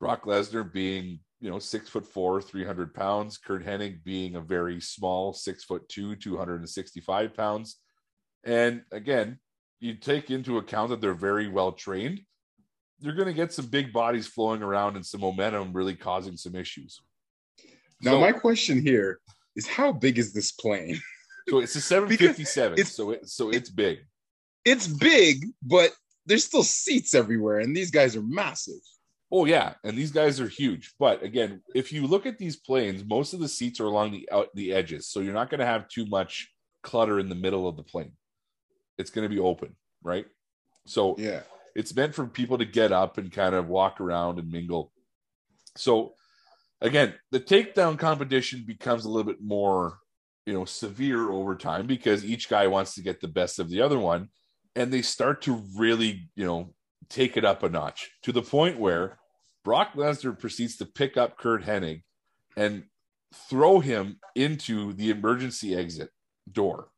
Brock 0.00 0.24
Lesnar 0.24 0.72
being, 0.72 1.20
you 1.38 1.48
know, 1.48 1.60
six 1.60 1.88
foot 1.88 2.06
four, 2.06 2.42
300 2.42 2.92
pounds, 2.92 3.38
Curt 3.38 3.64
Hennig 3.64 4.02
being 4.02 4.34
a 4.34 4.40
very 4.40 4.80
small, 4.80 5.32
six 5.32 5.62
foot 5.62 5.88
two, 5.88 6.16
265 6.16 7.34
pounds. 7.36 7.76
And 8.48 8.82
again, 8.92 9.38
you 9.78 9.94
take 9.94 10.30
into 10.30 10.56
account 10.58 10.88
that 10.90 11.00
they're 11.00 11.14
very 11.14 11.48
well 11.48 11.72
trained, 11.72 12.20
you're 12.98 13.14
going 13.14 13.26
to 13.28 13.34
get 13.34 13.52
some 13.52 13.66
big 13.66 13.92
bodies 13.92 14.26
flowing 14.26 14.62
around 14.62 14.96
and 14.96 15.04
some 15.06 15.20
momentum 15.20 15.72
really 15.72 15.94
causing 15.94 16.36
some 16.36 16.56
issues. 16.56 17.00
Now, 18.00 18.12
So- 18.12 18.20
my 18.20 18.32
question 18.32 18.80
here 18.80 19.20
is 19.54 19.66
how 19.66 19.92
big 19.92 20.18
is 20.18 20.32
this 20.32 20.50
plane? 20.52 20.98
So 21.48 21.58
it's 21.58 21.76
a 21.76 21.80
757. 21.92 22.72
it's- 22.72 22.94
so 22.94 23.10
it, 23.12 23.28
so 23.28 23.50
it's 23.50 23.70
big. 23.70 23.98
It's 24.64 24.86
big, 24.86 25.46
but 25.62 25.92
there's 26.26 26.44
still 26.44 26.62
seats 26.64 27.14
everywhere, 27.14 27.60
and 27.60 27.74
these 27.76 27.90
guys 27.90 28.16
are 28.16 28.22
massive. 28.22 28.80
Oh 29.30 29.44
yeah, 29.44 29.74
and 29.84 29.96
these 29.96 30.10
guys 30.10 30.40
are 30.40 30.48
huge. 30.48 30.94
But 30.98 31.22
again, 31.22 31.62
if 31.74 31.92
you 31.92 32.06
look 32.06 32.26
at 32.26 32.38
these 32.38 32.56
planes, 32.56 33.04
most 33.04 33.32
of 33.34 33.40
the 33.40 33.48
seats 33.48 33.78
are 33.80 33.84
along 33.86 34.12
the 34.12 34.28
out 34.32 34.48
the 34.54 34.72
edges, 34.72 35.08
so 35.08 35.20
you're 35.20 35.34
not 35.34 35.48
going 35.50 35.60
to 35.60 35.66
have 35.66 35.88
too 35.88 36.06
much 36.06 36.50
clutter 36.82 37.18
in 37.20 37.28
the 37.28 37.34
middle 37.34 37.66
of 37.68 37.76
the 37.76 37.82
plane. 37.82 38.12
It's 38.98 39.10
going 39.10 39.28
to 39.28 39.34
be 39.34 39.40
open, 39.40 39.76
right? 40.02 40.26
So 40.86 41.16
Yeah. 41.18 41.42
it's 41.74 41.94
meant 41.94 42.14
for 42.14 42.26
people 42.26 42.58
to 42.58 42.64
get 42.64 42.92
up 42.92 43.18
and 43.18 43.30
kind 43.30 43.54
of 43.54 43.68
walk 43.68 44.00
around 44.00 44.38
and 44.38 44.50
mingle. 44.50 44.92
So 45.76 46.14
again, 46.80 47.14
the 47.30 47.40
takedown 47.40 47.98
competition 47.98 48.64
becomes 48.66 49.04
a 49.04 49.08
little 49.08 49.30
bit 49.30 49.40
more, 49.40 49.98
you 50.46 50.52
know, 50.52 50.64
severe 50.64 51.30
over 51.30 51.54
time 51.56 51.86
because 51.86 52.24
each 52.24 52.48
guy 52.48 52.66
wants 52.66 52.94
to 52.94 53.02
get 53.02 53.20
the 53.20 53.28
best 53.28 53.58
of 53.58 53.68
the 53.70 53.80
other 53.80 53.98
one 53.98 54.28
and 54.74 54.92
they 54.92 55.02
start 55.02 55.42
to 55.42 55.62
really, 55.76 56.30
you 56.36 56.44
know, 56.44 56.74
take 57.08 57.36
it 57.36 57.44
up 57.44 57.62
a 57.62 57.68
notch 57.68 58.10
to 58.22 58.32
the 58.32 58.42
point 58.42 58.78
where 58.78 59.18
Brock 59.64 59.94
Lesnar 59.94 60.38
proceeds 60.38 60.76
to 60.76 60.86
pick 60.86 61.16
up 61.16 61.36
Curt 61.36 61.64
Hennig 61.64 62.02
and 62.56 62.84
throw 63.34 63.80
him 63.80 64.18
into 64.34 64.92
the 64.94 65.10
emergency 65.10 65.74
exit 65.74 66.10
door, 66.50 66.88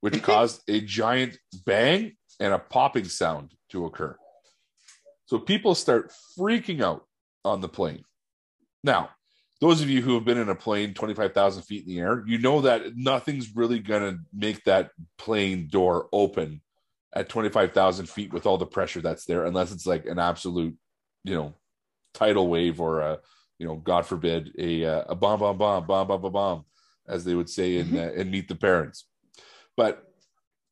which 0.00 0.22
caused 0.24 0.62
a 0.68 0.80
giant 0.80 1.38
bang 1.64 2.16
and 2.38 2.52
a 2.52 2.58
popping 2.58 3.04
sound 3.04 3.52
to 3.70 3.84
occur. 3.84 4.16
So 5.26 5.38
people 5.38 5.74
start 5.74 6.12
freaking 6.38 6.82
out 6.82 7.04
on 7.44 7.60
the 7.60 7.68
plane. 7.68 8.04
Now, 8.82 9.10
those 9.60 9.82
of 9.82 9.90
you 9.90 10.00
who 10.00 10.14
have 10.14 10.24
been 10.24 10.38
in 10.38 10.48
a 10.48 10.54
plane 10.54 10.94
25,000 10.94 11.62
feet 11.62 11.86
in 11.86 11.94
the 11.94 12.00
air, 12.00 12.24
you 12.26 12.38
know 12.38 12.62
that 12.62 12.96
nothing's 12.96 13.54
really 13.54 13.78
going 13.78 14.02
to 14.02 14.20
make 14.32 14.64
that 14.64 14.90
plane 15.18 15.68
door 15.70 16.08
open 16.12 16.62
at 17.14 17.28
25,000 17.28 18.08
feet 18.08 18.32
with 18.32 18.46
all 18.46 18.56
the 18.56 18.66
pressure 18.66 19.00
that's 19.00 19.26
there, 19.26 19.44
unless 19.44 19.70
it's 19.70 19.86
like 19.86 20.06
an 20.06 20.18
absolute, 20.18 20.76
you 21.24 21.34
know, 21.34 21.54
tidal 22.14 22.48
wave 22.48 22.80
or 22.80 23.00
a, 23.00 23.18
you 23.58 23.66
know, 23.66 23.76
God 23.76 24.06
forbid, 24.06 24.52
a, 24.58 24.84
uh, 24.84 25.04
a 25.10 25.14
bomb, 25.14 25.40
bomb, 25.40 25.58
bomb, 25.58 25.86
bomb, 25.86 26.08
bomb, 26.08 26.22
bomb, 26.22 26.32
bomb, 26.32 26.64
as 27.06 27.24
they 27.24 27.34
would 27.34 27.50
say 27.50 27.76
in, 27.76 27.98
uh, 27.98 28.12
in 28.14 28.30
Meet 28.30 28.48
the 28.48 28.54
Parents. 28.54 29.06
But 29.76 30.04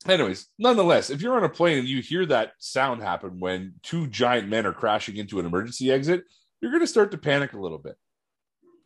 anyways, 0.06 0.48
nonetheless, 0.58 1.11
if 1.11 1.22
you're 1.22 1.37
on 1.37 1.44
a 1.44 1.48
plane 1.48 1.78
and 1.78 1.88
you 1.88 2.02
hear 2.02 2.26
that 2.26 2.52
sound 2.58 3.02
happen 3.02 3.40
when 3.40 3.74
two 3.82 4.06
giant 4.06 4.48
men 4.48 4.66
are 4.66 4.72
crashing 4.72 5.16
into 5.16 5.38
an 5.40 5.46
emergency 5.46 5.90
exit, 5.90 6.24
you're 6.61 6.70
going 6.70 6.82
to 6.82 6.87
start 6.87 7.11
to 7.12 7.18
panic 7.18 7.52
a 7.52 7.61
little 7.61 7.78
bit. 7.78 7.96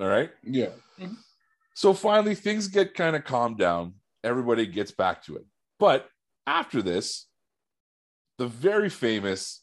All 0.00 0.08
right. 0.08 0.30
Yeah. 0.42 0.70
So 1.74 1.94
finally, 1.94 2.34
things 2.34 2.68
get 2.68 2.94
kind 2.94 3.16
of 3.16 3.24
calmed 3.24 3.58
down. 3.58 3.94
Everybody 4.24 4.66
gets 4.66 4.90
back 4.90 5.24
to 5.24 5.36
it. 5.36 5.44
But 5.78 6.08
after 6.46 6.82
this, 6.82 7.26
the 8.38 8.46
very 8.46 8.88
famous 8.88 9.62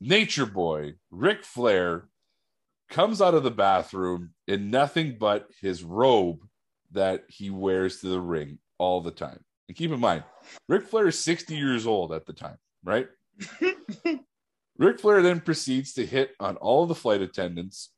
Nature 0.00 0.46
Boy, 0.46 0.94
Ric 1.10 1.44
Flair, 1.44 2.08
comes 2.88 3.20
out 3.20 3.34
of 3.34 3.42
the 3.42 3.50
bathroom 3.50 4.30
in 4.48 4.70
nothing 4.70 5.16
but 5.18 5.48
his 5.60 5.84
robe 5.84 6.38
that 6.92 7.24
he 7.28 7.50
wears 7.50 8.00
to 8.00 8.08
the 8.08 8.20
ring 8.20 8.58
all 8.78 9.00
the 9.00 9.10
time. 9.10 9.44
And 9.70 9.76
keep 9.76 9.92
in 9.92 10.00
mind, 10.00 10.24
Ric 10.68 10.88
Flair 10.88 11.06
is 11.06 11.18
60 11.20 11.54
years 11.54 11.86
old 11.86 12.12
at 12.12 12.26
the 12.26 12.32
time, 12.32 12.56
right? 12.82 13.06
Ric 14.78 14.98
Flair 14.98 15.22
then 15.22 15.38
proceeds 15.38 15.92
to 15.92 16.04
hit 16.04 16.32
on 16.40 16.56
all 16.56 16.86
the 16.86 16.94
flight 16.96 17.20
attendants. 17.20 17.90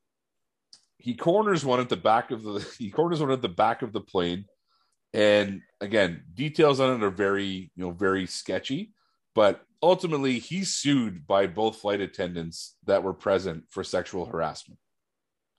He 0.98 1.14
corners 1.14 1.64
one 1.64 1.80
at 1.80 1.88
the 1.88 1.96
back 1.96 2.30
of 2.30 2.42
the 2.42 2.61
he 2.76 2.90
corners 2.90 3.22
one 3.22 3.30
at 3.30 3.40
the 3.40 3.48
back 3.48 3.80
of 3.80 3.94
the 3.94 4.02
plane. 4.02 4.44
And 5.14 5.62
again, 5.80 6.24
details 6.35 6.78
on 6.78 6.94
it 6.94 7.02
are 7.02 7.08
very, 7.08 7.72
you 7.74 7.85
know, 7.85 7.90
very 7.90 8.26
sketchy, 8.26 8.92
but 9.35 9.62
ultimately 9.82 10.40
he's 10.40 10.74
sued 10.74 11.26
by 11.26 11.46
both 11.46 11.76
flight 11.76 12.02
attendants 12.02 12.76
that 12.85 13.02
were 13.02 13.14
present 13.14 13.64
for 13.70 13.82
sexual 13.82 14.26
harassment. 14.26 14.78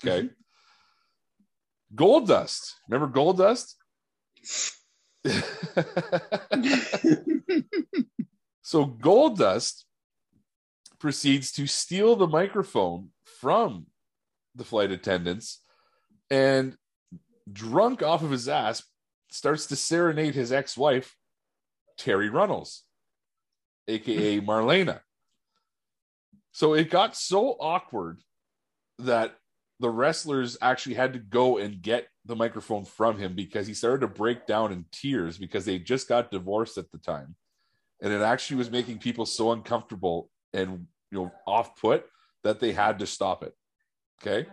Okay. 0.05 0.27
Mm-hmm. 0.27 1.95
Goldust. 1.95 2.73
Remember 2.87 3.11
Goldust? 3.11 3.73
so 8.61 8.85
Goldust 8.85 9.83
proceeds 10.99 11.51
to 11.53 11.65
steal 11.67 12.15
the 12.15 12.27
microphone 12.27 13.09
from 13.39 13.85
the 14.55 14.63
flight 14.63 14.91
attendants 14.91 15.61
and 16.29 16.77
drunk 17.51 18.01
off 18.03 18.23
of 18.23 18.31
his 18.31 18.47
ass 18.47 18.83
starts 19.29 19.65
to 19.67 19.75
serenade 19.75 20.35
his 20.35 20.51
ex-wife 20.51 21.15
Terri 21.99 22.31
Runnels 22.31 22.83
aka 23.87 24.41
Marlena. 24.45 25.01
So 26.51 26.73
it 26.73 26.89
got 26.89 27.15
so 27.15 27.55
awkward 27.59 28.21
that 28.99 29.35
the 29.79 29.89
wrestlers 29.89 30.57
actually 30.61 30.95
had 30.95 31.13
to 31.13 31.19
go 31.19 31.57
and 31.57 31.81
get 31.81 32.07
the 32.25 32.35
microphone 32.35 32.85
from 32.85 33.17
him 33.17 33.35
because 33.35 33.67
he 33.67 33.73
started 33.73 34.01
to 34.01 34.07
break 34.07 34.47
down 34.47 34.71
in 34.71 34.85
tears 34.91 35.37
because 35.37 35.65
they 35.65 35.77
just 35.77 36.07
got 36.07 36.31
divorced 36.31 36.77
at 36.77 36.91
the 36.91 36.97
time 36.97 37.35
and 38.03 38.11
it 38.13 38.21
actually 38.21 38.57
was 38.57 38.69
making 38.69 38.99
people 38.99 39.25
so 39.25 39.53
uncomfortable 39.53 40.29
and 40.53 40.85
you 41.09 41.17
know 41.17 41.31
off 41.47 41.79
put 41.79 42.05
that 42.43 42.59
they 42.59 42.73
had 42.73 42.99
to 42.99 43.07
stop 43.07 43.41
it. 43.41 43.55
Okay. 44.21 44.47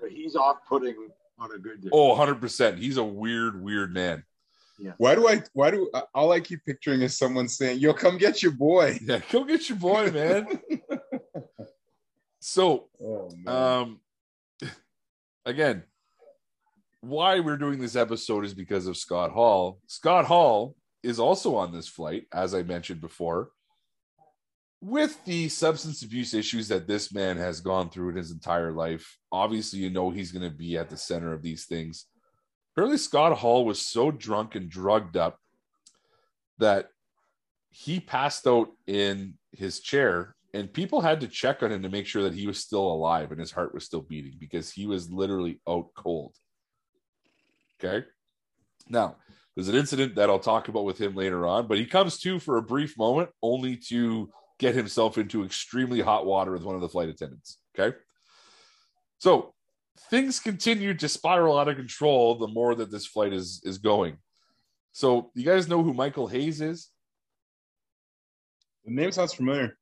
But 0.00 0.10
he's 0.10 0.36
off 0.36 0.58
putting 0.68 1.08
on 1.38 1.50
a 1.52 1.58
good 1.58 1.82
day. 1.82 1.88
Oh, 1.90 2.08
100 2.10 2.40
percent. 2.40 2.78
He's 2.78 2.98
a 2.98 3.04
weird, 3.04 3.60
weird 3.60 3.92
man. 3.92 4.22
Yeah. 4.78 4.92
Why 4.98 5.16
do 5.16 5.26
I? 5.26 5.42
Why 5.54 5.72
do 5.72 5.90
all 6.14 6.30
I 6.30 6.38
keep 6.38 6.64
picturing 6.64 7.00
is 7.00 7.18
someone 7.18 7.48
saying, 7.48 7.80
"Yo, 7.80 7.92
come 7.94 8.16
get 8.16 8.42
your 8.42 8.52
boy." 8.52 8.98
Yeah, 9.02 9.20
go 9.32 9.44
get 9.44 9.68
your 9.68 9.78
boy, 9.78 10.10
man. 10.12 10.60
so 12.38 12.88
Oh 13.02 13.28
man. 13.34 13.54
Um, 13.54 14.00
again, 15.44 15.82
why 17.00 17.40
we're 17.40 17.56
doing 17.56 17.78
this 17.78 17.96
episode 17.96 18.44
is 18.44 18.54
because 18.54 18.86
of 18.86 18.96
Scott 18.96 19.30
Hall. 19.30 19.78
Scott 19.86 20.24
Hall 20.24 20.74
is 21.02 21.18
also 21.18 21.54
on 21.56 21.72
this 21.72 21.88
flight, 21.88 22.26
as 22.32 22.54
I 22.54 22.62
mentioned 22.62 23.00
before, 23.00 23.50
with 24.80 25.22
the 25.24 25.48
substance 25.48 26.02
abuse 26.02 26.34
issues 26.34 26.68
that 26.68 26.88
this 26.88 27.12
man 27.12 27.36
has 27.36 27.60
gone 27.60 27.90
through 27.90 28.10
in 28.10 28.16
his 28.16 28.30
entire 28.30 28.72
life. 28.72 29.18
Obviously, 29.30 29.78
you 29.78 29.90
know 29.90 30.10
he's 30.10 30.32
going 30.32 30.48
to 30.48 30.56
be 30.56 30.76
at 30.76 30.90
the 30.90 30.96
center 30.96 31.32
of 31.32 31.42
these 31.42 31.66
things. 31.66 32.06
Apparently, 32.74 32.98
Scott 32.98 33.36
Hall 33.38 33.64
was 33.64 33.80
so 33.80 34.10
drunk 34.10 34.54
and 34.54 34.68
drugged 34.68 35.16
up 35.16 35.38
that 36.58 36.88
he 37.70 38.00
passed 38.00 38.46
out 38.46 38.68
in 38.86 39.34
his 39.52 39.80
chair 39.80 40.34
and 40.54 40.72
people 40.72 41.00
had 41.00 41.20
to 41.20 41.28
check 41.28 41.62
on 41.62 41.70
him 41.70 41.82
to 41.82 41.88
make 41.88 42.06
sure 42.06 42.22
that 42.22 42.34
he 42.34 42.46
was 42.46 42.58
still 42.58 42.90
alive 42.90 43.30
and 43.30 43.40
his 43.40 43.52
heart 43.52 43.74
was 43.74 43.84
still 43.84 44.00
beating 44.00 44.34
because 44.38 44.70
he 44.70 44.86
was 44.86 45.10
literally 45.10 45.60
out 45.68 45.88
cold. 45.94 46.34
Okay. 47.82 48.06
Now, 48.88 49.16
there's 49.54 49.68
an 49.68 49.74
incident 49.74 50.14
that 50.16 50.30
I'll 50.30 50.38
talk 50.38 50.68
about 50.68 50.84
with 50.84 51.00
him 51.00 51.14
later 51.14 51.46
on, 51.46 51.66
but 51.66 51.78
he 51.78 51.86
comes 51.86 52.18
to 52.20 52.38
for 52.38 52.56
a 52.56 52.62
brief 52.62 52.96
moment 52.96 53.30
only 53.42 53.76
to 53.88 54.30
get 54.58 54.74
himself 54.74 55.18
into 55.18 55.44
extremely 55.44 56.00
hot 56.00 56.26
water 56.26 56.52
with 56.52 56.64
one 56.64 56.74
of 56.74 56.80
the 56.80 56.88
flight 56.88 57.08
attendants. 57.08 57.58
Okay. 57.78 57.96
So 59.18 59.54
things 60.10 60.40
continue 60.40 60.94
to 60.94 61.08
spiral 61.08 61.58
out 61.58 61.68
of 61.68 61.76
control 61.76 62.36
the 62.36 62.48
more 62.48 62.74
that 62.74 62.90
this 62.90 63.06
flight 63.06 63.32
is 63.32 63.60
is 63.64 63.78
going. 63.78 64.18
So 64.92 65.30
you 65.34 65.44
guys 65.44 65.68
know 65.68 65.82
who 65.82 65.94
Michael 65.94 66.26
Hayes 66.28 66.60
is? 66.60 66.90
the 68.84 68.94
name 68.94 69.12
sounds 69.12 69.34
familiar. 69.34 69.76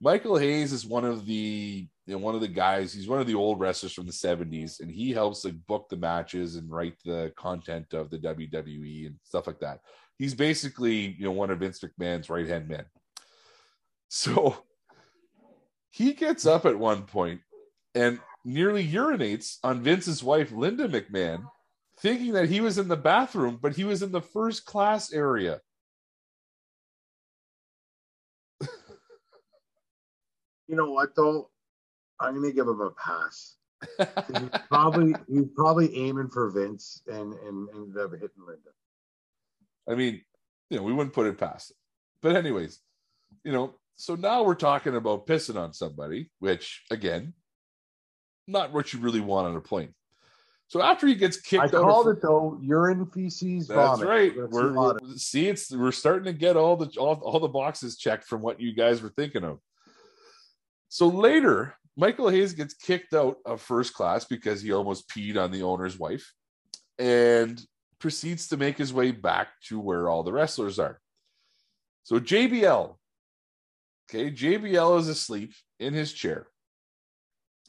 Michael 0.00 0.36
Hayes 0.36 0.72
is 0.72 0.84
one 0.84 1.04
of 1.04 1.24
the 1.24 1.86
you 2.06 2.14
know 2.14 2.18
one 2.18 2.34
of 2.34 2.40
the 2.40 2.48
guys. 2.48 2.92
He's 2.92 3.08
one 3.08 3.20
of 3.20 3.26
the 3.26 3.34
old 3.34 3.60
wrestlers 3.60 3.92
from 3.92 4.06
the 4.06 4.12
'70s, 4.12 4.80
and 4.80 4.90
he 4.90 5.12
helps 5.12 5.44
like 5.44 5.54
book 5.66 5.88
the 5.88 5.96
matches 5.96 6.56
and 6.56 6.70
write 6.70 6.96
the 7.04 7.32
content 7.36 7.94
of 7.94 8.10
the 8.10 8.18
WWE 8.18 9.06
and 9.06 9.16
stuff 9.22 9.46
like 9.46 9.60
that. 9.60 9.80
He's 10.18 10.34
basically 10.34 11.16
you 11.18 11.24
know 11.24 11.32
one 11.32 11.50
of 11.50 11.58
Vince 11.58 11.80
McMahon's 11.80 12.30
right 12.30 12.46
hand 12.46 12.68
men. 12.68 12.84
So 14.08 14.56
he 15.90 16.12
gets 16.12 16.46
up 16.46 16.66
at 16.66 16.78
one 16.78 17.02
point 17.02 17.40
and 17.94 18.20
nearly 18.44 18.86
urinates 18.86 19.58
on 19.64 19.82
Vince's 19.82 20.22
wife, 20.22 20.52
Linda 20.52 20.88
McMahon, 20.88 21.44
thinking 21.98 22.32
that 22.34 22.48
he 22.48 22.60
was 22.60 22.78
in 22.78 22.88
the 22.88 22.96
bathroom, 22.96 23.58
but 23.60 23.74
he 23.74 23.84
was 23.84 24.02
in 24.02 24.12
the 24.12 24.20
first 24.20 24.66
class 24.66 25.12
area. 25.12 25.60
You 30.66 30.76
know 30.76 30.90
what 30.90 31.14
though? 31.14 31.50
I'm 32.20 32.34
gonna 32.34 32.52
give 32.52 32.66
him 32.68 32.80
a 32.80 32.90
pass. 32.90 33.56
He's 33.98 34.48
probably 34.68 35.14
he's 35.28 35.48
probably 35.54 35.94
aiming 35.94 36.30
for 36.30 36.48
Vince 36.50 37.02
and 37.06 37.34
and 37.34 37.68
ended 37.74 37.98
up 38.02 38.12
hitting 38.12 38.30
Linda. 38.46 38.70
I 39.86 39.94
mean, 39.94 40.22
you 40.70 40.78
know, 40.78 40.82
we 40.84 40.92
wouldn't 40.94 41.12
put 41.14 41.26
it 41.26 41.36
past 41.38 41.70
it. 41.72 41.76
But 42.22 42.34
anyways, 42.36 42.80
you 43.42 43.52
know, 43.52 43.74
so 43.96 44.14
now 44.14 44.42
we're 44.42 44.54
talking 44.54 44.96
about 44.96 45.26
pissing 45.26 45.56
on 45.56 45.74
somebody, 45.74 46.30
which 46.38 46.82
again, 46.90 47.34
not 48.46 48.72
what 48.72 48.92
you 48.94 49.00
really 49.00 49.20
want 49.20 49.48
on 49.48 49.56
a 49.56 49.60
plane. 49.60 49.94
So 50.68 50.80
after 50.80 51.06
he 51.06 51.14
gets 51.14 51.36
kicked 51.36 51.62
I 51.62 51.66
out, 51.66 51.72
called 51.72 52.08
of, 52.08 52.16
it 52.16 52.22
though. 52.22 52.58
Urine, 52.62 53.04
feces, 53.06 53.68
that's 53.68 53.76
vomit. 53.76 54.08
right. 54.08 54.32
That's 54.34 54.50
We're, 54.50 54.72
we're- 54.72 55.16
see, 55.16 55.46
it's 55.48 55.70
we're 55.70 55.92
starting 55.92 56.24
to 56.24 56.32
get 56.32 56.56
all 56.56 56.76
the 56.76 56.86
all, 56.98 57.16
all 57.22 57.38
the 57.38 57.48
boxes 57.48 57.98
checked 57.98 58.24
from 58.24 58.40
what 58.40 58.60
you 58.60 58.72
guys 58.72 59.02
were 59.02 59.10
thinking 59.10 59.44
of. 59.44 59.58
So 60.88 61.08
later, 61.08 61.74
Michael 61.96 62.28
Hayes 62.28 62.52
gets 62.52 62.74
kicked 62.74 63.14
out 63.14 63.36
of 63.46 63.60
first 63.60 63.94
class 63.94 64.24
because 64.24 64.60
he 64.60 64.72
almost 64.72 65.08
peed 65.08 65.36
on 65.36 65.50
the 65.50 65.62
owner's 65.62 65.98
wife, 65.98 66.32
and 66.98 67.60
proceeds 67.98 68.48
to 68.48 68.56
make 68.56 68.76
his 68.76 68.92
way 68.92 69.10
back 69.10 69.48
to 69.68 69.78
where 69.78 70.08
all 70.08 70.22
the 70.22 70.32
wrestlers 70.32 70.78
are. 70.78 71.00
So 72.02 72.18
JBL, 72.18 72.96
okay, 74.10 74.30
JBL 74.30 75.00
is 75.00 75.08
asleep 75.08 75.52
in 75.78 75.94
his 75.94 76.12
chair. 76.12 76.48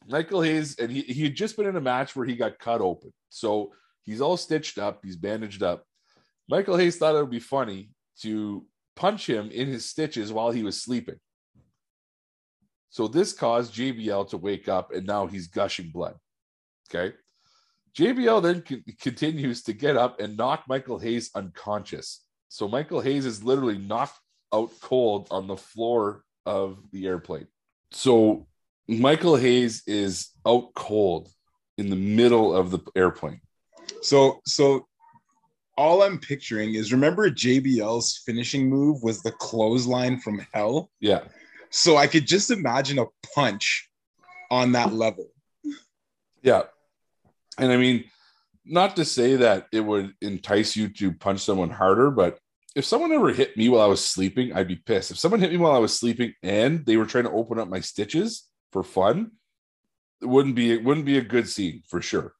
Michael 0.08 0.42
Hayes, 0.42 0.78
and 0.78 0.92
he, 0.92 1.02
he 1.02 1.24
had 1.24 1.36
just 1.36 1.58
been 1.58 1.68
in 1.68 1.76
a 1.76 1.82
match 1.82 2.16
where 2.16 2.26
he 2.26 2.36
got 2.36 2.60
cut 2.60 2.82
open. 2.82 3.14
So 3.30 3.72
he's 4.04 4.22
all 4.22 4.38
stitched 4.38 4.78
up, 4.78 5.00
he's 5.04 5.16
bandaged 5.16 5.64
up. 5.64 5.84
Michael 6.50 6.78
Hayes 6.78 6.98
thought 6.98 7.16
it 7.16 7.22
would 7.22 7.32
be 7.32 7.40
funny 7.40 7.90
to 8.22 8.66
punch 8.96 9.28
him 9.28 9.50
in 9.52 9.68
his 9.68 9.86
stitches 9.86 10.32
while 10.32 10.52
he 10.52 10.64
was 10.64 10.82
sleeping. 10.82 11.20
So 12.96 13.10
this 13.10 13.34
caused 13.34 13.74
JBL 13.74 14.30
to 14.30 14.38
wake 14.38 14.70
up, 14.70 14.94
and 14.94 15.06
now 15.06 15.28
he's 15.28 15.48
gushing 15.48 15.90
blood. 15.90 16.16
Okay. 16.90 17.14
JBL 17.94 18.42
then 18.42 18.62
con- 18.62 18.86
continues 19.02 19.64
to 19.64 19.74
get 19.74 19.98
up 19.98 20.22
and 20.22 20.38
knock 20.38 20.64
Michael 20.70 20.98
Hayes 21.00 21.30
unconscious. 21.36 22.24
So 22.48 22.70
Michael 22.70 23.02
Hayes 23.02 23.26
is 23.26 23.44
literally 23.44 23.78
knocked 23.78 24.18
out 24.54 24.72
cold 24.80 25.28
on 25.30 25.46
the 25.46 25.58
floor 25.58 26.24
of 26.46 26.78
the 26.94 27.06
airplane. 27.06 27.48
So 27.92 28.48
Michael 28.88 29.36
Hayes 29.36 29.84
is 29.86 30.30
out 30.48 30.74
cold 30.74 31.28
in 31.78 31.90
the 31.90 31.98
middle 31.98 32.56
of 32.56 32.72
the 32.72 32.80
airplane. 32.96 33.42
So 34.04 34.40
so 34.46 34.88
all 35.78 36.02
I'm 36.02 36.18
picturing 36.18 36.76
is 36.76 36.94
remember 36.94 37.30
JBL's 37.30 38.24
finishing 38.26 38.70
move 38.70 39.04
was 39.04 39.22
the 39.22 39.32
clothesline 39.32 40.18
from 40.22 40.48
hell. 40.54 40.92
Yeah. 41.02 41.26
So 41.76 41.98
I 41.98 42.08
could 42.08 42.26
just 42.26 42.52
imagine 42.52 43.00
a 43.00 43.08
punch 43.36 43.90
on 44.50 44.72
that 44.72 44.94
level. 44.94 45.28
Yeah. 46.42 46.64
And 47.58 47.70
I 47.70 47.76
mean, 47.76 48.06
not 48.64 48.96
to 48.96 49.04
say 49.04 49.36
that 49.36 49.68
it 49.74 49.82
would 49.82 50.14
entice 50.22 50.78
you 50.78 50.88
to 50.88 51.12
punch 51.12 51.42
someone 51.42 51.70
harder, 51.70 52.12
but 52.12 52.40
if 52.78 52.86
someone 52.86 53.12
ever 53.12 53.34
hit 53.34 53.58
me 53.58 53.68
while 53.68 53.82
I 53.82 53.88
was 53.88 54.04
sleeping, 54.04 54.54
I'd 54.54 54.70
be 54.70 54.78
pissed. 54.78 55.12
If 55.12 55.20
someone 55.20 55.42
hit 55.42 55.52
me 55.52 55.58
while 55.58 55.74
I 55.74 55.80
was 55.80 56.00
sleeping 56.00 56.34
and 56.42 56.86
they 56.86 56.96
were 56.96 57.06
trying 57.06 57.26
to 57.26 57.32
open 57.32 57.60
up 57.60 57.68
my 57.68 57.82
stitches 57.82 58.48
for 58.72 58.82
fun, 58.82 59.32
it 60.22 60.28
wouldn't 60.28 60.56
be 60.56 60.72
it 60.72 60.82
wouldn't 60.82 61.06
be 61.06 61.18
a 61.18 61.22
good 61.22 61.50
scene 61.50 61.84
for 61.90 62.02
sure. 62.02 62.36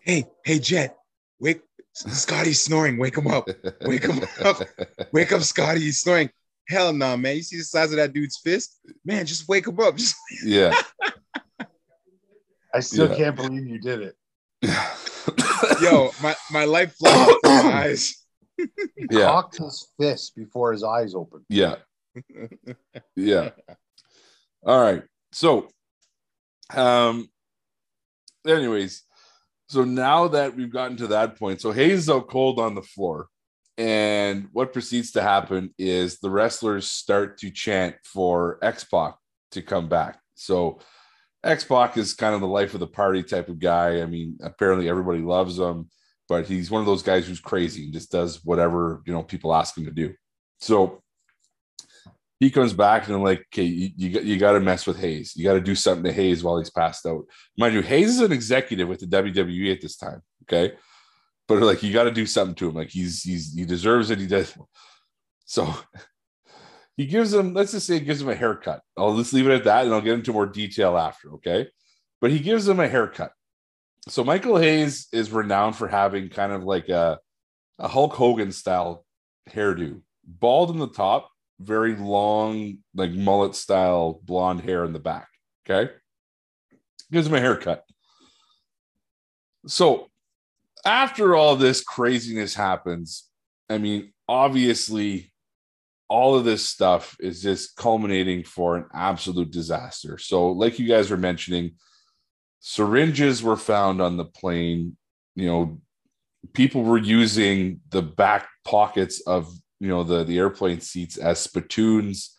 Hey, 0.00 0.24
hey 0.44 0.58
Jet, 0.58 0.96
wake 1.38 1.62
Scotty's 1.94 2.60
snoring. 2.60 2.98
Wake 2.98 3.16
him 3.16 3.28
up. 3.28 3.48
Wake 3.82 4.04
him 4.04 4.20
up. 4.44 4.60
Wake 5.12 5.30
up, 5.32 5.42
Scotty. 5.42 5.80
He's 5.80 6.00
snoring. 6.00 6.30
Hell 6.68 6.92
no, 6.92 7.16
man. 7.16 7.36
You 7.36 7.42
see 7.42 7.58
the 7.58 7.64
size 7.64 7.90
of 7.92 7.96
that 7.96 8.12
dude's 8.12 8.38
fist? 8.38 8.80
Man, 9.04 9.24
just 9.26 9.48
wake 9.48 9.66
him 9.66 9.78
up. 9.80 9.96
Just 9.96 10.16
yeah. 10.44 10.72
I 12.74 12.80
still 12.80 13.08
Yeah. 13.10 13.16
can't 13.16 13.36
believe 13.36 13.66
you 13.66 13.78
did 13.78 14.02
it. 14.02 14.16
yo, 15.80 16.10
my, 16.22 16.34
my 16.50 16.64
life 16.64 16.94
flashed 16.96 17.30
before 17.42 17.62
my 17.62 17.72
eyes. 17.84 18.24
He 18.56 18.66
Yeah. 19.10 19.26
cocked 19.26 19.58
his 19.58 19.88
fist 19.98 20.34
before 20.34 20.72
his 20.72 20.82
eyes 20.82 21.14
opened. 21.14 21.44
Yeah. 21.48 21.76
Yeah. 23.14 23.50
All 24.64 24.80
right. 24.80 25.04
So, 25.32 25.68
um, 26.74 27.28
anyways, 28.46 29.02
so 29.68 29.84
now 29.84 30.28
that 30.28 30.56
we've 30.56 30.72
gotten 30.72 30.96
to 30.98 31.06
that 31.08 31.38
point, 31.38 31.60
so 31.60 31.70
Hayes 31.72 32.00
is 32.00 32.10
out 32.10 32.28
cold 32.28 32.58
on 32.58 32.74
the 32.74 32.82
floor. 32.82 33.28
And 33.78 34.48
what 34.52 34.72
proceeds 34.72 35.12
to 35.12 35.22
happen 35.22 35.74
is 35.78 36.18
the 36.18 36.30
wrestlers 36.30 36.90
start 36.90 37.38
to 37.38 37.50
chant 37.50 37.96
for 38.04 38.58
X 38.62 38.84
Pac 38.84 39.16
to 39.52 39.62
come 39.62 39.88
back. 39.88 40.18
So, 40.34 40.80
X 41.44 41.64
Pac 41.64 41.96
is 41.96 42.14
kind 42.14 42.34
of 42.34 42.40
the 42.40 42.46
life 42.46 42.74
of 42.74 42.80
the 42.80 42.86
party 42.86 43.22
type 43.22 43.48
of 43.48 43.58
guy. 43.58 44.00
I 44.00 44.06
mean, 44.06 44.38
apparently 44.42 44.88
everybody 44.88 45.20
loves 45.20 45.58
him, 45.58 45.90
but 46.28 46.46
he's 46.46 46.70
one 46.70 46.80
of 46.80 46.86
those 46.86 47.02
guys 47.02 47.26
who's 47.26 47.38
crazy 47.38 47.84
and 47.84 47.92
just 47.92 48.10
does 48.10 48.42
whatever 48.44 49.02
you 49.06 49.12
know 49.12 49.22
people 49.22 49.54
ask 49.54 49.76
him 49.76 49.84
to 49.84 49.90
do. 49.90 50.14
So, 50.60 51.02
he 52.40 52.50
comes 52.50 52.72
back 52.72 53.06
and 53.06 53.14
I'm 53.14 53.22
like, 53.22 53.46
okay, 53.52 53.62
you, 53.62 53.90
you 53.96 54.20
you 54.20 54.38
got 54.38 54.52
to 54.52 54.60
mess 54.60 54.86
with 54.86 54.98
Hayes. 54.98 55.34
You 55.36 55.44
got 55.44 55.54
to 55.54 55.60
do 55.60 55.74
something 55.74 56.04
to 56.04 56.12
Hayes 56.12 56.42
while 56.42 56.58
he's 56.58 56.70
passed 56.70 57.06
out. 57.06 57.24
Mind 57.56 57.74
you, 57.74 57.82
Hayes 57.82 58.10
is 58.10 58.20
an 58.20 58.32
executive 58.32 58.88
with 58.88 59.00
the 59.00 59.06
WWE 59.06 59.72
at 59.72 59.80
this 59.80 59.96
time. 59.96 60.22
Okay, 60.44 60.74
but 61.48 61.62
like 61.62 61.82
you 61.82 61.92
got 61.92 62.04
to 62.04 62.10
do 62.10 62.26
something 62.26 62.54
to 62.56 62.68
him. 62.68 62.74
Like 62.74 62.90
he's 62.90 63.22
he's 63.22 63.54
he 63.54 63.64
deserves 63.64 64.10
it. 64.10 64.18
He 64.18 64.26
does. 64.26 64.56
So 65.44 65.72
he 66.96 67.06
gives 67.06 67.32
him. 67.32 67.54
Let's 67.54 67.72
just 67.72 67.86
say 67.86 67.94
he 67.94 68.04
gives 68.04 68.20
him 68.20 68.28
a 68.28 68.34
haircut. 68.34 68.82
I'll 68.96 69.16
just 69.16 69.32
leave 69.32 69.46
it 69.46 69.54
at 69.54 69.64
that, 69.64 69.84
and 69.84 69.94
I'll 69.94 70.00
get 70.00 70.14
into 70.14 70.32
more 70.32 70.46
detail 70.46 70.96
after. 70.96 71.34
Okay, 71.34 71.68
but 72.20 72.30
he 72.30 72.38
gives 72.38 72.66
him 72.66 72.80
a 72.80 72.88
haircut. 72.88 73.32
So 74.08 74.24
Michael 74.24 74.56
Hayes 74.56 75.08
is 75.12 75.32
renowned 75.32 75.76
for 75.76 75.88
having 75.88 76.28
kind 76.28 76.52
of 76.52 76.64
like 76.64 76.88
a 76.88 77.18
a 77.78 77.88
Hulk 77.88 78.14
Hogan 78.14 78.52
style 78.52 79.04
hairdo, 79.50 80.00
bald 80.24 80.70
in 80.70 80.78
the 80.78 80.88
top 80.88 81.30
very 81.60 81.94
long, 81.96 82.78
like 82.94 83.12
mullet 83.12 83.54
style 83.54 84.20
blonde 84.24 84.60
hair 84.62 84.84
in 84.84 84.92
the 84.92 84.98
back. 84.98 85.28
Okay. 85.68 85.92
Gives 87.10 87.26
him 87.26 87.34
a 87.34 87.40
haircut. 87.40 87.84
So 89.66 90.10
after 90.86 91.34
all 91.34 91.56
this 91.56 91.82
craziness 91.82 92.54
happens, 92.54 93.28
I 93.68 93.78
mean, 93.78 94.12
obviously, 94.28 95.32
all 96.08 96.36
of 96.36 96.44
this 96.44 96.64
stuff 96.64 97.16
is 97.18 97.42
just 97.42 97.74
culminating 97.74 98.44
for 98.44 98.76
an 98.76 98.86
absolute 98.94 99.50
disaster. 99.50 100.16
So, 100.18 100.52
like 100.52 100.78
you 100.78 100.86
guys 100.86 101.10
were 101.10 101.16
mentioning, 101.16 101.72
syringes 102.60 103.42
were 103.42 103.56
found 103.56 104.00
on 104.00 104.16
the 104.16 104.24
plane. 104.24 104.96
You 105.34 105.46
know, 105.46 105.80
people 106.54 106.84
were 106.84 106.98
using 106.98 107.80
the 107.90 108.02
back 108.02 108.48
pockets 108.64 109.20
of 109.26 109.52
you 109.80 109.88
know 109.88 110.04
the 110.04 110.22
the 110.22 110.38
airplane 110.38 110.80
seats 110.80 111.16
as 111.16 111.40
spittoons. 111.40 112.34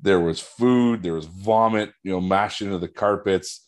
There 0.00 0.20
was 0.20 0.40
food. 0.40 1.04
There 1.04 1.14
was 1.14 1.26
vomit. 1.26 1.92
You 2.02 2.12
know, 2.12 2.20
mashed 2.20 2.60
into 2.60 2.78
the 2.78 2.88
carpets. 2.88 3.63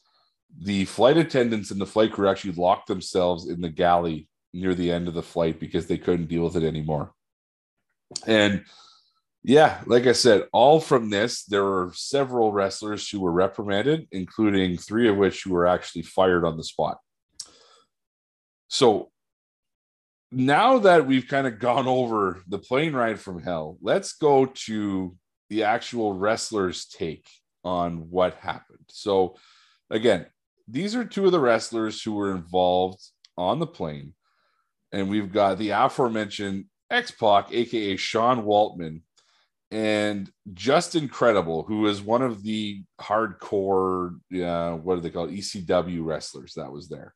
The 0.59 0.85
flight 0.87 1.17
attendants 1.17 1.71
and 1.71 1.81
the 1.81 1.87
flight 1.87 2.13
crew 2.13 2.29
actually 2.29 2.53
locked 2.53 2.89
themselves 2.89 3.49
in 3.49 3.61
the 3.61 3.69
galley 3.69 4.29
near 4.53 4.75
the 4.75 4.91
end 4.91 5.09
of 5.09 5.15
the 5.15 5.23
flight 5.23 5.61
because 5.61 5.87
they 5.87 5.99
couldn't 5.99 6.29
deal 6.29 6.45
with 6.45 6.57
it 6.57 6.65
anymore. 6.65 7.13
And 8.27 8.65
yeah, 9.43 9.81
like 9.87 10.07
I 10.07 10.13
said, 10.13 10.49
all 10.53 10.81
from 10.81 11.11
this, 11.11 11.45
there 11.45 11.65
were 11.65 11.93
several 11.95 12.53
wrestlers 12.53 13.09
who 13.09 13.21
were 13.21 13.33
reprimanded, 13.33 14.09
including 14.11 14.77
three 14.77 15.09
of 15.09 15.17
which 15.17 15.43
who 15.43 15.53
were 15.53 15.67
actually 15.67 16.03
fired 16.03 16.45
on 16.45 16.57
the 16.57 16.65
spot. 16.65 16.99
So 18.69 19.11
now 20.33 20.79
that 20.79 21.07
we've 21.07 21.29
kind 21.29 21.47
of 21.47 21.59
gone 21.59 21.87
over 21.87 22.43
the 22.49 22.59
plane 22.59 22.93
ride 22.93 23.21
from 23.21 23.43
hell, 23.43 23.79
let's 23.81 24.15
go 24.15 24.47
to 24.47 25.17
the 25.49 25.63
actual 25.63 26.13
wrestlers' 26.15 26.87
take 26.87 27.29
on 27.63 28.11
what 28.11 28.35
happened. 28.35 28.85
So, 28.89 29.37
again, 29.91 30.27
these 30.69 30.95
are 30.95 31.05
two 31.05 31.27
of 31.27 31.33
the 31.33 31.41
wrestlers 31.41 32.03
who 32.03 32.13
were 32.13 32.31
involved 32.31 33.01
on 33.37 33.59
the 33.59 33.67
plane. 33.67 34.15
And 34.93 35.09
we've 35.09 35.33
got 35.33 35.59
the 35.59 35.71
aforementioned 35.71 36.67
X 36.91 37.11
Pac, 37.11 37.53
aka 37.53 37.97
Sean 37.97 38.45
Waltman, 38.45 39.01
and 39.71 40.31
Justin 40.55 41.09
Credible, 41.09 41.65
who 41.65 41.87
is 41.87 42.01
one 42.01 42.23
of 42.23 42.43
the 42.43 42.85
hardcore, 43.01 44.17
uh, 44.43 44.77
what 44.77 44.97
do 44.97 45.01
they 45.01 45.11
call 45.11 45.27
ECW 45.27 46.05
wrestlers 46.05 46.55
that 46.55 46.71
was 46.71 46.89
there. 46.89 47.15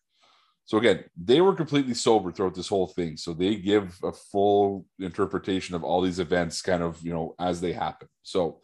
So 0.65 0.79
again, 0.79 1.05
they 1.21 1.41
were 1.41 1.55
completely 1.55 1.95
sober 1.95 2.31
throughout 2.31 2.55
this 2.55 2.69
whole 2.69 2.87
thing. 2.87 3.17
So 3.17 3.33
they 3.33 3.57
give 3.57 3.99
a 4.05 4.13
full 4.13 4.87
interpretation 5.01 5.75
of 5.75 5.83
all 5.83 6.01
these 6.01 6.21
events 6.21 6.63
kind 6.63 6.83
of, 6.83 7.01
you 7.03 7.13
know, 7.13 7.35
as 7.41 7.61
they 7.61 7.73
happen. 7.73 8.09
So 8.23 8.61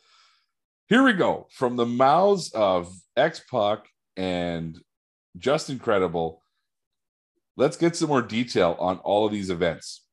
here 0.88 1.02
we 1.02 1.14
go 1.14 1.48
from 1.50 1.74
the 1.74 1.86
mouths 1.86 2.52
of 2.52 2.92
X 3.16 3.42
Pac 3.50 3.86
and 4.16 4.78
Justin 5.38 5.78
Credible. 5.78 6.42
Let's 7.56 7.76
get 7.76 7.96
some 7.96 8.08
more 8.08 8.22
detail 8.22 8.76
on 8.78 8.98
all 8.98 9.26
of 9.26 9.32
these 9.32 9.50
events. 9.50 10.04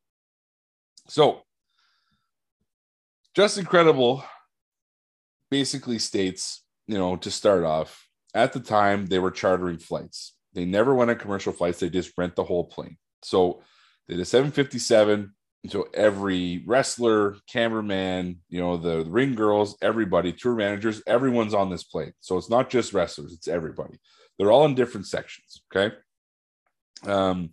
So, 1.09 1.41
Justin 3.35 3.65
Credible 3.65 4.23
basically 5.49 5.99
states, 5.99 6.63
you 6.87 6.97
know, 6.97 7.15
to 7.17 7.31
start 7.31 7.63
off, 7.63 8.07
at 8.33 8.53
the 8.53 8.59
time 8.59 9.07
they 9.07 9.19
were 9.19 9.31
chartering 9.31 9.77
flights. 9.77 10.35
They 10.53 10.65
never 10.65 10.95
went 10.95 11.11
on 11.11 11.17
commercial 11.17 11.53
flights, 11.53 11.79
they 11.79 11.89
just 11.89 12.13
rent 12.17 12.35
the 12.35 12.43
whole 12.43 12.65
plane. 12.65 12.97
So, 13.21 13.63
they 14.07 14.15
did 14.15 14.21
a 14.21 14.25
757. 14.25 15.33
So, 15.67 15.88
every 15.93 16.63
wrestler, 16.65 17.38
cameraman, 17.47 18.39
you 18.49 18.60
know, 18.60 18.78
the, 18.78 19.04
the 19.04 19.12
ring 19.12 19.34
girls, 19.34 19.78
everybody, 19.82 20.34
tour 20.34 20.56
managers, 20.56 21.02
everyone's 21.08 21.54
on 21.54 21.69
this 21.69 21.84
plane. 21.84 22.13
So, 22.19 22.38
it's 22.38 22.49
not 22.49 22.69
just 22.69 22.93
wrestlers, 22.93 23.34
it's 23.34 23.47
everybody. 23.47 23.97
They're 24.38 24.52
all 24.52 24.65
in 24.65 24.76
different 24.76 25.08
sections. 25.08 25.62
Okay. 25.73 25.95
Um, 27.06 27.52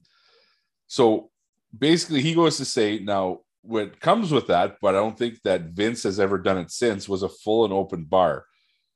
so 0.86 1.30
basically, 1.76 2.20
he 2.20 2.34
goes 2.34 2.56
to 2.56 2.64
say 2.64 2.98
now 2.98 3.40
what 3.62 4.00
comes 4.00 4.32
with 4.32 4.46
that, 4.48 4.78
but 4.80 4.94
I 4.94 4.98
don't 4.98 5.18
think 5.18 5.40
that 5.42 5.70
Vince 5.70 6.02
has 6.04 6.18
ever 6.18 6.38
done 6.38 6.58
it 6.58 6.70
since, 6.70 7.08
was 7.08 7.22
a 7.22 7.28
full 7.28 7.64
and 7.64 7.72
open 7.72 8.04
bar. 8.04 8.44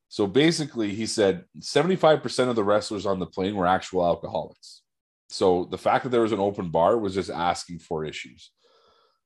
So 0.09 0.27
basically, 0.27 0.95
he 0.95 1.07
said 1.07 1.45
75% 1.61 2.49
of 2.49 2.57
the 2.57 2.65
wrestlers 2.65 3.07
on 3.07 3.19
the 3.19 3.27
plane 3.27 3.57
were 3.57 3.67
actual 3.67 4.05
alcoholics. 4.05 4.83
So 5.29 5.65
the 5.71 5.79
fact 5.79 6.05
that 6.05 6.11
there 6.11 6.23
was 6.23 6.33
an 6.33 6.41
open 6.41 6.71
bar 6.71 6.99
was 6.99 7.15
just 7.15 7.31
asking 7.31 7.81
for 7.81 8.05
issues. 8.05 8.51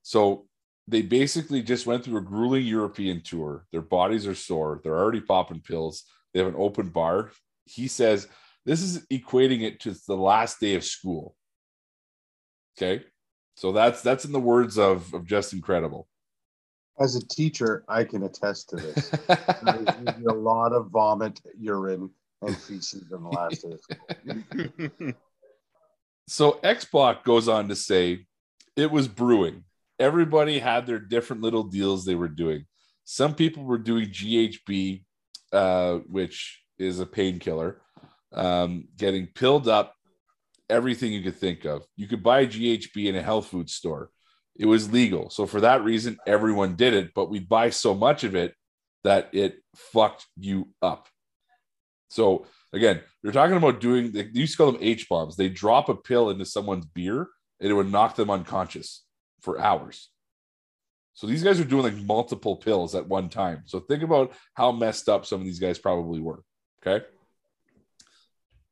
So 0.01 0.47
they 0.87 1.01
basically 1.01 1.61
just 1.61 1.85
went 1.85 2.03
through 2.03 2.17
a 2.17 2.21
grueling 2.21 2.65
European 2.65 3.21
tour. 3.21 3.65
Their 3.71 3.81
bodies 3.81 4.25
are 4.25 4.35
sore. 4.35 4.81
They're 4.83 4.97
already 4.97 5.21
popping 5.21 5.61
pills. 5.61 6.03
They 6.33 6.39
have 6.39 6.49
an 6.49 6.55
open 6.57 6.89
bar. 6.89 7.31
He 7.65 7.87
says 7.87 8.27
this 8.65 8.81
is 8.81 9.05
equating 9.07 9.61
it 9.61 9.79
to 9.81 9.95
the 10.07 10.15
last 10.15 10.59
day 10.59 10.75
of 10.75 10.83
school. 10.83 11.35
Okay. 12.77 13.03
So 13.55 13.71
that's 13.71 14.01
that's 14.01 14.25
in 14.25 14.31
the 14.31 14.39
words 14.39 14.77
of, 14.77 15.13
of 15.13 15.25
Justin 15.25 15.61
Credible. 15.61 16.07
As 16.99 17.15
a 17.15 17.25
teacher, 17.27 17.83
I 17.87 18.03
can 18.03 18.23
attest 18.23 18.69
to 18.69 18.75
this. 18.75 19.11
A 19.29 20.33
lot 20.33 20.73
of 20.73 20.89
vomit, 20.89 21.39
urine, 21.57 22.09
and 22.41 22.57
feces 22.57 23.11
in 23.11 23.21
the 23.21 23.29
last 23.29 23.65
day 24.97 25.13
so 26.27 26.59
X 26.63 26.85
Pac 26.85 27.23
goes 27.23 27.47
on 27.47 27.67
to 27.69 27.75
say 27.75 28.25
it 28.75 28.91
was 28.91 29.07
brewing. 29.07 29.63
Everybody 29.99 30.59
had 30.59 30.85
their 30.85 30.99
different 30.99 31.41
little 31.41 31.63
deals 31.63 32.05
they 32.05 32.15
were 32.15 32.29
doing. 32.29 32.65
Some 33.03 33.35
people 33.35 33.63
were 33.63 33.77
doing 33.77 34.09
GHB, 34.09 35.03
uh, 35.51 35.95
which 36.07 36.61
is 36.77 36.99
a 36.99 37.05
painkiller, 37.05 37.81
um, 38.33 38.87
getting 38.95 39.27
pilled 39.27 39.67
up 39.67 39.93
everything 40.69 41.11
you 41.11 41.23
could 41.23 41.37
think 41.37 41.65
of. 41.65 41.85
You 41.97 42.07
could 42.07 42.23
buy 42.23 42.45
GHB 42.45 43.07
in 43.07 43.15
a 43.15 43.21
health 43.21 43.47
food 43.47 43.69
store. 43.69 44.11
It 44.55 44.67
was 44.67 44.91
legal. 44.91 45.29
So 45.29 45.45
for 45.45 45.61
that 45.61 45.83
reason, 45.83 46.17
everyone 46.27 46.75
did 46.75 46.93
it, 46.93 47.11
but 47.13 47.29
we 47.29 47.39
buy 47.39 47.71
so 47.71 47.93
much 47.93 48.23
of 48.23 48.35
it 48.35 48.53
that 49.03 49.29
it 49.33 49.57
fucked 49.75 50.27
you 50.37 50.69
up. 50.81 51.07
So 52.09 52.45
again, 52.73 53.01
you're 53.23 53.33
talking 53.33 53.57
about 53.57 53.81
doing 53.81 54.11
they 54.11 54.29
used 54.33 54.53
to 54.53 54.57
call 54.57 54.71
them 54.71 54.81
H 54.81 55.07
bombs. 55.09 55.35
They 55.35 55.49
drop 55.49 55.89
a 55.89 55.95
pill 55.95 56.29
into 56.29 56.45
someone's 56.45 56.85
beer 56.85 57.27
and 57.59 57.69
it 57.69 57.73
would 57.73 57.91
knock 57.91 58.15
them 58.15 58.29
unconscious 58.29 59.03
for 59.41 59.59
hours. 59.59 60.09
So 61.13 61.27
these 61.27 61.43
guys 61.43 61.59
are 61.59 61.65
doing 61.65 61.83
like 61.83 62.05
multiple 62.05 62.55
pills 62.55 62.95
at 62.95 63.07
one 63.07 63.29
time. 63.29 63.63
So 63.65 63.79
think 63.79 64.03
about 64.03 64.33
how 64.53 64.71
messed 64.71 65.09
up 65.09 65.25
some 65.25 65.41
of 65.41 65.45
these 65.45 65.59
guys 65.59 65.77
probably 65.77 66.21
were. 66.21 66.43
Okay. 66.81 67.05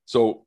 So 0.05 0.45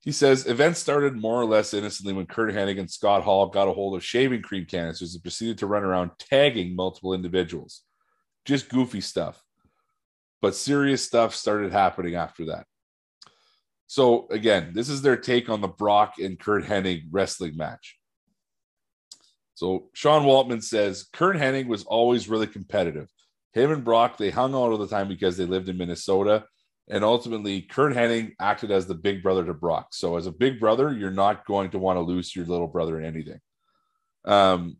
he 0.00 0.12
says 0.12 0.46
events 0.46 0.78
started 0.78 1.16
more 1.16 1.40
or 1.40 1.46
less 1.46 1.74
innocently 1.74 2.12
when 2.12 2.26
Curt 2.26 2.54
Hennig 2.54 2.78
and 2.78 2.90
Scott 2.90 3.22
Hall 3.22 3.46
got 3.48 3.68
a 3.68 3.72
hold 3.72 3.96
of 3.96 4.04
shaving 4.04 4.42
cream 4.42 4.64
canisters 4.66 5.14
and 5.14 5.22
proceeded 5.22 5.58
to 5.58 5.66
run 5.66 5.84
around 5.84 6.12
tagging 6.18 6.76
multiple 6.76 7.14
individuals. 7.14 7.82
Just 8.44 8.68
goofy 8.68 9.00
stuff. 9.00 9.42
But 10.40 10.54
serious 10.54 11.04
stuff 11.04 11.34
started 11.34 11.72
happening 11.72 12.14
after 12.14 12.46
that. 12.46 12.66
So 13.86 14.28
again, 14.30 14.72
this 14.74 14.88
is 14.88 15.02
their 15.02 15.16
take 15.16 15.48
on 15.48 15.60
the 15.60 15.68
Brock 15.68 16.14
and 16.18 16.38
Curt 16.38 16.64
Hennig 16.64 17.04
wrestling 17.10 17.56
match. 17.56 17.97
So 19.58 19.88
Sean 19.92 20.22
Waltman 20.22 20.62
says 20.62 21.08
Curt 21.12 21.36
Hennig 21.36 21.66
was 21.66 21.84
always 21.84 22.28
really 22.28 22.46
competitive. 22.46 23.08
Him 23.52 23.72
and 23.72 23.84
Brock, 23.84 24.16
they 24.16 24.30
hung 24.30 24.52
out 24.52 24.70
all 24.70 24.78
the 24.78 24.86
time 24.86 25.08
because 25.08 25.36
they 25.36 25.46
lived 25.46 25.68
in 25.68 25.76
Minnesota 25.76 26.44
and 26.90 27.04
ultimately, 27.04 27.60
Curt 27.62 27.94
Hennig 27.94 28.32
acted 28.40 28.70
as 28.70 28.86
the 28.86 28.94
big 28.94 29.22
brother 29.22 29.44
to 29.44 29.52
Brock. 29.52 29.88
So, 29.92 30.16
as 30.16 30.26
a 30.26 30.32
big 30.32 30.58
brother, 30.58 30.92
you're 30.92 31.10
not 31.10 31.46
going 31.46 31.70
to 31.70 31.78
want 31.78 31.98
to 31.98 32.00
lose 32.00 32.34
your 32.34 32.46
little 32.46 32.66
brother 32.66 32.98
in 32.98 33.04
anything. 33.04 33.40
Um, 34.24 34.78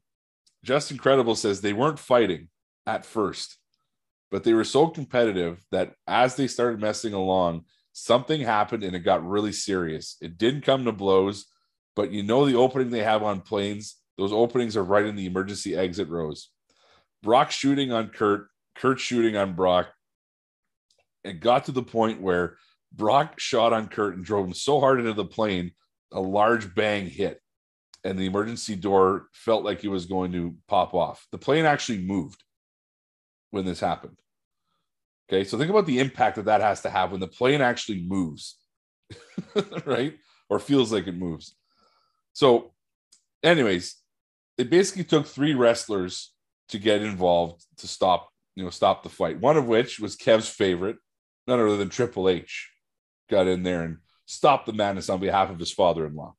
Justin 0.65 0.97
Credible 0.97 1.35
says 1.35 1.61
they 1.61 1.75
weren't 1.75 1.99
fighting 1.99 2.49
at 2.87 3.05
first, 3.05 3.59
but 4.31 4.43
they 4.43 4.55
were 4.55 4.65
so 4.65 4.89
competitive 4.89 5.63
that 5.71 5.95
as 6.07 6.37
they 6.37 6.47
started 6.47 6.81
messing 6.81 7.13
along, 7.13 7.65
something 7.93 8.41
happened 8.41 8.85
and 8.85 8.97
it 8.97 9.01
got 9.01 9.27
really 9.27 9.53
serious. 9.53 10.17
It 10.23 10.39
didn't 10.39 10.63
come 10.63 10.87
to 10.87 10.93
blows, 10.93 11.47
but 11.95 12.11
you 12.11 12.23
know 12.23 12.47
the 12.47 12.57
opening 12.57 12.91
they 12.91 13.05
have 13.05 13.23
on 13.23 13.43
planes, 13.43 13.97
those 14.19 14.33
openings 14.33 14.77
are 14.77 14.85
right 14.85 15.07
in 15.07 15.17
the 15.17 15.27
emergency 15.27 15.75
exit 15.75 16.09
rows. 16.09 16.51
Brock 17.23 17.51
shooting 17.51 17.93
on 17.93 18.09
Curt, 18.09 18.49
Curt 18.75 19.01
shooting 19.01 19.37
on 19.37 19.55
Brock 19.55 19.89
it 21.25 21.41
got 21.41 21.65
to 21.67 21.73
the 21.73 21.83
point 21.83 22.21
where 22.21 22.57
Brock 22.93 23.39
shot 23.39 23.73
on 23.73 23.89
Curt 23.89 24.17
and 24.17 24.25
drove 24.25 24.47
him 24.47 24.55
so 24.55 24.81
hard 24.81 24.99
into 24.99 25.13
the 25.13 25.25
plane, 25.25 25.73
a 26.13 26.21
large 26.21 26.75
bang 26.75 27.07
hit, 27.07 27.41
and 28.05 28.19
the 28.19 28.27
emergency 28.27 28.77
door 28.77 29.27
felt 29.33 29.65
like 29.65 29.85
it 29.85 29.89
was 29.89 30.07
going 30.07 30.33
to 30.33 30.55
pop 30.69 30.95
off. 30.95 31.27
The 31.33 31.39
plane 31.39 31.65
actually 31.65 31.99
moved 31.99 32.43
when 33.51 33.65
this 33.65 33.81
happened. 33.81 34.19
Okay, 35.31 35.45
so 35.45 35.59
think 35.59 35.71
about 35.71 35.87
the 35.87 35.99
impact 35.99 36.37
that 36.37 36.47
that 36.47 36.63
has 36.63 36.81
to 36.83 36.91
have 36.91 37.11
when 37.11 37.21
the 37.21 37.29
plane 37.29 37.61
actually 37.61 38.03
moves, 38.07 38.57
right? 39.85 40.15
Or 40.49 40.59
feels 40.59 40.91
like 40.91 41.07
it 41.07 41.17
moves. 41.17 41.55
So, 42.33 42.73
anyways, 43.43 43.97
it 44.59 44.71
basically 44.71 45.05
took 45.05 45.27
three 45.27 45.55
wrestlers 45.55 46.33
to 46.69 46.79
get 46.79 47.01
involved 47.03 47.65
to 47.79 47.89
stop 47.89 48.29
you 48.59 48.65
know, 48.65 48.71
stop 48.71 49.05
the 49.05 49.09
fight. 49.09 49.39
One 49.39 49.57
of 49.57 49.69
which 49.69 50.01
was 50.01 50.17
Kev's 50.17 50.49
favorite, 50.49 50.97
none 51.47 51.61
other 51.61 51.77
than 51.77 51.91
Triple 51.91 52.29
H, 52.29 52.69
got 53.31 53.47
in 53.47 53.63
there 53.63 53.85
and 53.85 53.99
stopped 54.27 54.67
the 54.67 54.73
madness 54.73 55.09
on 55.09 55.21
behalf 55.21 55.49
of 55.49 55.61
his 55.61 55.71
father-in-law. 55.71 56.35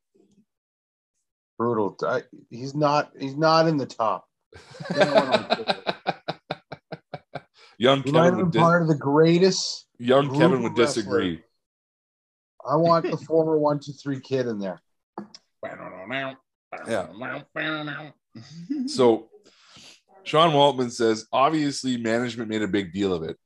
Brutal. 1.57 1.95
I, 2.05 2.23
he's 2.49 2.75
not. 2.75 3.11
He's 3.17 3.37
not 3.37 3.69
in 3.69 3.77
the 3.77 3.85
top. 3.85 4.25
Young 7.77 8.03
He 8.03 8.11
might 8.11 8.23
Kevin 8.23 8.23
have 8.23 8.35
would 8.35 8.51
been 8.51 8.51
dis- 8.51 8.61
part 8.61 8.81
of 8.81 8.89
the 8.89 8.97
greatest. 8.97 9.87
young 9.97 10.27
Kevin 10.27 10.49
brutal 10.49 10.63
would 10.63 10.75
disagree. 10.75 11.41
I 12.69 12.75
want 12.75 13.09
the 13.09 13.15
former 13.15 13.57
one 13.57 13.79
two 13.79 13.93
three 13.93 14.19
kid 14.19 14.45
in 14.45 14.59
there. 14.59 14.81
So 18.87 19.29
Sean 20.23 20.51
Waltman 20.51 20.91
says, 20.91 21.27
obviously 21.31 21.97
management 21.97 22.49
made 22.49 22.61
a 22.61 22.67
big 22.67 22.93
deal 22.93 23.13
of 23.13 23.23
it. 23.23 23.37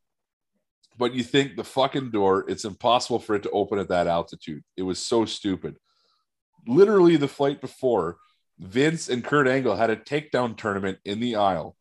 But 0.97 1.13
you 1.13 1.23
think 1.23 1.55
the 1.55 1.63
fucking 1.63 2.11
door, 2.11 2.45
it's 2.47 2.65
impossible 2.65 3.19
for 3.19 3.35
it 3.35 3.43
to 3.43 3.49
open 3.51 3.79
at 3.79 3.89
that 3.89 4.07
altitude. 4.07 4.63
It 4.77 4.83
was 4.83 4.99
so 4.99 5.25
stupid. 5.25 5.77
Literally 6.67 7.15
the 7.15 7.27
flight 7.27 7.61
before, 7.61 8.17
Vince 8.59 9.09
and 9.09 9.23
Kurt 9.23 9.47
Angle 9.47 9.75
had 9.75 9.89
a 9.89 9.95
takedown 9.95 10.55
tournament 10.55 10.99
in 11.05 11.19
the 11.19 11.35
aisle. 11.35 11.75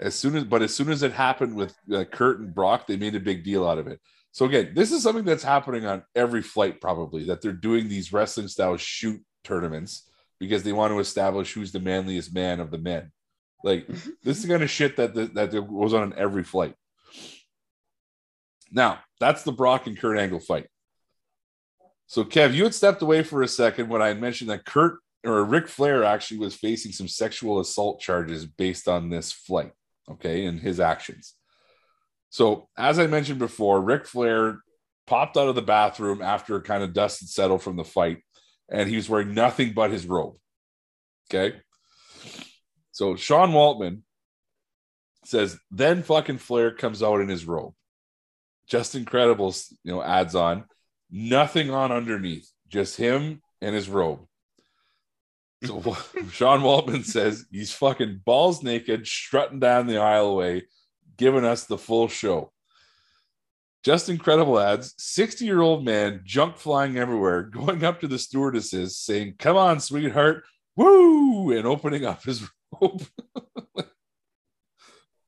As 0.00 0.14
soon 0.14 0.36
as, 0.36 0.44
but 0.44 0.62
as 0.62 0.74
soon 0.74 0.90
as 0.90 1.02
it 1.02 1.12
happened 1.12 1.54
with 1.54 1.74
uh, 1.92 2.04
Curt 2.04 2.40
and 2.40 2.54
Brock, 2.54 2.86
they 2.86 2.96
made 2.96 3.14
a 3.14 3.20
big 3.20 3.44
deal 3.44 3.66
out 3.66 3.78
of 3.78 3.86
it. 3.86 4.00
So 4.32 4.46
again, 4.46 4.72
this 4.74 4.90
is 4.90 5.02
something 5.02 5.24
that's 5.24 5.44
happening 5.44 5.86
on 5.86 6.02
every 6.16 6.42
flight, 6.42 6.80
probably 6.80 7.24
that 7.26 7.40
they're 7.40 7.52
doing 7.52 7.88
these 7.88 8.12
wrestling 8.12 8.48
style 8.48 8.76
shoot 8.76 9.22
tournaments 9.44 10.10
because 10.40 10.62
they 10.62 10.72
want 10.72 10.92
to 10.92 10.98
establish 10.98 11.52
who's 11.52 11.72
the 11.72 11.80
manliest 11.80 12.34
man 12.34 12.60
of 12.60 12.70
the 12.70 12.78
men. 12.78 13.12
Like 13.62 13.86
mhm. 13.88 14.10
this 14.22 14.38
is 14.38 14.42
the 14.42 14.48
kind 14.48 14.62
of 14.62 14.70
shit 14.70 14.96
that 14.96 15.14
that, 15.14 15.34
that 15.34 15.50
goes 15.52 15.94
on 15.94 16.12
in 16.12 16.18
every 16.18 16.44
flight. 16.44 16.74
Now 18.70 19.00
that's 19.20 19.42
the 19.42 19.52
Brock 19.52 19.86
and 19.86 19.98
Kurt 19.98 20.18
Angle 20.18 20.40
fight. 20.40 20.66
So 22.06 22.24
Kev, 22.24 22.52
you 22.52 22.64
had 22.64 22.74
stepped 22.74 23.02
away 23.02 23.22
for 23.22 23.42
a 23.42 23.48
second 23.48 23.88
when 23.88 24.02
I 24.02 24.08
had 24.08 24.20
mentioned 24.20 24.50
that 24.50 24.66
Kurt 24.66 24.98
or 25.24 25.42
Ric 25.44 25.68
Flair 25.68 26.04
actually 26.04 26.38
was 26.38 26.54
facing 26.54 26.92
some 26.92 27.08
sexual 27.08 27.60
assault 27.60 28.00
charges 28.00 28.44
based 28.44 28.88
on 28.88 29.08
this 29.08 29.32
flight, 29.32 29.72
okay, 30.10 30.44
and 30.44 30.60
his 30.60 30.80
actions. 30.80 31.34
So 32.28 32.68
as 32.76 32.98
I 32.98 33.06
mentioned 33.06 33.38
before, 33.38 33.80
Ric 33.80 34.06
Flair 34.06 34.58
popped 35.06 35.36
out 35.36 35.48
of 35.48 35.54
the 35.54 35.62
bathroom 35.62 36.20
after 36.22 36.60
kind 36.60 36.82
of 36.82 36.92
dust 36.92 37.20
had 37.20 37.28
settled 37.28 37.62
from 37.62 37.76
the 37.76 37.84
fight, 37.84 38.18
and 38.68 38.88
he 38.88 38.96
was 38.96 39.08
wearing 39.08 39.34
nothing 39.34 39.72
but 39.72 39.90
his 39.90 40.06
robe. 40.06 40.36
Okay. 41.30 41.56
So 42.92 43.16
Sean 43.16 43.50
Waltman 43.50 44.02
says, 45.24 45.58
then 45.70 46.02
fucking 46.02 46.38
Flair 46.38 46.70
comes 46.70 47.02
out 47.02 47.20
in 47.20 47.28
his 47.28 47.44
robe. 47.44 47.74
Justin 48.68 49.04
Credible, 49.04 49.54
you 49.82 49.92
know, 49.92 50.02
adds 50.02 50.34
on 50.34 50.64
nothing 51.10 51.70
on 51.70 51.92
underneath, 51.92 52.50
just 52.68 52.96
him 52.96 53.42
and 53.60 53.74
his 53.74 53.88
robe. 53.88 54.20
So 55.64 55.80
Sean 56.30 56.60
Waltman 56.60 57.04
says 57.04 57.46
he's 57.50 57.72
fucking 57.72 58.22
balls 58.24 58.62
naked, 58.62 59.06
strutting 59.06 59.60
down 59.60 59.86
the 59.86 59.94
aisleway, 59.94 60.62
giving 61.16 61.44
us 61.44 61.64
the 61.64 61.78
full 61.78 62.08
show. 62.08 62.52
Justin 63.84 64.16
Credible 64.18 64.58
ads. 64.58 64.94
60 64.98 65.44
year 65.44 65.60
old 65.60 65.84
man, 65.84 66.22
junk 66.24 66.56
flying 66.56 66.96
everywhere, 66.96 67.42
going 67.52 67.84
up 67.84 68.00
to 68.00 68.08
the 68.08 68.18
stewardesses 68.18 68.96
saying, 68.96 69.34
Come 69.38 69.56
on, 69.56 69.78
sweetheart, 69.80 70.44
woo, 70.76 71.52
and 71.56 71.66
opening 71.66 72.04
up 72.04 72.22
his 72.24 72.48
robe. 72.80 73.04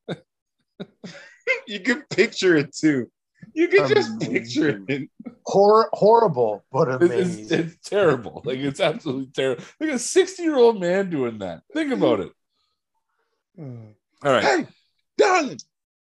you 1.67 1.79
can 1.79 2.03
picture 2.09 2.57
it 2.57 2.75
too. 2.75 3.09
You 3.53 3.67
can 3.67 3.87
just 3.87 4.09
Amazing. 4.11 4.33
picture 4.33 4.83
it. 4.87 5.09
Hor- 5.45 5.89
horrible, 5.93 6.65
but 6.71 6.89
It's, 6.89 7.03
amazing. 7.03 7.43
it's, 7.43 7.51
it's 7.51 7.89
terrible. 7.89 8.41
Like, 8.43 8.57
it's 8.59 8.79
absolutely 8.79 9.27
terrible. 9.33 9.63
Like 9.79 9.91
a 9.91 9.99
60 9.99 10.43
year 10.43 10.57
old 10.57 10.79
man 10.79 11.09
doing 11.09 11.37
that. 11.39 11.61
Think 11.73 11.91
about 11.93 12.19
it. 12.19 12.31
Mm. 13.59 13.93
All 14.23 14.31
right. 14.31 14.43
Hey, 14.43 14.67
darling, 15.17 15.57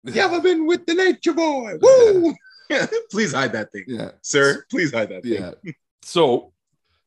you 0.04 0.20
ever 0.20 0.40
been 0.40 0.66
with 0.66 0.86
the 0.86 0.94
nature 0.94 1.32
boy? 1.34 1.74
Woo! 1.80 2.34
please 3.10 3.32
hide 3.32 3.52
that 3.52 3.72
thing, 3.72 3.84
Yeah. 3.86 4.10
sir. 4.22 4.64
Please 4.70 4.92
hide 4.92 5.10
that 5.10 5.22
thing. 5.22 5.32
Yeah. 5.64 5.72
So 6.02 6.52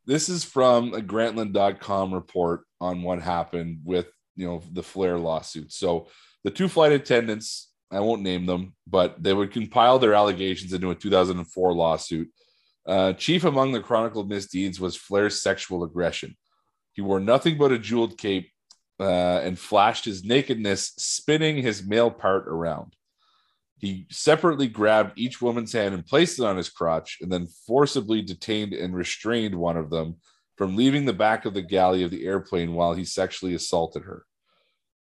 this 0.06 0.30
is 0.30 0.44
from 0.44 0.94
a 0.94 1.00
Grantland.com 1.02 2.14
report 2.14 2.62
on 2.82 3.02
what 3.02 3.22
happened 3.22 3.80
with 3.84 4.08
you 4.36 4.48
know 4.48 4.62
the 4.72 4.84
Flair 4.84 5.18
lawsuit. 5.18 5.72
So 5.72 6.08
the 6.44 6.52
two 6.52 6.68
flight 6.68 6.92
attendants, 6.92 7.72
I 7.92 8.00
won't 8.02 8.22
name 8.22 8.46
them, 8.46 8.74
but 8.88 9.22
they 9.24 9.34
would 9.34 9.52
compile 9.52 10.00
their 10.00 10.14
allegations 10.14 10.74
into 10.74 10.92
a 10.92 10.96
2004 10.96 11.74
lawsuit. 11.74 12.30
Uh, 12.86 13.14
chief 13.14 13.46
among 13.46 13.72
the 13.72 13.80
chronicled 13.80 14.28
misdeeds 14.28 14.80
was 14.80 14.98
Flair's 14.98 15.42
sexual 15.42 15.84
aggression. 15.84 16.36
He 16.92 17.02
wore 17.02 17.22
nothing 17.22 17.58
but 17.58 17.72
a 17.72 17.80
jeweled 17.80 18.18
cape 18.18 18.50
uh, 19.00 19.40
and 19.44 19.58
flashed 19.58 20.06
his 20.06 20.24
nakedness, 20.24 20.94
spinning 20.98 21.58
his 21.58 21.86
male 21.86 22.12
part 22.12 22.48
around. 22.48 22.96
He 23.78 24.06
separately 24.10 24.68
grabbed 24.68 25.18
each 25.18 25.42
woman's 25.42 25.74
hand 25.74 25.94
and 25.94 26.06
placed 26.06 26.40
it 26.40 26.46
on 26.46 26.58
his 26.58 26.70
crotch, 26.70 27.18
and 27.22 27.32
then 27.32 27.48
forcibly 27.68 28.22
detained 28.22 28.74
and 28.74 28.96
restrained 28.96 29.56
one 29.56 29.78
of 29.78 29.90
them 29.90 30.18
from 30.56 30.76
leaving 30.76 31.06
the 31.06 31.14
back 31.14 31.46
of 31.46 31.54
the 31.54 31.62
galley 31.62 32.04
of 32.04 32.12
the 32.12 32.26
airplane 32.26 32.74
while 32.74 32.94
he 32.94 33.04
sexually 33.04 33.54
assaulted 33.56 34.04
her. 34.04 34.26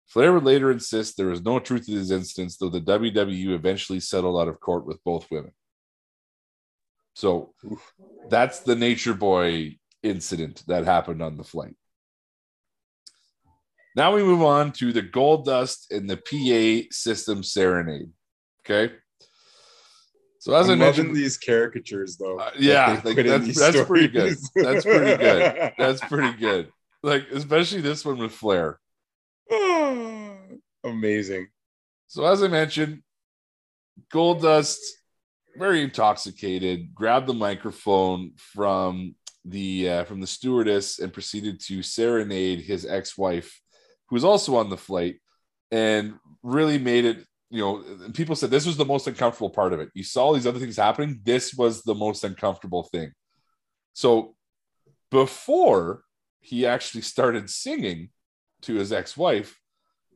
Flair 0.07 0.33
would 0.33 0.43
later 0.43 0.71
insist 0.71 1.15
there 1.15 1.27
was 1.27 1.43
no 1.43 1.59
truth 1.59 1.85
to 1.85 1.91
these 1.91 2.11
incidents, 2.11 2.57
though 2.57 2.69
the 2.69 2.81
WWE 2.81 3.53
eventually 3.53 3.99
settled 3.99 4.41
out 4.41 4.47
of 4.47 4.59
court 4.59 4.85
with 4.85 5.03
both 5.03 5.29
women. 5.31 5.51
So 7.13 7.53
that's 8.29 8.59
the 8.59 8.75
Nature 8.75 9.13
Boy 9.13 9.77
incident 10.03 10.63
that 10.67 10.85
happened 10.85 11.21
on 11.21 11.37
the 11.37 11.43
flight. 11.43 11.75
Now 13.95 14.15
we 14.15 14.23
move 14.23 14.41
on 14.41 14.71
to 14.73 14.93
the 14.93 15.01
Goldust 15.01 15.91
and 15.91 16.09
the 16.09 16.17
PA 16.17 16.87
system 16.91 17.43
serenade. 17.43 18.09
Okay. 18.65 18.93
So 20.39 20.55
as 20.55 20.69
I'm 20.69 20.81
I 20.81 20.85
mentioned, 20.85 21.15
these 21.15 21.37
caricatures 21.37 22.17
though. 22.17 22.39
Uh, 22.39 22.51
yeah, 22.57 22.99
like, 23.03 23.15
that's- 23.17 23.59
that's 23.59 23.83
pretty 23.83 24.07
good. 24.07 24.37
That's 24.55 24.83
pretty 24.85 25.17
good. 25.17 25.73
that's 25.77 26.01
pretty 26.01 26.37
good. 26.37 26.71
Like 27.03 27.27
especially 27.31 27.81
this 27.81 28.03
one 28.05 28.17
with 28.17 28.31
Flair. 28.31 28.79
Amazing. 30.83 31.47
So 32.07 32.25
as 32.25 32.41
I 32.41 32.47
mentioned, 32.47 33.03
Goldust, 34.11 34.77
very 35.57 35.83
intoxicated, 35.83 36.93
grabbed 36.95 37.27
the 37.27 37.33
microphone 37.33 38.31
from 38.37 39.15
the 39.45 39.89
uh, 39.89 40.03
from 40.05 40.21
the 40.21 40.27
stewardess 40.27 40.99
and 40.99 41.13
proceeded 41.13 41.59
to 41.67 41.83
serenade 41.83 42.61
his 42.61 42.85
ex-wife, 42.85 43.60
who 44.11 44.15
was 44.15 44.25
also 44.25 44.57
on 44.57 44.69
the 44.69 44.75
flight, 44.75 45.21
and 45.71 46.15
really 46.43 46.77
made 46.77 47.05
it. 47.05 47.25
You 47.49 47.61
know, 47.61 48.09
people 48.11 48.35
said 48.35 48.51
this 48.51 48.65
was 48.65 48.75
the 48.75 48.85
most 48.85 49.07
uncomfortable 49.07 49.49
part 49.49 49.71
of 49.71 49.79
it. 49.79 49.89
You 49.93 50.03
saw 50.03 50.25
all 50.25 50.33
these 50.33 50.45
other 50.45 50.59
things 50.59 50.75
happening. 50.75 51.21
This 51.23 51.53
was 51.53 51.81
the 51.83 51.95
most 51.95 52.25
uncomfortable 52.25 52.83
thing. 52.83 53.13
So 53.93 54.35
before 55.09 56.03
he 56.41 56.65
actually 56.65 57.03
started 57.03 57.49
singing 57.49 58.09
to 58.63 58.75
his 58.75 58.91
ex-wife, 58.91 59.57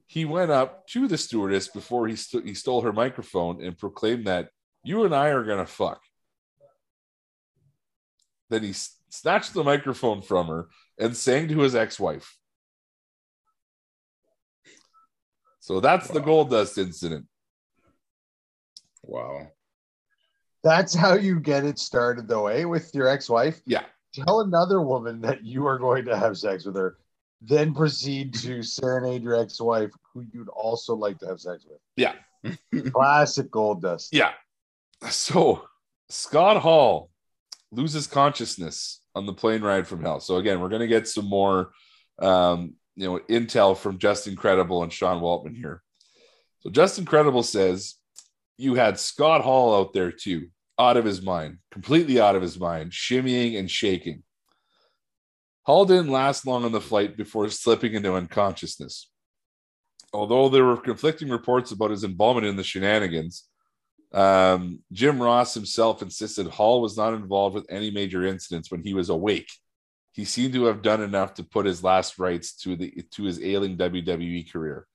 he 0.08 0.26
went 0.26 0.52
up 0.52 0.88
to 0.88 1.08
the 1.08 1.18
stewardess 1.18 1.70
before 1.70 2.08
he 2.08 2.18
st- 2.18 2.46
he 2.46 2.54
stole 2.54 2.82
her 2.82 2.94
microphone 2.94 3.64
and 3.64 3.78
proclaimed 3.78 4.28
that 4.28 4.50
you 4.84 5.06
and 5.06 5.16
I 5.16 5.30
are 5.30 5.44
gonna 5.44 5.66
fuck. 5.66 6.02
Then 8.50 8.64
he 8.64 8.72
s- 8.72 8.98
snatched 9.10 9.54
the 9.54 9.64
microphone 9.64 10.22
from 10.22 10.48
her 10.48 10.68
and 11.00 11.16
sang 11.16 11.48
to 11.48 11.60
his 11.60 11.76
ex-wife. 11.76 12.38
So 15.66 15.80
that's 15.80 16.10
the 16.10 16.20
Goldust 16.20 16.78
incident. 16.78 17.26
Wow. 19.02 19.48
That's 20.64 20.94
how 20.94 21.16
you 21.16 21.40
get 21.40 21.66
it 21.66 21.80
started, 21.80 22.28
though, 22.28 22.46
eh? 22.46 22.66
With 22.66 22.94
your 22.94 23.08
ex-wife. 23.08 23.62
Yeah. 23.66 23.82
Tell 24.14 24.42
another 24.42 24.80
woman 24.80 25.22
that 25.22 25.44
you 25.44 25.66
are 25.66 25.80
going 25.80 26.06
to 26.06 26.16
have 26.16 26.38
sex 26.38 26.66
with 26.66 26.76
her, 26.76 26.98
then 27.42 27.74
proceed 27.74 28.36
to 28.36 28.62
serenade 28.62 29.24
your 29.24 29.42
ex-wife, 29.42 29.90
who 30.14 30.24
you'd 30.32 30.50
also 30.50 30.96
like 30.96 31.18
to 31.18 31.26
have 31.26 31.42
sex 31.42 31.66
with. 31.68 31.80
Yeah. 31.96 32.14
Classic 32.92 33.50
Goldust. 33.50 34.10
Yeah. 34.12 34.34
So 35.10 35.64
Scott 36.10 36.58
Hall 36.62 37.10
loses 37.72 38.06
consciousness 38.06 39.02
on 39.16 39.26
the 39.26 39.34
plane 39.34 39.64
ride 39.64 39.88
from 39.88 40.04
hell. 40.04 40.20
So 40.20 40.36
again, 40.36 40.60
we're 40.60 40.70
going 40.70 40.82
to 40.82 40.88
get 40.88 41.08
some 41.08 41.26
more, 41.26 41.72
um, 42.20 42.76
you 42.96 43.08
know, 43.08 43.20
intel 43.30 43.78
from 43.78 43.98
Justin 43.98 44.36
Credible 44.36 44.84
and 44.84 44.92
Sean 44.92 45.22
Waltman 45.22 45.56
here. 45.56 45.82
So 46.62 46.70
Justin 46.70 47.06
Credible 47.06 47.44
says 47.44 47.96
you 48.58 48.76
had 48.76 49.00
Scott 49.00 49.42
Hall 49.42 49.76
out 49.80 49.94
there 49.94 50.12
too, 50.12 50.48
out 50.80 50.98
of 50.98 51.06
his 51.06 51.22
mind, 51.22 51.58
completely 51.72 52.20
out 52.20 52.36
of 52.36 52.42
his 52.42 52.60
mind, 52.60 52.92
shimmying 52.92 53.58
and 53.60 53.70
shaking. 53.70 54.24
Hall 55.64 55.86
didn't 55.86 56.12
last 56.12 56.46
long 56.46 56.64
on 56.64 56.72
the 56.72 56.82
flight 56.82 57.18
before 57.18 57.50
slipping 57.50 57.94
into 57.94 58.14
unconsciousness. 58.14 59.10
although 60.14 60.48
there 60.48 60.64
were 60.64 60.78
conflicting 60.78 61.30
reports 61.30 61.72
about 61.72 61.92
his 61.92 62.06
involvement 62.06 62.48
in 62.48 62.56
the 62.56 62.64
shenanigans, 62.64 63.50
um, 64.14 64.80
Jim 64.94 65.22
Ross 65.22 65.54
himself 65.54 66.02
insisted 66.02 66.48
Hall 66.48 66.82
was 66.82 66.96
not 66.96 67.14
involved 67.14 67.54
with 67.54 67.66
any 67.70 67.92
major 67.92 68.26
incidents 68.26 68.72
when 68.72 68.82
he 68.82 68.94
was 68.94 69.10
awake. 69.10 69.50
He 70.16 70.24
seemed 70.24 70.54
to 70.54 70.64
have 70.66 70.82
done 70.82 71.02
enough 71.02 71.34
to 71.34 71.44
put 71.44 71.66
his 71.66 71.84
last 71.84 72.18
rites 72.18 72.56
to 72.60 72.78
the 72.78 73.04
to 73.12 73.24
his 73.24 73.44
ailing 73.44 73.76
WWE 73.76 74.50
career. 74.50 74.88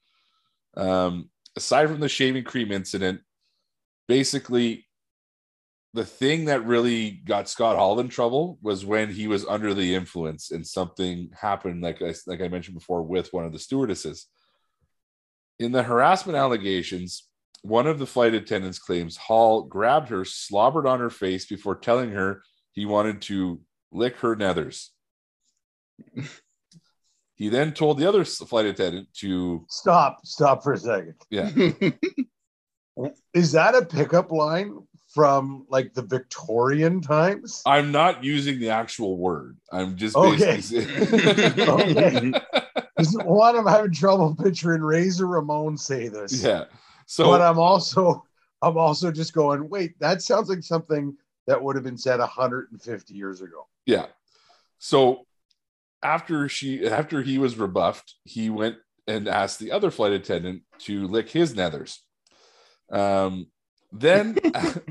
Um, 0.74 1.28
aside 1.54 1.90
from 1.90 2.00
the 2.00 2.08
shaving 2.08 2.44
cream 2.44 2.72
incident, 2.72 3.20
basically 4.08 4.86
the 5.92 6.06
thing 6.06 6.46
that 6.46 6.64
really 6.64 7.10
got 7.10 7.50
Scott 7.50 7.76
Hall 7.76 8.00
in 8.00 8.08
trouble 8.08 8.58
was 8.62 8.86
when 8.86 9.10
he 9.10 9.28
was 9.28 9.44
under 9.44 9.74
the 9.74 9.94
influence 9.94 10.52
and 10.52 10.66
something 10.66 11.28
happened, 11.38 11.82
like 11.82 12.00
I, 12.00 12.14
like 12.26 12.40
I 12.40 12.48
mentioned 12.48 12.78
before, 12.78 13.02
with 13.02 13.30
one 13.34 13.44
of 13.44 13.52
the 13.52 13.58
stewardesses. 13.58 14.26
In 15.58 15.72
the 15.72 15.82
harassment 15.82 16.38
allegations, 16.38 17.28
one 17.60 17.86
of 17.86 17.98
the 17.98 18.06
flight 18.06 18.32
attendants 18.32 18.78
claims 18.78 19.18
Hall 19.18 19.64
grabbed 19.64 20.08
her, 20.08 20.24
slobbered 20.24 20.86
on 20.86 20.98
her 20.98 21.10
face 21.10 21.44
before 21.44 21.76
telling 21.76 22.12
her 22.12 22.42
he 22.72 22.86
wanted 22.86 23.20
to 23.22 23.60
lick 23.92 24.16
her 24.20 24.34
nethers. 24.34 24.88
He 27.34 27.48
then 27.48 27.72
told 27.72 27.98
the 27.98 28.06
other 28.08 28.24
flight 28.24 28.66
attendant 28.66 29.08
to 29.14 29.64
Stop, 29.68 30.18
stop 30.24 30.62
for 30.62 30.72
a 30.74 30.78
second. 30.78 31.14
yeah 31.30 31.50
Is 33.32 33.52
that 33.52 33.74
a 33.74 33.84
pickup 33.84 34.30
line 34.30 34.76
from 35.14 35.64
like 35.70 35.94
the 35.94 36.02
Victorian 36.02 37.00
times? 37.00 37.62
I'm 37.64 37.90
not 37.92 38.22
using 38.24 38.58
the 38.60 38.70
actual 38.70 39.16
word. 39.16 39.56
I'm 39.72 39.96
just 39.96 40.16
Okay. 40.16 40.56
basically 40.56 41.62
Okay. 41.68 42.32
One, 43.24 43.56
I'm 43.56 43.66
having 43.66 43.92
trouble 43.92 44.34
picturing 44.34 44.82
Razor 44.82 45.26
Ramon 45.26 45.78
say 45.78 46.08
this. 46.08 46.42
yeah. 46.44 46.64
So 47.06 47.24
but 47.24 47.40
I'm 47.40 47.58
also 47.58 48.24
I'm 48.62 48.76
also 48.76 49.10
just 49.10 49.32
going, 49.32 49.68
wait, 49.70 49.98
that 50.00 50.20
sounds 50.20 50.50
like 50.50 50.62
something 50.62 51.16
that 51.46 51.62
would 51.62 51.76
have 51.76 51.84
been 51.84 51.96
said 51.96 52.18
150 52.20 53.14
years 53.14 53.40
ago. 53.40 53.66
yeah. 53.86 54.06
So 54.78 55.26
after 56.02 56.48
she 56.48 56.86
after 56.86 57.22
he 57.22 57.38
was 57.38 57.56
rebuffed, 57.58 58.14
he 58.24 58.50
went 58.50 58.76
and 59.06 59.28
asked 59.28 59.58
the 59.58 59.72
other 59.72 59.90
flight 59.90 60.12
attendant 60.12 60.62
to 60.80 61.06
lick 61.06 61.30
his 61.30 61.54
nethers. 61.54 61.98
Um 62.90 63.46
then 63.92 64.38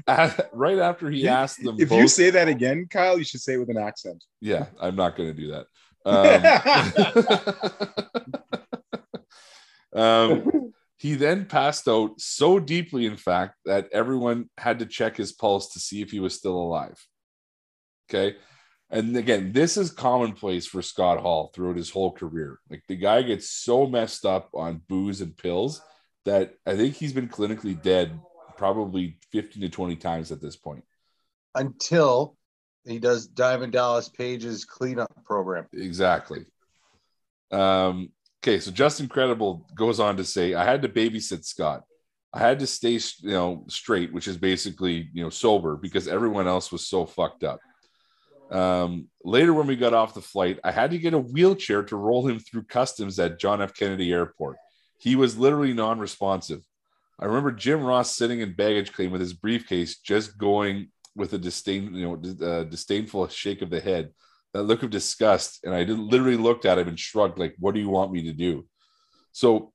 right 0.54 0.80
after 0.80 1.10
he 1.10 1.28
asked 1.28 1.64
them 1.64 1.78
If 1.80 1.90
both, 1.90 2.00
you 2.00 2.08
say 2.08 2.30
that 2.32 2.48
again, 2.48 2.88
Kyle, 2.90 3.18
you 3.18 3.24
should 3.24 3.42
say 3.42 3.54
it 3.54 3.58
with 3.58 3.70
an 3.70 3.78
accent. 3.78 4.24
yeah, 4.42 4.66
I'm 4.80 4.96
not 4.96 5.16
going 5.16 5.30
to 5.30 5.42
do 5.42 5.52
that. 5.52 5.66
Um, 9.94 9.94
um, 10.02 10.74
he 10.96 11.16
then 11.16 11.46
passed 11.46 11.88
out 11.88 12.20
so 12.20 12.58
deeply, 12.58 13.06
in 13.06 13.18
fact, 13.18 13.56
that 13.66 13.90
everyone 13.92 14.50
had 14.58 14.80
to 14.80 14.86
check 14.86 15.18
his 15.18 15.34
pulse 15.34 15.74
to 15.74 15.80
see 15.80 16.02
if 16.02 16.10
he 16.12 16.20
was 16.20 16.34
still 16.34 16.56
alive. 16.56 16.98
Okay. 18.10 18.38
And 18.92 19.16
again, 19.16 19.52
this 19.52 19.78
is 19.78 19.92
commonplace 19.92 20.66
for 20.66 20.82
Scott 20.82 21.20
Hall 21.20 21.52
throughout 21.54 21.78
his 21.78 21.92
whole 21.92 22.12
career. 22.12 22.60
Like 22.70 22.84
the 22.88 22.96
guy 22.96 23.22
gets 23.22 23.50
so 23.50 23.86
messed 23.86 24.26
up 24.26 24.50
on 24.54 24.82
booze 24.88 25.22
and 25.22 25.38
pills 25.38 25.82
that 26.26 26.56
I 26.66 26.76
think 26.76 26.96
he's 26.96 27.14
been 27.14 27.30
clinically 27.30 27.80
dead 27.80 28.20
probably 28.58 29.18
15 29.32 29.62
to 29.62 29.70
20 29.70 29.96
times 29.96 30.32
at 30.32 30.42
this 30.42 30.56
point. 30.56 30.84
Until 31.56 32.36
he 32.86 33.00
does 33.00 33.28
Diamond 33.28 33.74
Dallas 33.74 34.10
Page's 34.10 34.66
cleanup 34.66 35.12
program. 35.24 35.68
Exactly. 35.72 36.46
Um, 37.52 38.10
okay, 38.44 38.60
so 38.60 38.72
Justin 38.72 39.08
Credible 39.08 39.66
goes 39.76 40.00
on 40.00 40.18
to 40.18 40.24
say, 40.24 40.56
I 40.56 40.66
had 40.66 40.82
to 40.82 40.90
babysit 40.90 41.46
Scott. 41.46 41.84
I 42.34 42.40
had 42.40 42.60
to 42.60 42.68
stay, 42.68 43.00
you 43.22 43.32
know, 43.32 43.66
straight, 43.70 44.14
which 44.14 44.28
is 44.28 44.38
basically, 44.38 45.10
you 45.14 45.24
know, 45.24 45.30
sober 45.30 45.76
because 45.76 46.08
everyone 46.08 46.48
else 46.48 46.72
was 46.72 46.88
so 46.88 47.06
fucked 47.06 47.44
up. 47.44 47.60
Um, 48.52 49.08
later, 49.24 49.54
when 49.54 49.68
we 49.68 49.76
got 49.76 49.94
off 49.94 50.14
the 50.14 50.22
flight, 50.22 50.60
I 50.64 50.72
had 50.72 50.92
to 50.92 50.98
get 50.98 51.14
a 51.14 51.20
wheelchair 51.20 51.84
to 51.84 51.96
roll 51.96 52.28
him 52.28 52.40
through 52.40 52.64
customs 52.64 53.20
at 53.20 53.40
John 53.40 53.62
F. 53.62 53.74
Kennedy 53.74 54.12
Airport. 54.12 54.58
He 54.98 55.16
was 55.16 55.38
literally 55.38 55.74
non 55.74 56.00
responsive. 56.00 56.62
I 57.20 57.26
remember 57.26 57.52
Jim 57.52 57.84
Ross 57.84 58.16
sitting 58.16 58.40
in 58.40 58.54
baggage 58.54 58.94
claim 58.94 59.12
with 59.12 59.22
his 59.22 59.34
briefcase, 59.34 60.00
just 60.00 60.38
going 60.38 60.90
with 61.16 61.34
a 61.34 61.38
disdain, 61.38 61.94
you 61.94 62.08
know, 62.08 62.48
uh, 62.48 62.64
disdainful 62.64 63.28
shake 63.28 63.62
of 63.62 63.70
the 63.70 63.82
head, 63.82 64.12
that 64.54 64.64
look 64.64 64.84
of 64.84 64.90
disgust, 64.90 65.60
and 65.64 65.76
I 65.76 65.84
did, 65.84 66.00
literally 66.00 66.38
looked 66.38 66.66
at 66.66 66.80
him 66.80 66.88
and 66.88 67.00
shrugged, 67.00 67.38
like, 67.38 67.56
"What 67.60 67.76
do 67.76 67.82
you 67.82 67.90
want 67.90 68.12
me 68.12 68.24
to 68.24 68.34
do?" 68.34 68.66
So 69.32 69.74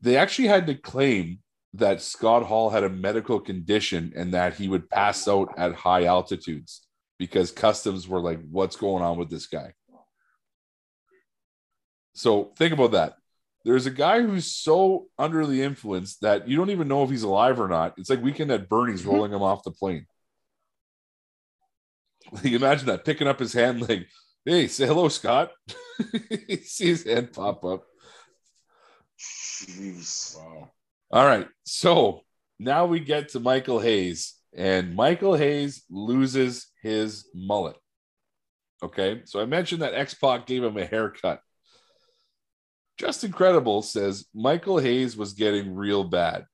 they 0.00 0.16
actually 0.16 0.48
had 0.48 0.66
to 0.68 0.74
claim 0.74 1.40
that 1.74 2.02
Scott 2.02 2.44
Hall 2.44 2.70
had 2.70 2.84
a 2.84 2.88
medical 2.88 3.40
condition 3.40 4.12
and 4.16 4.34
that 4.34 4.54
he 4.54 4.68
would 4.68 4.90
pass 4.90 5.26
out 5.28 5.54
at 5.56 5.74
high 5.74 6.04
altitudes 6.04 6.86
because 7.20 7.52
customs 7.52 8.08
were 8.08 8.18
like, 8.18 8.40
"What's 8.50 8.76
going 8.76 9.04
on 9.04 9.18
with 9.18 9.28
this 9.28 9.46
guy?" 9.46 9.74
So 12.14 12.52
think 12.56 12.72
about 12.72 12.92
that. 12.92 13.16
There's 13.62 13.84
a 13.84 13.90
guy 13.90 14.22
who's 14.22 14.50
so 14.50 15.08
under 15.18 15.46
the 15.46 15.62
influence 15.62 16.16
that 16.20 16.48
you 16.48 16.56
don't 16.56 16.70
even 16.70 16.88
know 16.88 17.04
if 17.04 17.10
he's 17.10 17.22
alive 17.22 17.60
or 17.60 17.68
not. 17.68 17.92
It's 17.98 18.08
like 18.08 18.22
Weekend 18.22 18.50
at 18.50 18.70
Bernie's 18.70 19.02
mm-hmm. 19.02 19.10
rolling 19.10 19.32
him 19.32 19.42
off 19.42 19.62
the 19.62 19.70
plane. 19.70 20.06
Like, 22.32 22.44
imagine 22.44 22.86
that 22.86 23.04
picking 23.04 23.26
up 23.26 23.40
his 23.40 23.52
hand, 23.52 23.86
like, 23.88 24.06
"Hey, 24.44 24.68
say 24.68 24.86
hello, 24.86 25.08
Scott." 25.08 25.50
he 26.48 26.56
sees 26.56 27.02
his 27.02 27.04
hand 27.04 27.32
pop 27.32 27.64
up. 27.64 27.84
Jeez. 29.18 30.38
Wow. 30.38 30.70
All 31.10 31.26
right, 31.26 31.48
so 31.64 32.20
now 32.58 32.86
we 32.86 33.00
get 33.00 33.30
to 33.30 33.40
Michael 33.40 33.80
Hayes, 33.80 34.34
and 34.54 34.94
Michael 34.94 35.34
Hayes 35.34 35.82
loses 35.90 36.69
his 36.82 37.28
mullet. 37.34 37.76
Okay, 38.82 39.22
so 39.24 39.40
I 39.40 39.44
mentioned 39.44 39.82
that 39.82 39.94
X 39.94 40.14
Pac 40.14 40.46
gave 40.46 40.64
him 40.64 40.76
a 40.76 40.86
haircut. 40.86 41.40
Justin 42.98 43.32
Credible 43.32 43.82
says 43.82 44.26
Michael 44.34 44.78
Hayes 44.78 45.16
was 45.16 45.34
getting 45.34 45.74
real 45.74 46.04
bad, 46.04 46.46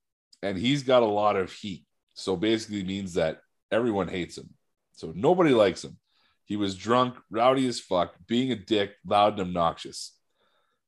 and 0.42 0.56
he's 0.56 0.82
got 0.82 1.02
a 1.02 1.06
lot 1.06 1.36
of 1.36 1.52
heat. 1.52 1.84
So 2.14 2.36
basically, 2.36 2.82
means 2.82 3.14
that 3.14 3.40
everyone 3.70 4.08
hates 4.08 4.38
him. 4.38 4.50
So 4.92 5.12
nobody 5.14 5.50
likes 5.50 5.84
him. 5.84 5.98
He 6.46 6.56
was 6.56 6.76
drunk, 6.76 7.16
rowdy 7.30 7.66
as 7.66 7.80
fuck, 7.80 8.14
being 8.26 8.52
a 8.52 8.56
dick, 8.56 8.92
loud 9.04 9.34
and 9.34 9.48
obnoxious. 9.48 10.16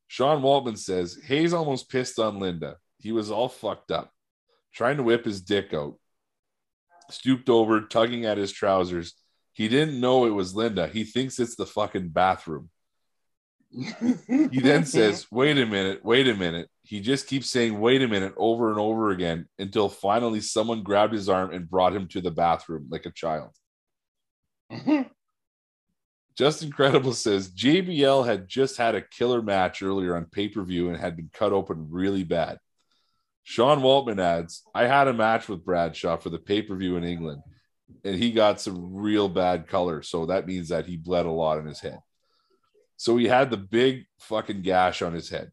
Sean 0.06 0.42
Waltman 0.42 0.78
says 0.78 1.18
Hayes 1.26 1.52
almost 1.52 1.90
pissed 1.90 2.18
on 2.18 2.38
Linda. 2.38 2.76
He 2.98 3.12
was 3.12 3.30
all 3.30 3.48
fucked 3.48 3.90
up, 3.90 4.10
trying 4.72 4.96
to 4.96 5.02
whip 5.02 5.24
his 5.24 5.42
dick 5.42 5.74
out. 5.74 5.96
Stooped 7.10 7.48
over, 7.48 7.82
tugging 7.82 8.24
at 8.24 8.38
his 8.38 8.52
trousers. 8.52 9.14
He 9.58 9.68
didn't 9.68 9.98
know 9.98 10.24
it 10.24 10.30
was 10.30 10.54
Linda. 10.54 10.86
He 10.86 11.02
thinks 11.02 11.40
it's 11.40 11.56
the 11.56 11.66
fucking 11.66 12.10
bathroom. 12.10 12.70
He 14.28 14.60
then 14.60 14.84
says, 14.84 15.26
Wait 15.32 15.58
a 15.58 15.66
minute, 15.66 16.04
wait 16.04 16.28
a 16.28 16.34
minute. 16.34 16.70
He 16.82 17.00
just 17.00 17.26
keeps 17.26 17.50
saying, 17.50 17.80
Wait 17.80 18.00
a 18.00 18.06
minute, 18.06 18.34
over 18.36 18.70
and 18.70 18.78
over 18.78 19.10
again 19.10 19.48
until 19.58 19.88
finally 19.88 20.40
someone 20.40 20.84
grabbed 20.84 21.12
his 21.12 21.28
arm 21.28 21.52
and 21.52 21.68
brought 21.68 21.92
him 21.92 22.06
to 22.08 22.20
the 22.20 22.30
bathroom 22.30 22.86
like 22.88 23.04
a 23.04 23.10
child. 23.10 23.50
Justin 26.38 26.70
Credible 26.70 27.12
says 27.12 27.50
JBL 27.50 28.24
had 28.26 28.46
just 28.46 28.76
had 28.76 28.94
a 28.94 29.02
killer 29.02 29.42
match 29.42 29.82
earlier 29.82 30.14
on 30.14 30.26
pay 30.26 30.46
per 30.48 30.62
view 30.62 30.88
and 30.88 30.96
had 30.96 31.16
been 31.16 31.30
cut 31.32 31.52
open 31.52 31.88
really 31.90 32.22
bad. 32.22 32.58
Sean 33.42 33.80
Waltman 33.80 34.20
adds, 34.20 34.62
I 34.72 34.86
had 34.86 35.08
a 35.08 35.12
match 35.12 35.48
with 35.48 35.64
Bradshaw 35.64 36.16
for 36.16 36.30
the 36.30 36.38
pay 36.38 36.62
per 36.62 36.76
view 36.76 36.96
in 36.96 37.02
England, 37.02 37.42
and 38.04 38.14
he 38.16 38.32
got 38.32 38.60
some 38.60 38.94
real 38.94 39.28
bad 39.28 39.66
color. 39.66 40.02
So 40.02 40.26
that 40.26 40.46
means 40.46 40.68
that 40.68 40.86
he 40.86 40.96
bled 40.96 41.26
a 41.26 41.30
lot 41.30 41.58
in 41.58 41.66
his 41.66 41.80
head. 41.80 42.00
So 42.96 43.16
he 43.16 43.26
had 43.26 43.50
the 43.50 43.56
big 43.56 44.06
fucking 44.18 44.62
gash 44.62 45.02
on 45.02 45.12
his 45.12 45.28
head. 45.28 45.52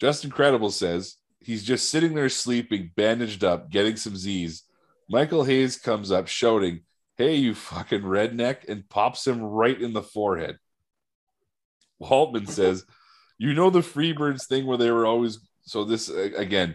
Justin 0.00 0.30
Credible 0.30 0.70
says 0.70 1.16
he's 1.40 1.64
just 1.64 1.88
sitting 1.90 2.14
there 2.14 2.28
sleeping, 2.28 2.90
bandaged 2.96 3.44
up, 3.44 3.70
getting 3.70 3.96
some 3.96 4.16
Z's. 4.16 4.64
Michael 5.08 5.44
Hayes 5.44 5.76
comes 5.76 6.10
up 6.10 6.28
shouting, 6.28 6.80
Hey, 7.16 7.36
you 7.36 7.54
fucking 7.54 8.02
redneck, 8.02 8.68
and 8.68 8.88
pops 8.88 9.26
him 9.26 9.42
right 9.42 9.80
in 9.80 9.92
the 9.92 10.02
forehead. 10.02 10.58
Waltman 12.02 12.48
says, 12.48 12.84
You 13.38 13.54
know 13.54 13.70
the 13.70 13.80
Freebirds 13.80 14.46
thing 14.46 14.66
where 14.66 14.78
they 14.78 14.90
were 14.90 15.06
always. 15.06 15.38
So, 15.64 15.84
this 15.84 16.08
again, 16.08 16.74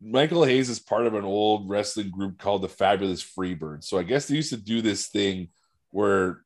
Michael 0.00 0.44
Hayes 0.44 0.70
is 0.70 0.78
part 0.78 1.06
of 1.06 1.14
an 1.14 1.24
old 1.24 1.68
wrestling 1.68 2.10
group 2.10 2.38
called 2.38 2.62
the 2.62 2.68
Fabulous 2.68 3.22
Freebirds. 3.22 3.84
So, 3.84 3.98
I 3.98 4.02
guess 4.02 4.26
they 4.26 4.36
used 4.36 4.50
to 4.50 4.56
do 4.56 4.80
this 4.80 5.08
thing 5.08 5.48
where 5.90 6.42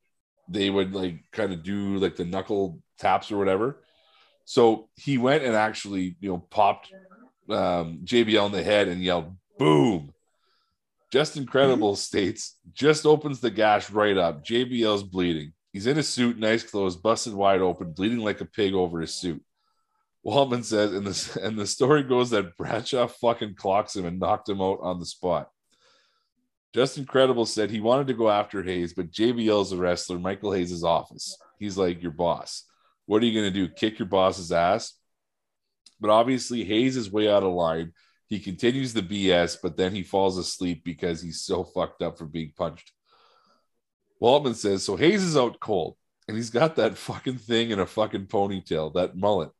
they 0.48 0.70
would 0.70 0.94
like 0.94 1.24
kind 1.32 1.52
of 1.52 1.62
do 1.62 1.96
like 1.96 2.16
the 2.16 2.24
knuckle 2.24 2.80
taps 2.98 3.30
or 3.30 3.38
whatever. 3.38 3.82
So, 4.44 4.88
he 4.96 5.18
went 5.18 5.44
and 5.44 5.55
actually, 5.55 6.16
you 6.20 6.30
know, 6.30 6.38
popped 6.38 6.92
um, 7.48 8.00
JBL 8.05 8.46
in 8.46 8.52
the 8.52 8.62
head 8.62 8.88
and 8.88 9.02
yelled, 9.02 9.36
Boom. 9.59 10.12
Justin 11.12 11.46
Credible 11.46 11.94
states 11.94 12.57
just 12.72 13.07
opens 13.07 13.38
the 13.38 13.50
gash 13.50 13.88
right 13.88 14.16
up. 14.16 14.44
JBL's 14.44 15.05
bleeding. 15.05 15.52
He's 15.72 15.86
in 15.86 15.96
a 15.96 16.02
suit, 16.02 16.38
nice 16.38 16.64
clothes, 16.64 16.96
busted 16.96 17.34
wide 17.34 17.61
open, 17.61 17.92
bleeding 17.92 18.18
like 18.18 18.40
a 18.40 18.44
pig 18.44 18.74
over 18.74 19.00
his 19.00 19.14
suit. 19.14 19.40
Waltman 20.26 20.64
says, 20.64 20.92
and 20.92 21.06
the, 21.06 21.40
and 21.46 21.58
the 21.58 21.66
story 21.66 22.02
goes 22.02 22.30
that 22.30 22.56
Bradshaw 22.56 23.06
fucking 23.06 23.54
clocks 23.56 23.94
him 23.94 24.06
and 24.06 24.18
knocked 24.18 24.48
him 24.48 24.60
out 24.60 24.78
on 24.82 24.98
the 24.98 25.06
spot. 25.06 25.50
Justin 26.74 27.04
Credible 27.04 27.46
said 27.46 27.70
he 27.70 27.80
wanted 27.80 28.08
to 28.08 28.14
go 28.14 28.28
after 28.28 28.62
Hayes, 28.62 28.94
but 28.94 29.12
JBL's 29.12 29.70
a 29.70 29.76
wrestler, 29.76 30.18
Michael 30.18 30.52
Hayes' 30.52 30.82
office. 30.82 31.38
He's 31.58 31.78
like 31.78 32.02
your 32.02 32.10
boss. 32.10 32.64
What 33.06 33.22
are 33.22 33.26
you 33.26 33.40
going 33.40 33.52
to 33.52 33.66
do? 33.66 33.72
Kick 33.72 33.98
your 33.98 34.08
boss's 34.08 34.50
ass? 34.50 34.94
But 36.00 36.10
obviously, 36.10 36.64
Hayes 36.64 36.96
is 36.96 37.12
way 37.12 37.30
out 37.30 37.44
of 37.44 37.52
line. 37.52 37.92
He 38.26 38.40
continues 38.40 38.92
the 38.92 39.02
BS, 39.02 39.58
but 39.62 39.76
then 39.76 39.94
he 39.94 40.02
falls 40.02 40.36
asleep 40.36 40.82
because 40.84 41.22
he's 41.22 41.42
so 41.42 41.62
fucked 41.62 42.02
up 42.02 42.18
from 42.18 42.30
being 42.30 42.52
punched. 42.56 42.90
Waltman 44.20 44.56
says, 44.56 44.82
So 44.82 44.96
Hayes 44.96 45.22
is 45.22 45.36
out 45.36 45.60
cold, 45.60 45.96
and 46.26 46.36
he's 46.36 46.50
got 46.50 46.76
that 46.76 46.98
fucking 46.98 47.38
thing 47.38 47.70
in 47.70 47.78
a 47.78 47.86
fucking 47.86 48.26
ponytail, 48.26 48.94
that 48.94 49.16
mullet. 49.16 49.50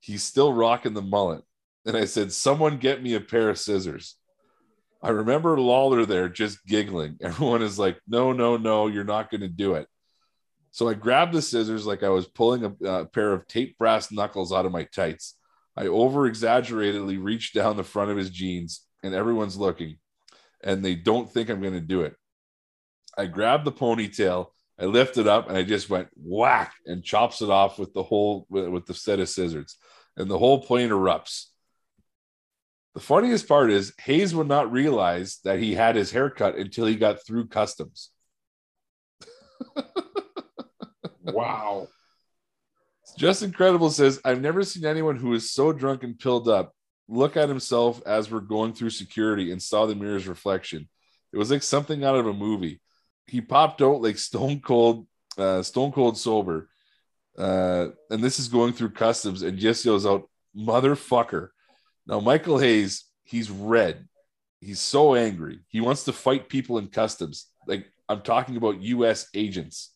He's 0.00 0.22
still 0.22 0.52
rocking 0.52 0.94
the 0.94 1.02
mullet. 1.02 1.42
And 1.84 1.96
I 1.96 2.04
said, 2.04 2.32
Someone 2.32 2.78
get 2.78 3.02
me 3.02 3.14
a 3.14 3.20
pair 3.20 3.50
of 3.50 3.58
scissors. 3.58 4.16
I 5.02 5.10
remember 5.10 5.60
Lawler 5.60 6.04
there 6.04 6.28
just 6.28 6.64
giggling. 6.66 7.18
Everyone 7.20 7.62
is 7.62 7.78
like, 7.78 7.98
no, 8.08 8.32
no, 8.32 8.56
no, 8.56 8.88
you're 8.88 9.04
not 9.04 9.30
going 9.30 9.42
to 9.42 9.48
do 9.48 9.74
it. 9.74 9.86
So 10.72 10.88
I 10.88 10.94
grabbed 10.94 11.32
the 11.32 11.42
scissors 11.42 11.86
like 11.86 12.02
I 12.02 12.08
was 12.08 12.26
pulling 12.26 12.64
a, 12.64 12.84
a 12.84 13.06
pair 13.06 13.32
of 13.32 13.46
tape 13.46 13.78
brass 13.78 14.12
knuckles 14.12 14.52
out 14.52 14.66
of 14.66 14.72
my 14.72 14.84
tights. 14.84 15.36
I 15.76 15.86
over 15.86 16.26
exaggeratedly 16.26 17.18
reached 17.18 17.54
down 17.54 17.76
the 17.76 17.84
front 17.84 18.10
of 18.10 18.16
his 18.16 18.30
jeans, 18.30 18.84
and 19.02 19.14
everyone's 19.14 19.56
looking, 19.56 19.98
and 20.64 20.84
they 20.84 20.94
don't 20.94 21.30
think 21.30 21.50
I'm 21.50 21.60
going 21.60 21.74
to 21.74 21.80
do 21.80 22.02
it. 22.02 22.14
I 23.16 23.26
grabbed 23.26 23.64
the 23.64 23.72
ponytail, 23.72 24.48
I 24.78 24.84
lift 24.84 25.16
it 25.16 25.26
up, 25.26 25.48
and 25.48 25.56
I 25.56 25.62
just 25.62 25.88
went 25.88 26.08
whack 26.16 26.74
and 26.84 27.02
chops 27.02 27.40
it 27.40 27.50
off 27.50 27.78
with 27.78 27.94
the 27.94 28.02
whole 28.02 28.46
with, 28.50 28.86
the 28.86 28.94
set 28.94 29.20
of 29.20 29.28
scissors, 29.28 29.76
and 30.16 30.30
the 30.30 30.38
whole 30.38 30.60
plane 30.62 30.90
erupts. 30.90 31.46
The 32.94 33.00
funniest 33.00 33.48
part 33.48 33.70
is 33.70 33.94
Hayes 34.00 34.34
would 34.34 34.48
not 34.48 34.72
realize 34.72 35.38
that 35.44 35.58
he 35.58 35.74
had 35.74 35.96
his 35.96 36.10
haircut 36.10 36.56
until 36.56 36.86
he 36.86 36.96
got 36.96 37.24
through 37.26 37.48
customs. 37.48 38.10
Wow. 41.32 41.88
Justin 43.18 43.52
Credible 43.52 43.90
says, 43.90 44.20
I've 44.24 44.40
never 44.40 44.62
seen 44.62 44.84
anyone 44.84 45.16
who 45.16 45.34
is 45.34 45.52
so 45.52 45.72
drunk 45.72 46.02
and 46.02 46.18
pilled 46.18 46.48
up 46.48 46.72
look 47.08 47.36
at 47.36 47.48
himself 47.48 48.02
as 48.06 48.30
we're 48.30 48.40
going 48.40 48.72
through 48.72 48.90
security 48.90 49.52
and 49.52 49.62
saw 49.62 49.86
the 49.86 49.94
mirror's 49.94 50.26
reflection. 50.26 50.88
It 51.32 51.38
was 51.38 51.50
like 51.50 51.62
something 51.62 52.04
out 52.04 52.16
of 52.16 52.26
a 52.26 52.32
movie. 52.32 52.80
He 53.26 53.40
popped 53.40 53.82
out 53.82 54.02
like 54.02 54.18
stone 54.18 54.60
cold, 54.60 55.06
uh, 55.36 55.62
stone 55.62 55.92
cold 55.92 56.16
sober. 56.16 56.68
Uh, 57.36 57.88
and 58.10 58.22
this 58.22 58.38
is 58.38 58.48
going 58.48 58.72
through 58.72 58.90
customs 58.90 59.42
and 59.42 59.58
just 59.58 59.84
yells 59.84 60.06
out, 60.06 60.28
motherfucker. 60.56 61.48
Now, 62.06 62.20
Michael 62.20 62.58
Hayes, 62.58 63.04
he's 63.24 63.50
red. 63.50 64.08
He's 64.60 64.80
so 64.80 65.14
angry. 65.14 65.60
He 65.68 65.80
wants 65.80 66.04
to 66.04 66.12
fight 66.12 66.48
people 66.48 66.78
in 66.78 66.88
customs. 66.88 67.46
Like 67.66 67.86
I'm 68.08 68.22
talking 68.22 68.56
about 68.56 68.80
US 68.82 69.28
agents. 69.34 69.92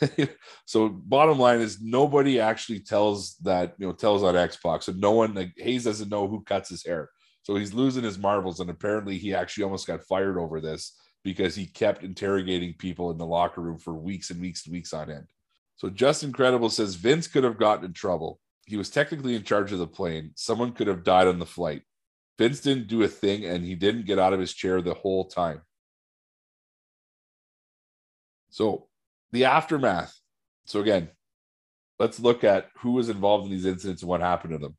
so 0.66 0.88
bottom 0.88 1.38
line 1.38 1.60
is 1.60 1.80
nobody 1.80 2.40
actually 2.40 2.80
tells 2.80 3.36
that 3.38 3.74
you 3.78 3.86
know 3.86 3.92
tells 3.92 4.22
on 4.22 4.36
X 4.36 4.56
Pac. 4.56 4.82
So 4.82 4.92
no 4.92 5.12
one 5.12 5.34
like 5.34 5.52
Hayes 5.56 5.84
doesn't 5.84 6.10
know 6.10 6.26
who 6.26 6.42
cuts 6.42 6.68
his 6.68 6.84
hair. 6.84 7.10
So 7.42 7.54
he's 7.54 7.72
losing 7.72 8.04
his 8.04 8.18
marbles, 8.18 8.60
and 8.60 8.68
apparently 8.68 9.16
he 9.16 9.34
actually 9.34 9.64
almost 9.64 9.86
got 9.86 10.04
fired 10.04 10.38
over 10.38 10.60
this 10.60 10.94
because 11.24 11.54
he 11.54 11.66
kept 11.66 12.04
interrogating 12.04 12.74
people 12.74 13.10
in 13.10 13.18
the 13.18 13.26
locker 13.26 13.60
room 13.60 13.78
for 13.78 13.94
weeks 13.94 14.30
and 14.30 14.40
weeks 14.40 14.64
and 14.64 14.72
weeks 14.72 14.92
on 14.92 15.10
end. 15.10 15.26
So 15.76 15.90
Justin 15.90 16.32
Credible 16.32 16.70
says 16.70 16.94
Vince 16.94 17.26
could 17.26 17.44
have 17.44 17.58
gotten 17.58 17.84
in 17.84 17.92
trouble. 17.92 18.40
He 18.66 18.76
was 18.76 18.90
technically 18.90 19.34
in 19.34 19.44
charge 19.44 19.72
of 19.72 19.78
the 19.78 19.86
plane. 19.86 20.32
Someone 20.34 20.72
could 20.72 20.86
have 20.86 21.04
died 21.04 21.26
on 21.26 21.38
the 21.38 21.46
flight. 21.46 21.82
Vince 22.38 22.60
didn't 22.60 22.88
do 22.88 23.02
a 23.02 23.08
thing, 23.08 23.44
and 23.44 23.64
he 23.64 23.74
didn't 23.74 24.06
get 24.06 24.18
out 24.18 24.32
of 24.32 24.40
his 24.40 24.52
chair 24.52 24.80
the 24.80 24.94
whole 24.94 25.24
time. 25.24 25.62
So 28.50 28.88
the 29.32 29.44
aftermath. 29.44 30.18
So 30.66 30.80
again, 30.80 31.08
let's 31.98 32.20
look 32.20 32.44
at 32.44 32.68
who 32.78 32.92
was 32.92 33.08
involved 33.08 33.44
in 33.44 33.50
these 33.50 33.66
incidents 33.66 34.02
and 34.02 34.08
what 34.08 34.20
happened 34.20 34.52
to 34.52 34.58
them. 34.58 34.76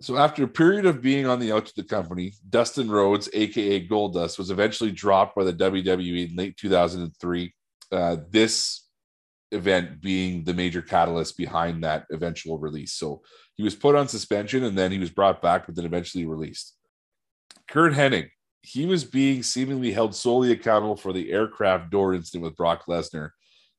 So 0.00 0.16
after 0.16 0.44
a 0.44 0.48
period 0.48 0.86
of 0.86 1.02
being 1.02 1.26
on 1.26 1.40
the 1.40 1.52
outs 1.52 1.70
of 1.70 1.76
the 1.76 1.82
company, 1.82 2.34
Dustin 2.48 2.88
Rhodes, 2.88 3.28
aka 3.32 3.86
Goldust, 3.86 4.38
was 4.38 4.50
eventually 4.50 4.92
dropped 4.92 5.34
by 5.34 5.44
the 5.44 5.52
WWE 5.52 6.30
in 6.30 6.36
late 6.36 6.56
2003. 6.56 7.52
Uh, 7.90 8.16
this 8.30 8.86
event 9.50 10.00
being 10.00 10.44
the 10.44 10.54
major 10.54 10.82
catalyst 10.82 11.36
behind 11.36 11.82
that 11.82 12.04
eventual 12.12 12.58
release. 12.58 12.92
So 12.92 13.22
he 13.54 13.62
was 13.62 13.74
put 13.74 13.96
on 13.96 14.06
suspension 14.06 14.64
and 14.64 14.76
then 14.76 14.92
he 14.92 14.98
was 14.98 15.10
brought 15.10 15.42
back, 15.42 15.66
but 15.66 15.74
then 15.74 15.86
eventually 15.86 16.26
released. 16.26 16.76
Curt 17.68 17.94
Hennig, 17.94 18.28
he 18.62 18.86
was 18.86 19.04
being 19.04 19.42
seemingly 19.42 19.92
held 19.92 20.14
solely 20.14 20.52
accountable 20.52 20.96
for 20.96 21.12
the 21.12 21.32
aircraft 21.32 21.90
door 21.90 22.14
incident 22.14 22.44
with 22.44 22.56
Brock 22.56 22.84
Lesnar, 22.88 23.30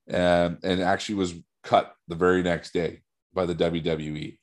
and, 0.07 0.57
and 0.63 0.81
actually 0.81 1.15
was 1.15 1.35
cut 1.63 1.93
the 2.07 2.15
very 2.15 2.41
next 2.41 2.73
day 2.73 3.01
by 3.33 3.45
the 3.45 3.55
WWE. 3.55 4.37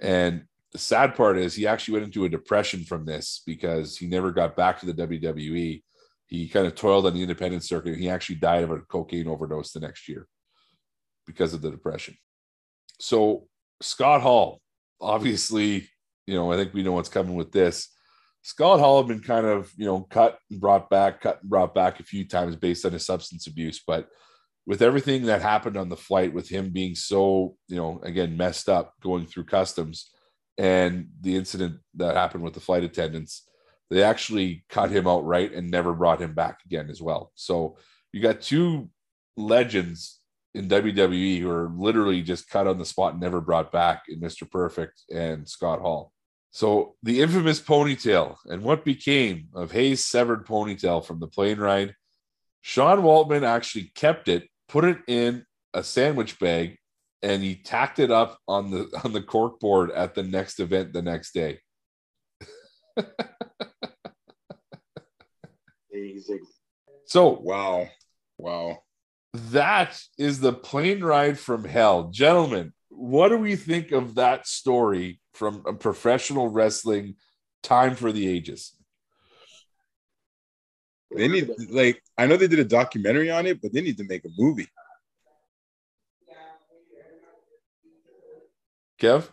And 0.00 0.44
the 0.74 0.80
sad 0.80 1.14
part 1.14 1.38
is 1.38 1.54
he 1.54 1.68
actually 1.68 1.92
went 1.92 2.04
into 2.04 2.24
a 2.24 2.28
depression 2.28 2.82
from 2.82 3.06
this 3.06 3.42
because 3.46 3.96
he 3.96 4.08
never 4.08 4.32
got 4.32 4.56
back 4.56 4.80
to 4.80 4.86
the 4.86 5.06
WWE. 5.06 5.82
He 6.26 6.48
kind 6.48 6.66
of 6.66 6.74
toiled 6.74 7.06
on 7.06 7.14
the 7.14 7.22
independent 7.22 7.62
circuit. 7.62 7.92
And 7.92 8.02
he 8.02 8.10
actually 8.10 8.36
died 8.36 8.64
of 8.64 8.72
a 8.72 8.80
cocaine 8.80 9.28
overdose 9.28 9.70
the 9.70 9.78
next 9.78 10.08
year 10.08 10.26
because 11.26 11.54
of 11.54 11.62
the 11.62 11.70
depression. 11.70 12.16
So 12.98 13.46
Scott 13.80 14.20
Hall, 14.20 14.60
obviously, 15.00 15.88
you 16.26 16.34
know, 16.34 16.52
I 16.52 16.56
think 16.56 16.74
we 16.74 16.82
know 16.82 16.92
what's 16.92 17.08
coming 17.08 17.36
with 17.36 17.52
this. 17.52 17.88
Scott 18.42 18.80
Hall 18.80 18.98
had 18.98 19.08
been 19.08 19.22
kind 19.22 19.46
of, 19.46 19.70
you 19.76 19.86
know, 19.86 20.00
cut 20.00 20.38
and 20.50 20.60
brought 20.60 20.90
back, 20.90 21.20
cut 21.20 21.40
and 21.40 21.48
brought 21.48 21.72
back 21.72 22.00
a 22.00 22.04
few 22.04 22.26
times 22.26 22.56
based 22.56 22.84
on 22.84 22.92
his 22.92 23.06
substance 23.06 23.46
abuse. 23.46 23.80
But 23.86 24.08
with 24.66 24.82
everything 24.82 25.26
that 25.26 25.40
happened 25.40 25.76
on 25.76 25.88
the 25.88 25.96
flight, 25.96 26.34
with 26.34 26.48
him 26.48 26.70
being 26.70 26.96
so, 26.96 27.54
you 27.68 27.76
know, 27.76 28.00
again, 28.02 28.36
messed 28.36 28.68
up 28.68 28.94
going 29.00 29.26
through 29.26 29.44
customs 29.44 30.10
and 30.58 31.08
the 31.20 31.36
incident 31.36 31.80
that 31.94 32.16
happened 32.16 32.44
with 32.44 32.54
the 32.54 32.60
flight 32.60 32.84
attendants, 32.84 33.48
they 33.90 34.02
actually 34.02 34.64
cut 34.68 34.90
him 34.90 35.06
outright 35.06 35.52
and 35.52 35.70
never 35.70 35.92
brought 35.92 36.20
him 36.20 36.34
back 36.34 36.60
again 36.64 36.90
as 36.90 37.00
well. 37.02 37.32
So 37.34 37.76
you 38.12 38.22
got 38.22 38.40
two 38.40 38.90
legends 39.36 40.20
in 40.54 40.68
WWE 40.68 41.40
who 41.40 41.50
are 41.50 41.70
literally 41.76 42.22
just 42.22 42.48
cut 42.48 42.66
on 42.66 42.78
the 42.78 42.84
spot 42.84 43.12
and 43.12 43.20
never 43.20 43.40
brought 43.40 43.72
back 43.72 44.04
in 44.08 44.20
Mr. 44.20 44.48
Perfect 44.48 45.02
and 45.12 45.48
Scott 45.48 45.80
Hall. 45.80 46.12
So 46.52 46.94
the 47.02 47.20
infamous 47.20 47.60
ponytail 47.60 48.36
and 48.46 48.62
what 48.62 48.84
became 48.84 49.48
of 49.54 49.72
Hayes' 49.72 50.04
severed 50.04 50.46
ponytail 50.46 51.04
from 51.04 51.18
the 51.18 51.26
plane 51.26 51.58
ride. 51.58 51.94
Sean 52.60 53.02
Waltman 53.02 53.42
actually 53.42 53.90
kept 53.94 54.28
it, 54.28 54.48
put 54.68 54.84
it 54.84 54.98
in 55.08 55.44
a 55.74 55.82
sandwich 55.82 56.38
bag, 56.38 56.78
and 57.24 57.42
he 57.42 57.56
tacked 57.56 57.98
it 57.98 58.10
up 58.10 58.38
on 58.46 58.70
the 58.70 58.88
on 59.04 59.12
the 59.12 59.22
cork 59.22 59.58
board 59.58 59.90
at 59.90 60.14
the 60.14 60.22
next 60.22 60.60
event 60.60 60.92
the 60.92 61.02
next 61.02 61.32
day. 61.32 61.58
Amazing. 65.92 66.44
So 67.06 67.40
Wow. 67.40 67.88
Wow. 68.36 68.82
that 69.32 70.00
is 70.18 70.40
the 70.40 70.52
plane 70.52 71.02
ride 71.02 71.38
from 71.38 71.64
hell, 71.64 72.10
gentlemen. 72.10 72.72
What 72.90 73.30
do 73.30 73.38
we 73.38 73.56
think 73.56 73.90
of 73.90 74.16
that 74.16 74.46
story 74.46 75.20
from 75.32 75.62
a 75.66 75.72
professional 75.72 76.48
wrestling 76.48 77.16
time 77.62 77.96
for 77.96 78.12
the 78.12 78.28
ages? 78.28 78.76
They 81.16 81.28
need 81.28 81.48
like 81.70 82.02
I 82.18 82.26
know 82.26 82.36
they 82.36 82.48
did 82.48 82.58
a 82.58 82.64
documentary 82.64 83.30
on 83.30 83.46
it, 83.46 83.62
but 83.62 83.72
they 83.72 83.80
need 83.80 83.96
to 83.98 84.04
make 84.04 84.24
a 84.24 84.30
movie. 84.36 84.68
Kev? 89.04 89.28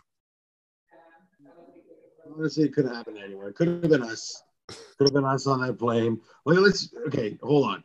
Honestly, 2.36 2.64
it 2.64 2.74
could 2.74 2.84
have 2.84 2.94
happened 2.94 3.18
anywhere. 3.18 3.52
Could 3.52 3.68
have 3.68 3.90
been 3.90 4.02
us. 4.02 4.42
Could 4.68 5.06
have 5.06 5.14
been 5.14 5.24
us 5.24 5.46
on 5.46 5.62
that 5.62 5.78
plane. 5.78 6.20
Well, 6.44 6.60
let's 6.60 6.92
okay, 7.06 7.38
hold 7.42 7.66
on. 7.66 7.84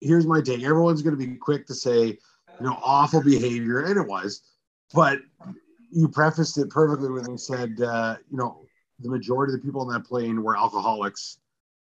Here's 0.00 0.26
my 0.26 0.40
take. 0.40 0.64
Everyone's 0.64 1.00
gonna 1.02 1.16
be 1.16 1.36
quick 1.36 1.66
to 1.66 1.74
say, 1.74 2.06
you 2.06 2.18
know, 2.66 2.76
awful 2.82 3.22
behavior, 3.22 3.80
and 3.80 3.98
it 3.98 4.06
was, 4.06 4.42
but 4.92 5.20
you 5.92 6.08
prefaced 6.08 6.58
it 6.58 6.70
perfectly 6.70 7.10
when 7.10 7.30
you 7.30 7.38
said, 7.38 7.80
uh, 7.80 8.16
you 8.30 8.36
know, 8.36 8.66
the 8.98 9.08
majority 9.08 9.52
of 9.52 9.60
the 9.60 9.64
people 9.64 9.82
on 9.82 9.92
that 9.92 10.04
plane 10.04 10.42
were 10.42 10.56
alcoholics 10.56 11.38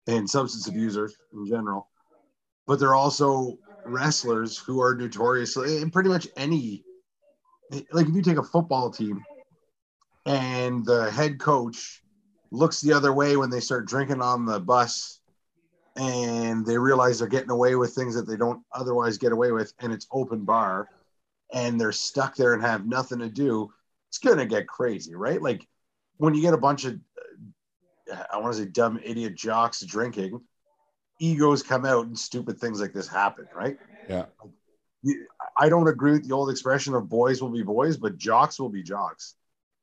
and 0.06 0.28
substance 0.30 0.68
abusers 0.68 1.16
in 1.32 1.46
general, 1.46 1.88
but 2.66 2.78
they're 2.78 2.94
also 2.94 3.58
wrestlers 3.84 4.58
who 4.58 4.80
are 4.80 4.94
notoriously 4.94 5.78
in 5.78 5.90
pretty 5.90 6.08
much 6.08 6.28
any 6.36 6.84
like 7.92 8.06
if 8.06 8.14
you 8.14 8.22
take 8.22 8.38
a 8.38 8.42
football 8.42 8.90
team 8.90 9.24
and 10.26 10.84
the 10.84 11.10
head 11.10 11.38
coach 11.38 12.02
looks 12.50 12.80
the 12.80 12.92
other 12.92 13.12
way 13.12 13.36
when 13.36 13.50
they 13.50 13.60
start 13.60 13.86
drinking 13.86 14.22
on 14.22 14.46
the 14.46 14.60
bus 14.60 15.20
and 15.96 16.66
they 16.66 16.78
realize 16.78 17.18
they're 17.18 17.28
getting 17.28 17.50
away 17.50 17.74
with 17.74 17.94
things 17.94 18.14
that 18.14 18.26
they 18.26 18.36
don't 18.36 18.62
otherwise 18.72 19.18
get 19.18 19.32
away 19.32 19.52
with 19.52 19.72
and 19.80 19.92
it's 19.92 20.06
open 20.12 20.44
bar 20.44 20.88
and 21.52 21.80
they're 21.80 21.92
stuck 21.92 22.36
there 22.36 22.54
and 22.54 22.62
have 22.62 22.86
nothing 22.86 23.18
to 23.18 23.28
do 23.28 23.70
it's 24.14 24.18
gonna 24.18 24.46
get 24.46 24.68
crazy, 24.68 25.16
right? 25.16 25.42
Like 25.42 25.66
when 26.18 26.34
you 26.34 26.40
get 26.40 26.54
a 26.54 26.58
bunch 26.58 26.84
of 26.84 27.00
uh, 28.12 28.22
I 28.32 28.38
want 28.38 28.54
to 28.54 28.62
say 28.62 28.68
dumb 28.68 29.00
idiot 29.02 29.34
jocks 29.34 29.80
drinking, 29.80 30.40
egos 31.18 31.64
come 31.64 31.84
out 31.84 32.06
and 32.06 32.16
stupid 32.16 32.60
things 32.60 32.80
like 32.80 32.92
this 32.92 33.08
happen, 33.08 33.48
right? 33.52 33.76
Yeah. 34.08 34.26
I 35.56 35.68
don't 35.68 35.88
agree 35.88 36.12
with 36.12 36.26
the 36.26 36.34
old 36.34 36.50
expression 36.50 36.94
of 36.94 37.08
boys 37.08 37.42
will 37.42 37.50
be 37.50 37.62
boys, 37.62 37.96
but 37.96 38.18
jocks 38.18 38.58
will 38.58 38.68
be 38.68 38.82
jocks. 38.82 39.34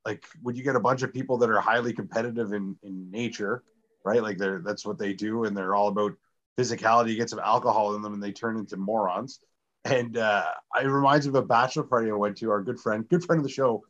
Like 0.05 0.25
when 0.41 0.55
you 0.55 0.63
get 0.63 0.75
a 0.75 0.79
bunch 0.79 1.03
of 1.03 1.13
people 1.13 1.37
that 1.39 1.49
are 1.49 1.59
highly 1.59 1.93
competitive 1.93 2.53
in 2.53 2.75
in 2.83 3.11
nature, 3.11 3.63
right? 4.03 4.21
Like 4.21 4.37
they're 4.37 4.59
that's 4.59 4.85
what 4.85 4.97
they 4.97 5.13
do, 5.13 5.43
and 5.45 5.55
they're 5.55 5.75
all 5.75 5.89
about 5.89 6.13
physicality. 6.57 7.11
You 7.11 7.17
get 7.17 7.29
some 7.29 7.39
alcohol 7.39 7.95
in 7.95 8.01
them, 8.01 8.13
and 8.13 8.23
they 8.23 8.31
turn 8.31 8.57
into 8.57 8.77
morons. 8.77 9.39
And 9.83 10.17
uh, 10.17 10.45
it 10.79 10.87
reminds 10.87 11.25
me 11.25 11.29
of 11.29 11.35
a 11.35 11.47
bachelor 11.47 11.83
party 11.83 12.09
I 12.11 12.13
went 12.13 12.37
to. 12.37 12.51
Our 12.51 12.61
good 12.61 12.79
friend, 12.79 13.07
good 13.09 13.23
friend 13.23 13.39
of 13.39 13.43
the 13.43 13.51
show, 13.51 13.83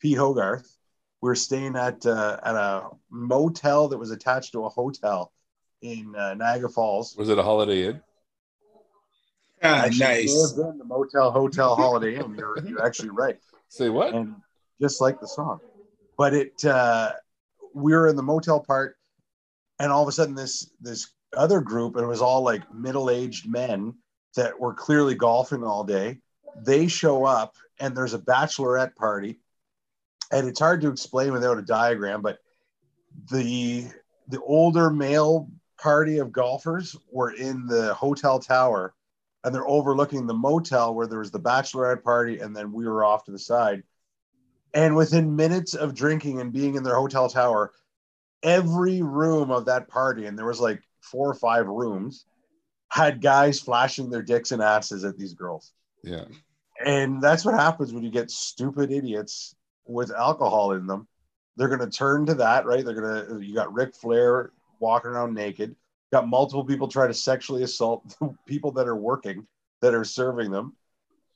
Pete 0.00 0.18
Hogarth. 0.18 0.76
We 1.20 1.28
were 1.28 1.34
staying 1.34 1.76
at 1.76 2.04
uh, 2.06 2.38
at 2.42 2.54
a 2.54 2.90
motel 3.10 3.88
that 3.88 3.98
was 3.98 4.10
attached 4.10 4.52
to 4.52 4.64
a 4.64 4.68
hotel 4.68 5.32
in 5.82 6.14
uh, 6.14 6.34
Niagara 6.34 6.70
Falls. 6.70 7.14
Was 7.16 7.28
it 7.28 7.38
a 7.38 7.42
Holiday 7.42 7.88
Inn? 7.88 8.02
Ah, 9.62 9.84
actually 9.84 10.06
nice. 10.06 10.56
Live 10.56 10.56
been 10.56 10.78
the 10.78 10.84
Motel 10.84 11.30
Hotel 11.30 11.74
Holiday 11.74 12.16
Inn. 12.16 12.34
You're, 12.38 12.58
you're 12.66 12.84
actually 12.84 13.10
right. 13.10 13.38
Say 13.68 13.88
what? 13.88 14.14
and 14.14 14.36
just 14.80 15.00
like 15.00 15.20
the 15.20 15.26
song. 15.26 15.60
But 16.16 16.34
it, 16.34 16.64
uh, 16.64 17.12
we 17.74 17.92
were 17.92 18.08
in 18.08 18.16
the 18.16 18.22
motel 18.22 18.60
part, 18.60 18.96
and 19.78 19.92
all 19.92 20.02
of 20.02 20.08
a 20.08 20.12
sudden, 20.12 20.34
this 20.34 20.70
this 20.80 21.10
other 21.36 21.60
group, 21.60 21.96
and 21.96 22.04
it 22.04 22.08
was 22.08 22.22
all 22.22 22.42
like 22.42 22.72
middle 22.72 23.10
aged 23.10 23.48
men 23.48 23.94
that 24.36 24.58
were 24.58 24.74
clearly 24.74 25.14
golfing 25.14 25.64
all 25.64 25.84
day. 25.84 26.18
They 26.64 26.88
show 26.88 27.24
up, 27.24 27.54
and 27.78 27.96
there's 27.96 28.14
a 28.14 28.18
bachelorette 28.18 28.94
party, 28.96 29.40
and 30.32 30.48
it's 30.48 30.60
hard 30.60 30.80
to 30.82 30.88
explain 30.88 31.32
without 31.32 31.58
a 31.58 31.62
diagram, 31.62 32.22
but 32.22 32.38
the 33.30 33.86
the 34.28 34.40
older 34.42 34.90
male 34.90 35.48
party 35.80 36.18
of 36.18 36.32
golfers 36.32 36.96
were 37.10 37.30
in 37.30 37.66
the 37.66 37.94
hotel 37.94 38.38
tower 38.38 38.94
and 39.48 39.54
they're 39.54 39.66
overlooking 39.68 40.26
the 40.26 40.34
motel 40.34 40.94
where 40.94 41.06
there 41.06 41.18
was 41.18 41.30
the 41.30 41.40
bachelorette 41.40 42.04
party 42.04 42.38
and 42.38 42.54
then 42.54 42.70
we 42.70 42.86
were 42.86 43.02
off 43.04 43.24
to 43.24 43.32
the 43.32 43.38
side 43.38 43.82
and 44.74 44.94
within 44.94 45.34
minutes 45.34 45.74
of 45.74 45.94
drinking 45.94 46.40
and 46.40 46.52
being 46.52 46.76
in 46.76 46.82
their 46.82 46.96
hotel 46.96 47.28
tower 47.28 47.72
every 48.42 49.00
room 49.02 49.50
of 49.50 49.64
that 49.64 49.88
party 49.88 50.26
and 50.26 50.38
there 50.38 50.46
was 50.46 50.60
like 50.60 50.82
four 51.00 51.28
or 51.30 51.34
five 51.34 51.66
rooms 51.66 52.26
had 52.90 53.20
guys 53.22 53.58
flashing 53.58 54.10
their 54.10 54.22
dicks 54.22 54.52
and 54.52 54.62
asses 54.62 55.04
at 55.04 55.16
these 55.16 55.32
girls 55.34 55.72
Yeah. 56.04 56.24
and 56.84 57.20
that's 57.22 57.44
what 57.44 57.54
happens 57.54 57.92
when 57.92 58.04
you 58.04 58.10
get 58.10 58.30
stupid 58.30 58.92
idiots 58.92 59.54
with 59.86 60.12
alcohol 60.12 60.72
in 60.72 60.86
them. 60.86 61.08
They're 61.56 61.68
going 61.68 61.80
to 61.80 61.90
turn 61.90 62.26
to 62.26 62.34
that, 62.34 62.66
right? 62.66 62.84
They're 62.84 63.00
going 63.00 63.40
to, 63.40 63.40
you 63.46 63.54
got 63.54 63.72
Ric 63.72 63.96
Flair 63.96 64.52
walking 64.78 65.10
around 65.10 65.34
naked, 65.34 65.74
got 66.12 66.28
multiple 66.28 66.64
people 66.64 66.88
try 66.88 67.06
to 67.06 67.14
sexually 67.14 67.62
assault 67.62 68.08
the 68.20 68.34
people 68.46 68.72
that 68.72 68.88
are 68.88 68.96
working, 68.96 69.46
that 69.80 69.94
are 69.94 70.04
serving 70.04 70.50
them. 70.50 70.74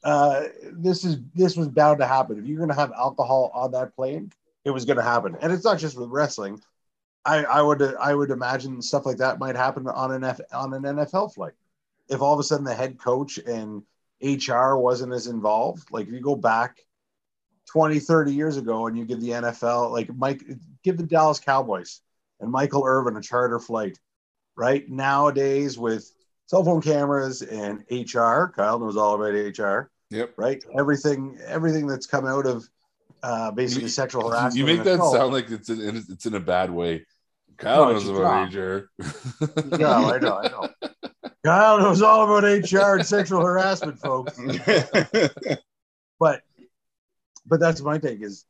Uh, 0.04 0.44
this 0.72 1.04
is, 1.04 1.18
this 1.34 1.56
was 1.56 1.68
bound 1.68 2.00
to 2.00 2.06
happen. 2.06 2.38
If 2.38 2.46
you're 2.46 2.56
going 2.56 2.68
to 2.68 2.74
have 2.74 2.92
alcohol 2.92 3.50
on 3.54 3.70
that 3.72 3.94
plane, 3.94 4.32
it 4.64 4.70
was 4.70 4.84
going 4.84 4.96
to 4.96 5.02
happen. 5.02 5.36
And 5.40 5.52
it's 5.52 5.64
not 5.64 5.78
just 5.78 5.96
with 5.96 6.10
wrestling. 6.10 6.60
I, 7.24 7.44
I 7.44 7.62
would, 7.62 7.82
I 7.82 8.14
would 8.14 8.30
imagine 8.30 8.82
stuff 8.82 9.06
like 9.06 9.18
that 9.18 9.38
might 9.38 9.54
happen 9.54 9.86
on 9.86 10.12
an 10.12 10.24
F, 10.24 10.40
on 10.52 10.74
an 10.74 10.82
NFL 10.82 11.34
flight. 11.34 11.52
If 12.08 12.20
all 12.20 12.34
of 12.34 12.40
a 12.40 12.42
sudden 12.42 12.64
the 12.64 12.74
head 12.74 12.98
coach 12.98 13.38
and 13.38 13.84
HR 14.22 14.76
wasn't 14.76 15.12
as 15.12 15.26
involved. 15.26 15.90
Like 15.90 16.06
if 16.06 16.12
you 16.12 16.20
go 16.20 16.36
back 16.36 16.78
20, 17.66 17.98
30 17.98 18.32
years 18.32 18.56
ago 18.56 18.86
and 18.86 18.96
you 18.96 19.04
give 19.04 19.20
the 19.20 19.30
NFL, 19.30 19.90
like 19.90 20.14
Mike, 20.16 20.42
give 20.82 20.96
the 20.96 21.02
Dallas 21.02 21.40
Cowboys 21.40 22.00
and 22.40 22.50
Michael 22.50 22.84
Irvin 22.86 23.16
a 23.16 23.22
charter 23.22 23.58
flight, 23.58 23.98
right? 24.57 24.88
Nowadays 24.88 25.78
with 25.78 26.11
cell 26.46 26.64
phone 26.64 26.82
cameras 26.82 27.42
and 27.42 27.80
HR, 27.90 28.46
Kyle 28.55 28.78
knows 28.78 28.96
all 28.96 29.14
about 29.14 29.34
HR, 29.34 29.90
Yep. 30.11 30.34
right? 30.36 30.62
Everything, 30.78 31.38
everything 31.46 31.86
that's 31.86 32.07
come 32.07 32.26
out 32.26 32.46
of 32.46 32.68
uh, 33.22 33.50
basically 33.53 33.84
You- 33.84 33.88
sexual 33.88 34.28
harassment. 34.28 34.57
You 34.57 34.66
make 34.66 34.82
that 34.84 34.98
sound 34.98 35.32
like 35.32 35.50
it's 35.50 35.68
in 35.70 35.96
it's 35.96 36.26
in 36.26 36.34
a 36.34 36.40
bad 36.40 36.70
way. 36.70 37.07
Kyle 37.57 37.84
No, 37.86 37.92
knows 37.92 38.09
about. 38.09 38.53
HR. 38.53 38.90
Yeah, 39.78 39.96
I 39.98 40.18
know, 40.18 40.38
I 40.38 40.48
know. 40.48 40.68
Kyle 41.44 41.78
knows 41.78 42.03
all 42.03 42.24
about 42.24 42.42
HR 42.44 42.96
and 42.96 43.07
sexual 43.07 43.44
harassment, 43.44 43.98
folks. 44.00 44.36
but 46.18 46.42
but 47.46 47.61
that's 47.61 47.80
my 47.80 47.98
take 47.98 48.22
is 48.22 48.44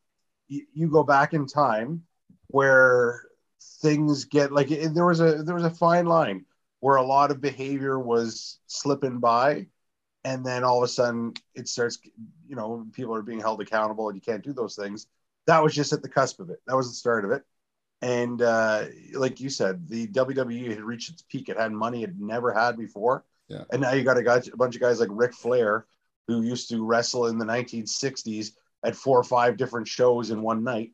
you, 0.49 0.65
you 0.73 0.89
go 0.91 1.03
back 1.03 1.35
in 1.35 1.47
time 1.47 2.03
where 2.49 3.23
things 3.83 4.25
get 4.25 4.53
like 4.53 4.71
it, 4.71 4.95
there 4.95 5.05
was 5.05 5.21
a 5.21 5.43
there 5.43 5.55
was 5.55 5.65
a 5.65 5.71
fine 5.71 6.07
line 6.07 6.47
where 6.81 6.97
a 6.97 7.03
lot 7.03 7.31
of 7.31 7.41
behavior 7.41 7.99
was 7.99 8.59
slipping 8.67 9.19
by 9.19 9.67
and 10.25 10.47
then 10.47 10.65
all 10.65 10.79
of 10.79 10.85
a 10.85 10.89
sudden 10.89 11.35
it 11.55 11.69
starts 11.69 11.99
you 12.47 12.57
know 12.57 12.87
people 12.93 13.15
are 13.15 13.23
being 13.23 13.41
held 13.41 13.61
accountable 13.61 14.09
and 14.09 14.17
you 14.17 14.23
can't 14.23 14.45
do 14.45 14.53
those 14.53 14.77
things. 14.77 15.07
That 15.47 15.63
was 15.63 15.75
just 15.75 15.93
at 15.93 16.03
the 16.03 16.09
cusp 16.09 16.39
of 16.41 16.51
it. 16.51 16.61
That 16.67 16.77
was 16.77 16.89
the 16.89 16.95
start 16.95 17.25
of 17.25 17.33
it. 17.33 17.43
And 18.01 18.41
uh, 18.41 18.85
like 19.15 19.41
you 19.41 19.51
said 19.51 19.89
the 19.89 20.07
wwe 20.07 20.69
had 20.69 20.81
reached 20.81 21.11
its 21.11 21.23
peak. 21.23 21.49
It 21.49 21.59
had 21.59 21.73
money 21.73 22.05
it 22.05 22.19
never 22.19 22.53
had 22.53 22.77
before. 22.79 23.25
Yeah. 23.49 23.65
and 23.71 23.83
now 23.83 23.93
you 23.93 24.03
got 24.03 24.17
a, 24.17 24.23
guy, 24.23 24.41
a 24.51 24.57
bunch 24.57 24.77
of 24.77 24.81
guys 24.81 24.99
like 24.99 25.11
Ric 25.13 25.35
Flair 25.35 25.85
who 26.27 26.43
used 26.43 26.71
to 26.71 26.87
wrestle 26.87 27.27
in 27.27 27.39
the 27.39 27.45
1960s 27.45 28.53
at 28.83 28.97
four 28.97 29.19
or 29.19 29.25
five 29.25 29.57
different 29.57 29.87
shows 29.87 30.31
in 30.31 30.41
one 30.41 30.65
night 30.65 30.93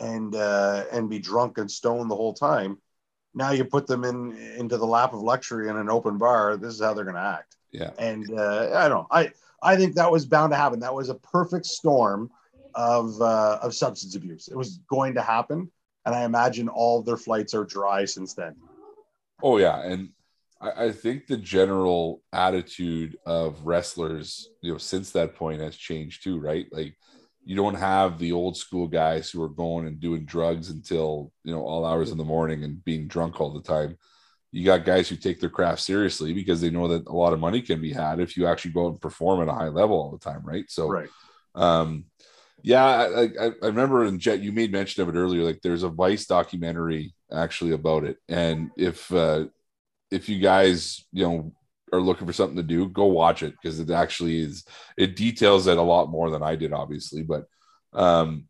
and 0.00 0.34
uh, 0.34 0.84
and 0.92 1.08
be 1.08 1.18
drunk 1.18 1.58
and 1.58 1.70
stoned 1.70 2.10
the 2.10 2.16
whole 2.16 2.34
time. 2.34 2.78
Now 3.34 3.50
you 3.50 3.64
put 3.64 3.86
them 3.86 4.04
in 4.04 4.36
into 4.36 4.76
the 4.76 4.86
lap 4.86 5.12
of 5.12 5.20
luxury 5.20 5.68
in 5.68 5.76
an 5.76 5.90
open 5.90 6.18
bar. 6.18 6.56
This 6.56 6.74
is 6.74 6.80
how 6.80 6.94
they're 6.94 7.04
going 7.04 7.16
to 7.16 7.20
act. 7.20 7.56
Yeah. 7.72 7.90
And 7.98 8.38
uh, 8.38 8.70
I 8.74 8.88
don't. 8.88 9.06
I 9.10 9.32
I 9.62 9.76
think 9.76 9.94
that 9.94 10.10
was 10.10 10.26
bound 10.26 10.52
to 10.52 10.56
happen. 10.56 10.80
That 10.80 10.94
was 10.94 11.08
a 11.08 11.14
perfect 11.14 11.66
storm 11.66 12.30
of 12.74 13.20
uh, 13.20 13.58
of 13.62 13.74
substance 13.74 14.14
abuse. 14.14 14.48
It 14.48 14.56
was 14.56 14.78
going 14.88 15.14
to 15.14 15.22
happen, 15.22 15.70
and 16.04 16.14
I 16.14 16.24
imagine 16.24 16.68
all 16.68 17.02
their 17.02 17.16
flights 17.16 17.54
are 17.54 17.64
dry 17.64 18.04
since 18.04 18.34
then. 18.34 18.54
Oh 19.42 19.58
yeah, 19.58 19.82
and 19.82 20.10
I, 20.60 20.86
I 20.86 20.92
think 20.92 21.26
the 21.26 21.36
general 21.36 22.22
attitude 22.32 23.16
of 23.26 23.64
wrestlers, 23.66 24.50
you 24.60 24.72
know, 24.72 24.78
since 24.78 25.10
that 25.12 25.34
point 25.34 25.60
has 25.60 25.76
changed 25.76 26.22
too, 26.22 26.38
right? 26.38 26.66
Like 26.70 26.96
you 27.44 27.56
don't 27.56 27.74
have 27.74 28.18
the 28.18 28.32
old 28.32 28.56
school 28.56 28.88
guys 28.88 29.30
who 29.30 29.42
are 29.42 29.48
going 29.48 29.86
and 29.86 30.00
doing 30.00 30.24
drugs 30.24 30.70
until 30.70 31.32
you 31.44 31.52
know 31.52 31.62
all 31.62 31.84
hours 31.84 32.10
in 32.10 32.18
the 32.18 32.24
morning 32.24 32.64
and 32.64 32.84
being 32.84 33.06
drunk 33.08 33.40
all 33.40 33.52
the 33.52 33.62
time. 33.62 33.96
You 34.52 34.64
got 34.64 34.84
guys 34.84 35.08
who 35.08 35.16
take 35.16 35.40
their 35.40 35.50
craft 35.50 35.80
seriously 35.80 36.32
because 36.32 36.60
they 36.60 36.70
know 36.70 36.88
that 36.88 37.08
a 37.08 37.12
lot 37.12 37.32
of 37.32 37.40
money 37.40 37.60
can 37.60 37.80
be 37.80 37.92
had 37.92 38.20
if 38.20 38.36
you 38.36 38.46
actually 38.46 38.70
go 38.70 38.86
out 38.86 38.92
and 38.92 39.00
perform 39.00 39.42
at 39.42 39.48
a 39.48 39.52
high 39.52 39.68
level 39.68 39.96
all 39.96 40.12
the 40.12 40.18
time, 40.18 40.42
right? 40.44 40.64
So 40.68 40.88
Right. 40.88 41.10
um 41.54 42.04
yeah 42.62 42.84
I, 42.84 43.22
I 43.22 43.46
i 43.62 43.66
remember 43.66 44.04
in 44.04 44.18
jet 44.18 44.40
you 44.40 44.50
made 44.50 44.72
mention 44.72 45.02
of 45.02 45.08
it 45.08 45.18
earlier 45.18 45.44
like 45.44 45.60
there's 45.62 45.82
a 45.82 45.88
vice 45.88 46.26
documentary 46.26 47.14
actually 47.32 47.72
about 47.72 48.04
it 48.04 48.16
and 48.28 48.70
if 48.76 49.12
uh 49.12 49.44
if 50.10 50.28
you 50.28 50.40
guys 50.40 51.04
you 51.12 51.24
know 51.24 51.52
are 51.94 52.02
looking 52.02 52.26
for 52.26 52.32
something 52.32 52.56
to 52.56 52.62
do 52.62 52.88
go 52.88 53.06
watch 53.06 53.42
it 53.42 53.52
because 53.52 53.80
it 53.80 53.90
actually 53.90 54.40
is 54.40 54.64
it 54.96 55.16
details 55.16 55.66
it 55.66 55.78
a 55.78 55.82
lot 55.82 56.10
more 56.10 56.30
than 56.30 56.42
i 56.42 56.54
did 56.54 56.72
obviously 56.72 57.22
but 57.22 57.44
um 57.92 58.44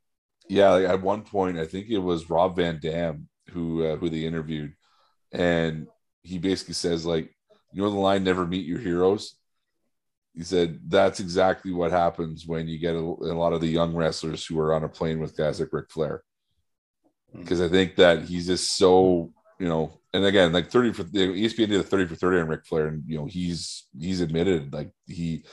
yeah 0.49 0.71
like 0.71 0.87
at 0.87 1.03
one 1.03 1.23
point 1.23 1.59
i 1.59 1.67
think 1.67 1.89
it 1.89 1.99
was 1.99 2.31
rob 2.31 2.57
van 2.57 2.79
dam 2.81 3.29
who 3.51 3.85
uh, 3.85 3.97
who 3.97 4.09
they 4.09 4.25
interviewed 4.25 4.73
and 5.33 5.87
he 6.23 6.39
basically 6.39 6.75
says 6.75 7.05
like 7.05 7.35
you 7.73 7.83
know 7.83 7.91
the 7.91 7.97
line 7.97 8.25
never 8.25 8.47
meet 8.47 8.67
your 8.67 8.79
heroes 8.79 9.37
he 10.35 10.43
said 10.43 10.81
that's 10.89 11.21
exactly 11.21 11.73
what 11.73 11.93
happens 11.93 12.45
when 12.45 12.67
you 12.67 12.79
get 12.79 12.97
a, 12.97 12.99
a 12.99 13.39
lot 13.39 13.53
of 13.53 13.61
the 13.61 13.69
young 13.69 13.95
wrestlers 13.95 14.45
who 14.45 14.59
are 14.59 14.75
on 14.75 14.83
a 14.83 14.89
plane 14.89 15.21
with 15.21 15.37
guys 15.37 15.61
like 15.61 15.73
Ric 15.73 15.91
Flair. 15.91 16.23
Because 17.33 17.61
I 17.61 17.69
think 17.69 17.97
that 17.97 18.23
he's 18.23 18.47
just 18.49 18.77
so, 18.77 19.33
you 19.61 19.69
know, 19.69 20.01
and 20.15 20.25
again, 20.25 20.53
like 20.53 20.71
30 20.71 20.93
for 20.93 21.03
the 21.03 21.29
ESPN 21.29 21.69
did 21.69 21.81
a 21.81 21.83
30 21.83 22.07
for 22.07 22.15
30 22.15 22.41
on 22.41 22.49
Ric 22.49 22.65
Flair, 22.65 22.87
and 22.87 23.03
you 23.07 23.19
know, 23.19 23.27
he's 23.27 23.87
he's 23.99 24.21
admitted 24.23 24.73
like 24.73 24.91
he 25.07 25.45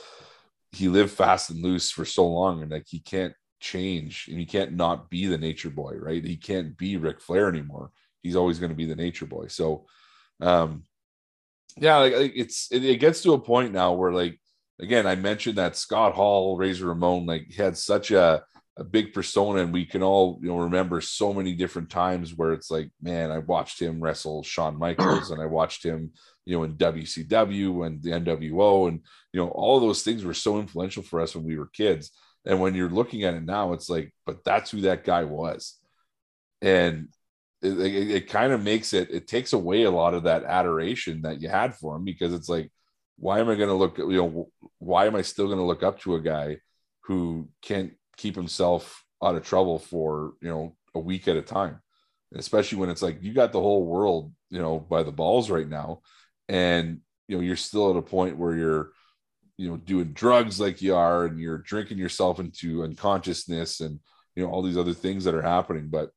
he 0.70 0.88
lived 0.88 1.10
fast 1.10 1.50
and 1.50 1.62
loose 1.62 1.90
for 1.90 2.06
so 2.06 2.26
long, 2.26 2.62
and 2.62 2.70
like 2.70 2.86
he 2.88 3.00
can't 3.00 3.34
change 3.60 4.26
and 4.28 4.38
he 4.38 4.46
can't 4.46 4.72
not 4.72 5.08
be 5.08 5.26
the 5.26 5.38
nature 5.38 5.70
boy, 5.70 5.94
right? 5.96 6.24
He 6.24 6.36
can't 6.36 6.76
be 6.76 6.96
Ric 6.96 7.20
Flair 7.20 7.48
anymore. 7.48 7.90
He's 8.22 8.36
always 8.36 8.58
going 8.58 8.70
to 8.70 8.76
be 8.76 8.86
the 8.86 8.96
nature 8.96 9.26
boy. 9.26 9.46
So 9.46 9.86
um 10.40 10.84
yeah, 11.76 11.98
like 11.98 12.32
it's 12.34 12.70
it, 12.70 12.84
it 12.84 12.96
gets 12.96 13.22
to 13.22 13.32
a 13.34 13.40
point 13.40 13.72
now 13.72 13.92
where 13.92 14.12
like 14.12 14.38
again, 14.80 15.06
I 15.06 15.14
mentioned 15.14 15.56
that 15.58 15.76
Scott 15.76 16.12
Hall, 16.14 16.56
Razor 16.56 16.86
Ramon, 16.86 17.24
like 17.24 17.52
had 17.54 17.76
such 17.76 18.10
a, 18.10 18.42
a 18.78 18.84
big 18.84 19.12
persona, 19.12 19.60
and 19.60 19.72
we 19.72 19.84
can 19.84 20.02
all 20.02 20.38
you 20.42 20.48
know 20.48 20.58
remember 20.58 21.00
so 21.00 21.32
many 21.32 21.54
different 21.54 21.90
times 21.90 22.34
where 22.34 22.52
it's 22.52 22.70
like, 22.70 22.90
man, 23.02 23.30
I 23.30 23.38
watched 23.38 23.80
him 23.80 24.00
wrestle 24.00 24.42
Shawn 24.42 24.78
Michaels, 24.78 25.30
and 25.30 25.42
I 25.42 25.46
watched 25.46 25.84
him, 25.84 26.12
you 26.46 26.56
know, 26.56 26.64
in 26.64 26.76
WCW 26.76 27.86
and 27.86 28.02
the 28.02 28.10
NWO, 28.10 28.88
and 28.88 29.00
you 29.32 29.40
know, 29.40 29.48
all 29.48 29.80
those 29.80 30.02
things 30.02 30.24
were 30.24 30.34
so 30.34 30.58
influential 30.58 31.02
for 31.02 31.20
us 31.20 31.34
when 31.34 31.44
we 31.44 31.58
were 31.58 31.66
kids. 31.66 32.10
And 32.44 32.60
when 32.60 32.74
you're 32.74 32.88
looking 32.88 33.24
at 33.24 33.34
it 33.34 33.44
now, 33.44 33.72
it's 33.72 33.88
like, 33.88 34.12
but 34.26 34.42
that's 34.44 34.70
who 34.70 34.80
that 34.82 35.04
guy 35.04 35.24
was. 35.24 35.78
And 36.60 37.08
it, 37.62 37.78
it, 37.78 38.10
it 38.10 38.28
kind 38.28 38.52
of 38.52 38.62
makes 38.62 38.92
it, 38.92 39.10
it 39.10 39.28
takes 39.28 39.52
away 39.52 39.84
a 39.84 39.90
lot 39.90 40.14
of 40.14 40.24
that 40.24 40.44
adoration 40.44 41.22
that 41.22 41.40
you 41.40 41.48
had 41.48 41.74
for 41.76 41.96
him 41.96 42.04
because 42.04 42.32
it's 42.32 42.48
like, 42.48 42.70
why 43.16 43.38
am 43.38 43.48
I 43.48 43.54
going 43.54 43.68
to 43.68 43.74
look, 43.74 43.98
you 43.98 44.16
know, 44.16 44.50
why 44.78 45.06
am 45.06 45.14
I 45.14 45.22
still 45.22 45.46
going 45.46 45.58
to 45.58 45.64
look 45.64 45.84
up 45.84 46.00
to 46.00 46.16
a 46.16 46.20
guy 46.20 46.56
who 47.04 47.48
can't 47.62 47.92
keep 48.22 48.36
himself 48.36 49.04
out 49.22 49.36
of 49.36 49.44
trouble 49.44 49.78
for, 49.78 50.34
you 50.40 50.48
know, 50.48 50.76
a 50.94 51.00
week 51.00 51.28
at 51.28 51.36
a 51.36 51.42
time? 51.42 51.80
especially 52.36 52.78
when 52.78 52.90
it's 52.90 53.02
like 53.02 53.22
you 53.22 53.32
got 53.32 53.52
the 53.52 53.60
whole 53.60 53.84
world, 53.84 54.32
you 54.50 54.60
know, 54.60 54.78
by 54.78 55.02
the 55.02 55.12
balls 55.12 55.50
right 55.50 55.68
now. 55.68 56.00
And, 56.48 57.00
you 57.28 57.36
know, 57.36 57.42
you're 57.42 57.56
still 57.56 57.90
at 57.90 57.96
a 57.96 58.02
point 58.02 58.38
where 58.38 58.56
you're, 58.56 58.90
you 59.56 59.68
know, 59.68 59.76
doing 59.76 60.12
drugs 60.12 60.60
like 60.60 60.82
you 60.82 60.94
are 60.94 61.26
and 61.26 61.38
you're 61.38 61.58
drinking 61.58 61.98
yourself 61.98 62.40
into 62.40 62.82
unconsciousness 62.82 63.80
and, 63.80 64.00
you 64.34 64.42
know, 64.42 64.50
all 64.50 64.62
these 64.62 64.78
other 64.78 64.94
things 64.94 65.24
that 65.24 65.34
are 65.34 65.42
happening. 65.42 65.88
But 65.88 66.10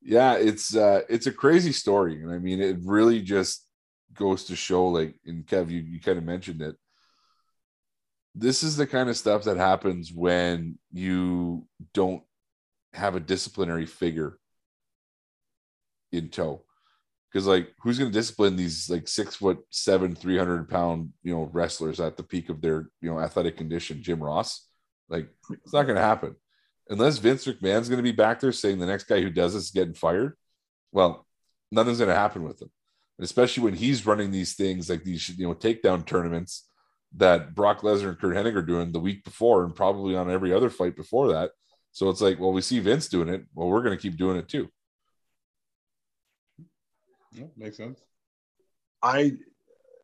yeah, 0.00 0.34
it's, 0.34 0.74
uh, 0.74 1.02
it's 1.08 1.26
a 1.26 1.32
crazy 1.32 1.72
story. 1.72 2.22
And 2.22 2.32
I 2.32 2.38
mean, 2.38 2.60
it 2.60 2.78
really 2.84 3.20
just 3.20 3.66
goes 4.14 4.44
to 4.44 4.56
show, 4.56 4.88
like, 4.88 5.16
and 5.26 5.44
Kev, 5.44 5.70
you, 5.70 5.80
you 5.80 6.00
kind 6.00 6.18
of 6.18 6.24
mentioned 6.24 6.62
it. 6.62 6.76
This 8.38 8.62
is 8.62 8.76
the 8.76 8.86
kind 8.86 9.08
of 9.08 9.16
stuff 9.16 9.44
that 9.44 9.56
happens 9.56 10.12
when 10.12 10.78
you 10.92 11.66
don't 11.92 12.22
have 12.92 13.16
a 13.16 13.20
disciplinary 13.20 13.84
figure 13.84 14.38
in 16.12 16.28
tow. 16.28 16.62
Because 17.32 17.48
like 17.48 17.74
who's 17.82 17.98
going 17.98 18.12
to 18.12 18.18
discipline 18.18 18.54
these 18.54 18.88
like 18.88 19.08
six 19.08 19.34
foot 19.34 19.58
seven 19.70 20.14
300 20.14 20.68
pound 20.68 21.12
you 21.24 21.34
know 21.34 21.50
wrestlers 21.52 21.98
at 21.98 22.16
the 22.16 22.22
peak 22.22 22.48
of 22.48 22.60
their 22.60 22.88
you 23.02 23.10
know 23.10 23.18
athletic 23.18 23.56
condition 23.56 24.04
jim 24.04 24.22
ross? 24.22 24.68
Like 25.08 25.28
it's 25.50 25.72
not 25.72 25.82
going 25.82 25.96
to 25.96 26.02
happen. 26.02 26.36
Unless 26.88 27.18
vince 27.18 27.44
mcmahon's 27.44 27.88
going 27.88 27.98
to 27.98 28.02
be 28.04 28.12
back 28.12 28.38
there 28.38 28.52
saying 28.52 28.78
the 28.78 28.86
next 28.86 29.04
guy 29.04 29.20
who 29.20 29.30
does 29.30 29.54
this 29.54 29.64
is 29.64 29.70
getting 29.72 29.94
fired 29.94 30.36
well 30.92 31.26
nothing's 31.72 31.98
going 31.98 32.08
to 32.08 32.14
happen 32.14 32.44
with 32.44 32.62
him. 32.62 32.70
And 33.18 33.24
especially 33.24 33.64
when 33.64 33.74
he's 33.74 34.06
running 34.06 34.30
these 34.30 34.54
things 34.54 34.88
like 34.88 35.02
these 35.02 35.28
you 35.28 35.48
know 35.48 35.54
takedown 35.54 36.06
tournaments 36.06 36.67
that 37.16 37.54
brock 37.54 37.80
lesnar 37.80 38.10
and 38.10 38.18
Curt 38.18 38.36
Hennig 38.36 38.54
are 38.54 38.62
doing 38.62 38.92
the 38.92 39.00
week 39.00 39.24
before 39.24 39.64
and 39.64 39.74
probably 39.74 40.14
on 40.14 40.30
every 40.30 40.52
other 40.52 40.70
fight 40.70 40.96
before 40.96 41.28
that 41.28 41.50
so 41.92 42.10
it's 42.10 42.20
like 42.20 42.38
well 42.38 42.52
we 42.52 42.60
see 42.60 42.80
vince 42.80 43.08
doing 43.08 43.28
it 43.28 43.44
well 43.54 43.68
we're 43.68 43.82
going 43.82 43.96
to 43.96 44.02
keep 44.02 44.16
doing 44.16 44.36
it 44.36 44.48
too 44.48 44.68
yeah, 47.32 47.46
makes 47.56 47.76
sense. 47.76 48.00
I 49.02 49.32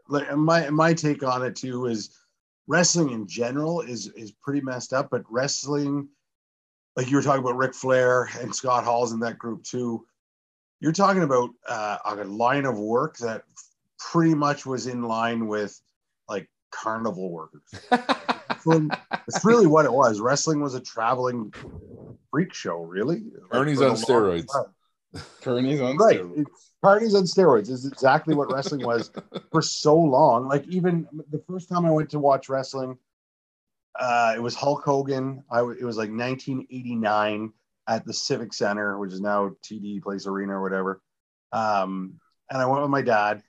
like 0.09 0.35
my 0.37 0.71
my 0.71 0.95
take 0.95 1.23
on 1.23 1.45
it 1.45 1.57
too 1.57 1.87
is 1.87 2.17
wrestling 2.67 3.11
in 3.11 3.27
general 3.27 3.81
is 3.81 4.09
is 4.09 4.33
pretty 4.33 4.61
messed 4.61 4.93
up, 4.93 5.11
but 5.11 5.23
wrestling, 5.29 6.09
like 6.97 7.11
you 7.11 7.17
were 7.17 7.23
talking 7.23 7.43
about 7.43 7.57
Ric 7.57 7.75
Flair 7.75 8.31
and 8.41 8.55
Scott 8.55 8.85
Hall's 8.85 9.13
in 9.13 9.21
that 9.21 9.39
group 9.39 9.65
too. 9.65 10.07
You're 10.81 10.93
talking 10.93 11.23
about 11.23 11.51
uh, 11.69 11.99
a 12.05 12.15
line 12.25 12.67
of 12.67 12.79
work 12.79 13.17
that 13.19 13.43
pretty 13.99 14.35
much 14.35 14.67
was 14.67 14.87
in 14.87 15.03
line 15.03 15.47
with 15.47 15.81
like 16.29 16.49
carnival 16.75 17.31
workers. 17.31 17.63
it's 19.27 19.45
really 19.45 19.67
what 19.67 19.85
it 19.85 19.93
was. 19.93 20.21
Wrestling 20.21 20.61
was 20.61 20.75
a 20.75 20.81
traveling 20.81 21.53
freak 22.31 22.53
show, 22.53 22.83
really. 22.83 23.23
Ernie's 23.53 23.79
like, 23.79 23.91
on 23.91 23.97
steroids. 23.97 24.47
Kearney's 25.43 25.81
on 25.81 25.97
right. 25.97 26.21
steroids. 26.21 26.47
Parties 26.83 27.15
on 27.15 27.23
steroids 27.23 27.71
is 27.71 27.87
exactly 27.87 28.35
what 28.35 28.53
wrestling 28.53 28.85
was 28.85 29.11
for 29.51 29.63
so 29.63 29.97
long. 29.97 30.49
Like 30.49 30.67
even 30.69 31.07
the 31.31 31.43
first 31.49 31.69
time 31.69 31.87
I 31.87 31.91
went 31.91 32.11
to 32.11 32.19
watch 32.19 32.49
wrestling, 32.49 32.99
uh, 33.99 34.35
it 34.37 34.41
was 34.41 34.55
Hulk 34.55 34.85
Hogan. 34.85 35.45
I 35.51 35.59
w- 35.59 35.79
it 35.81 35.85
was 35.85 35.97
like 35.97 36.11
1989 36.11 37.53
at 37.87 38.05
the 38.05 38.13
Civic 38.13 38.53
Center, 38.53 38.99
which 38.99 39.13
is 39.13 39.21
now 39.21 39.53
TD 39.63 40.03
Place 40.03 40.27
Arena 40.27 40.59
or 40.59 40.63
whatever. 40.63 41.01
Um, 41.53 42.21
and 42.51 42.61
I 42.61 42.67
went 42.67 42.83
with 42.83 42.91
my 42.91 43.03
dad. 43.03 43.43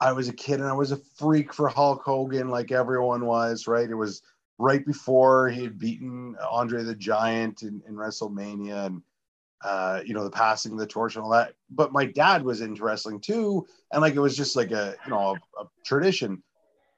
I 0.00 0.12
was 0.12 0.28
a 0.28 0.32
kid 0.32 0.60
and 0.60 0.68
I 0.68 0.72
was 0.72 0.92
a 0.92 0.96
freak 0.96 1.52
for 1.52 1.68
Hulk 1.68 2.02
Hogan, 2.04 2.48
like 2.48 2.72
everyone 2.72 3.26
was. 3.26 3.66
Right? 3.66 3.88
It 3.88 3.94
was 3.94 4.22
right 4.58 4.84
before 4.84 5.48
he 5.48 5.64
had 5.64 5.78
beaten 5.78 6.36
Andre 6.50 6.82
the 6.82 6.94
Giant 6.94 7.62
in, 7.62 7.82
in 7.88 7.94
WrestleMania, 7.94 8.86
and 8.86 9.02
uh, 9.62 10.00
you 10.04 10.14
know, 10.14 10.24
the 10.24 10.30
passing 10.30 10.72
of 10.72 10.78
the 10.78 10.86
torch 10.86 11.16
and 11.16 11.24
all 11.24 11.30
that. 11.30 11.54
But 11.70 11.92
my 11.92 12.06
dad 12.06 12.42
was 12.42 12.60
into 12.60 12.82
wrestling 12.82 13.20
too, 13.20 13.66
and 13.92 14.00
like 14.00 14.14
it 14.14 14.20
was 14.20 14.36
just 14.36 14.56
like 14.56 14.70
a 14.70 14.94
you 15.04 15.10
know 15.10 15.36
a, 15.58 15.62
a 15.62 15.66
tradition. 15.84 16.42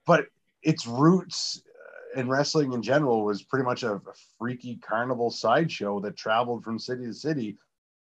But 0.07 0.27
its 0.63 0.87
roots 0.87 1.63
uh, 1.67 2.21
in 2.21 2.29
wrestling 2.29 2.73
in 2.73 2.83
general 2.83 3.25
was 3.25 3.43
pretty 3.43 3.65
much 3.65 3.83
a, 3.83 3.95
a 3.95 4.01
freaky 4.39 4.77
carnival 4.77 5.31
sideshow 5.31 6.01
that 6.01 6.17
traveled 6.17 6.63
from 6.63 6.79
city 6.79 7.07
to 7.07 7.15
city. 7.15 7.59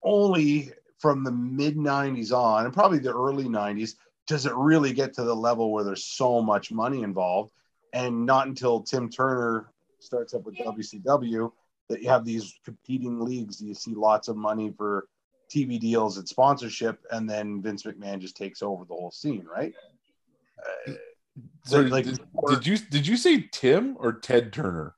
Only 0.03 0.73
from 0.99 1.23
the 1.23 1.33
mid 1.33 1.77
'90s 1.77 2.33
on, 2.33 2.65
and 2.65 2.75
probably 2.75 2.99
the 2.99 3.15
early 3.15 3.45
'90s, 3.45 3.95
does 4.31 4.47
it 4.47 4.55
really 4.55 4.93
get 4.93 5.13
to 5.13 5.25
the 5.25 5.35
level 5.35 5.73
where 5.73 5.83
there's 5.83 6.05
so 6.05 6.41
much 6.41 6.71
money 6.71 7.03
involved. 7.03 7.51
And 7.93 8.25
not 8.25 8.47
until 8.47 8.81
Tim 8.81 9.11
Turner 9.11 9.73
starts 9.99 10.35
up 10.35 10.45
with 10.45 10.55
WCW 10.57 11.51
that 11.89 12.01
you 12.01 12.09
have 12.09 12.25
these 12.25 12.55
competing 12.65 13.19
leagues. 13.19 13.61
You 13.61 13.75
see 13.75 13.93
lots 13.93 14.29
of 14.29 14.37
money 14.37 14.73
for 14.77 15.09
TV 15.53 15.81
deals 15.81 16.17
and 16.17 16.29
sponsorship, 16.29 17.01
and 17.11 17.29
then 17.29 17.61
Vince 17.61 17.83
McMahon 17.83 18.21
just 18.21 18.37
takes 18.37 18.63
over 18.63 18.85
the 18.85 18.95
whole 18.95 19.11
scene, 19.11 19.45
right? 19.53 19.75
Uh, 20.87 20.93
so 21.65 21.81
like, 21.81 22.05
did, 22.05 22.21
did, 22.49 22.67
you 22.69 22.79
did 22.79 23.07
you 23.09 23.17
say 23.17 23.49
Tim 23.51 23.97
or 23.99 24.13
Ted 24.13 24.53
Turner? 24.53 24.95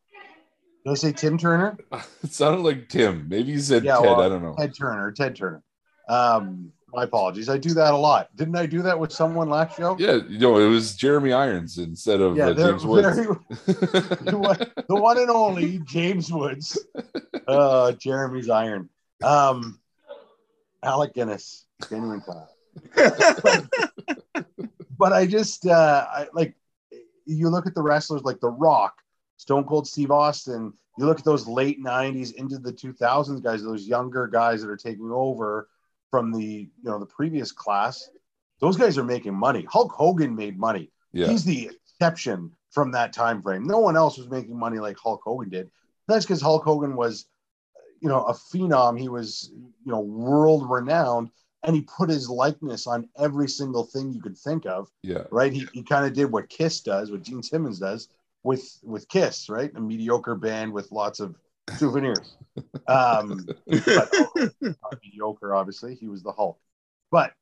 Did 0.84 0.90
I 0.90 0.94
say 0.94 1.12
Tim 1.12 1.38
Turner? 1.38 1.78
It 2.22 2.34
sounded 2.34 2.62
like 2.62 2.90
Tim. 2.90 3.26
Maybe 3.30 3.52
you 3.52 3.60
said 3.60 3.82
yeah, 3.82 3.96
Ted. 3.96 4.04
Well, 4.04 4.20
I 4.20 4.28
don't 4.28 4.42
know. 4.42 4.54
Ted 4.58 4.74
Turner. 4.78 5.10
Ted 5.12 5.34
Turner. 5.34 5.62
Um, 6.10 6.72
my 6.92 7.04
apologies. 7.04 7.48
I 7.48 7.56
do 7.56 7.70
that 7.74 7.94
a 7.94 7.96
lot. 7.96 8.34
Didn't 8.36 8.56
I 8.56 8.66
do 8.66 8.82
that 8.82 8.98
with 8.98 9.12
someone 9.12 9.48
last 9.48 9.76
show? 9.76 9.96
Yeah, 9.98 10.18
you 10.28 10.38
know, 10.38 10.58
it 10.58 10.68
was 10.68 10.94
Jeremy 10.94 11.32
Irons 11.32 11.78
instead 11.78 12.20
of 12.20 12.36
yeah, 12.36 12.48
uh, 12.48 12.54
James 12.54 12.84
Woods. 12.84 13.16
Very, 13.16 13.26
the, 13.66 14.84
one, 14.88 15.18
and 15.18 15.30
only 15.30 15.78
James 15.86 16.30
Woods. 16.30 16.78
Uh, 17.48 17.92
Jeremy's 17.92 18.50
Iron. 18.50 18.90
Um, 19.22 19.80
Alec 20.82 21.14
Guinness, 21.14 21.66
genuine 21.88 22.22
time. 22.22 22.48
but 24.98 25.12
I 25.12 25.26
just 25.26 25.66
uh, 25.66 26.06
I 26.10 26.28
like 26.32 26.54
you 27.24 27.48
look 27.48 27.66
at 27.66 27.74
the 27.74 27.82
wrestlers 27.82 28.22
like 28.22 28.40
The 28.40 28.50
Rock, 28.50 28.98
Stone 29.38 29.64
Cold 29.64 29.86
Steve 29.86 30.10
Austin. 30.10 30.72
You 30.98 31.06
look 31.06 31.18
at 31.18 31.24
those 31.24 31.46
late 31.46 31.82
'90s 31.82 32.34
into 32.34 32.58
the 32.58 32.72
2000s 32.72 33.42
guys, 33.42 33.62
those 33.62 33.86
younger 33.86 34.26
guys 34.26 34.60
that 34.60 34.68
are 34.68 34.76
taking 34.76 35.10
over 35.10 35.68
from 36.12 36.30
the 36.30 36.44
you 36.44 36.70
know 36.84 37.00
the 37.00 37.06
previous 37.06 37.50
class, 37.50 38.08
those 38.60 38.76
guys 38.76 38.96
are 38.98 39.02
making 39.02 39.34
money. 39.34 39.66
Hulk 39.68 39.90
Hogan 39.90 40.36
made 40.36 40.56
money. 40.56 40.92
Yeah. 41.12 41.26
He's 41.26 41.44
the 41.44 41.72
exception 41.72 42.52
from 42.70 42.92
that 42.92 43.12
time 43.12 43.42
frame. 43.42 43.64
No 43.64 43.80
one 43.80 43.96
else 43.96 44.18
was 44.18 44.28
making 44.28 44.56
money 44.56 44.78
like 44.78 44.96
Hulk 44.96 45.22
Hogan 45.24 45.48
did. 45.48 45.70
That's 46.06 46.24
because 46.24 46.40
Hulk 46.40 46.64
Hogan 46.64 46.94
was, 46.96 47.26
you 48.00 48.08
know, 48.08 48.24
a 48.24 48.34
phenom. 48.34 49.00
He 49.00 49.08
was, 49.08 49.50
you 49.52 49.92
know, 49.92 50.00
world 50.00 50.70
renowned, 50.70 51.30
and 51.62 51.74
he 51.74 51.82
put 51.82 52.10
his 52.10 52.28
likeness 52.28 52.86
on 52.86 53.08
every 53.18 53.48
single 53.48 53.84
thing 53.84 54.12
you 54.12 54.20
could 54.20 54.36
think 54.36 54.66
of. 54.66 54.88
Yeah. 55.02 55.24
Right. 55.30 55.52
He, 55.52 55.66
he 55.72 55.82
kind 55.82 56.06
of 56.06 56.12
did 56.12 56.30
what 56.30 56.50
Kiss 56.50 56.80
does, 56.80 57.10
what 57.10 57.22
Gene 57.22 57.42
Simmons 57.42 57.78
does 57.78 58.08
with 58.42 58.78
with 58.82 59.08
Kiss, 59.08 59.48
right? 59.48 59.72
A 59.74 59.80
mediocre 59.80 60.34
band 60.34 60.72
with 60.72 60.92
lots 60.92 61.20
of 61.20 61.36
souvenirs. 61.76 62.36
Um, 62.88 63.46
but 63.66 64.12
mediocre, 65.02 65.54
obviously. 65.54 65.94
He 65.94 66.08
was 66.08 66.22
the 66.22 66.32
Hulk. 66.32 66.58
But 67.10 67.32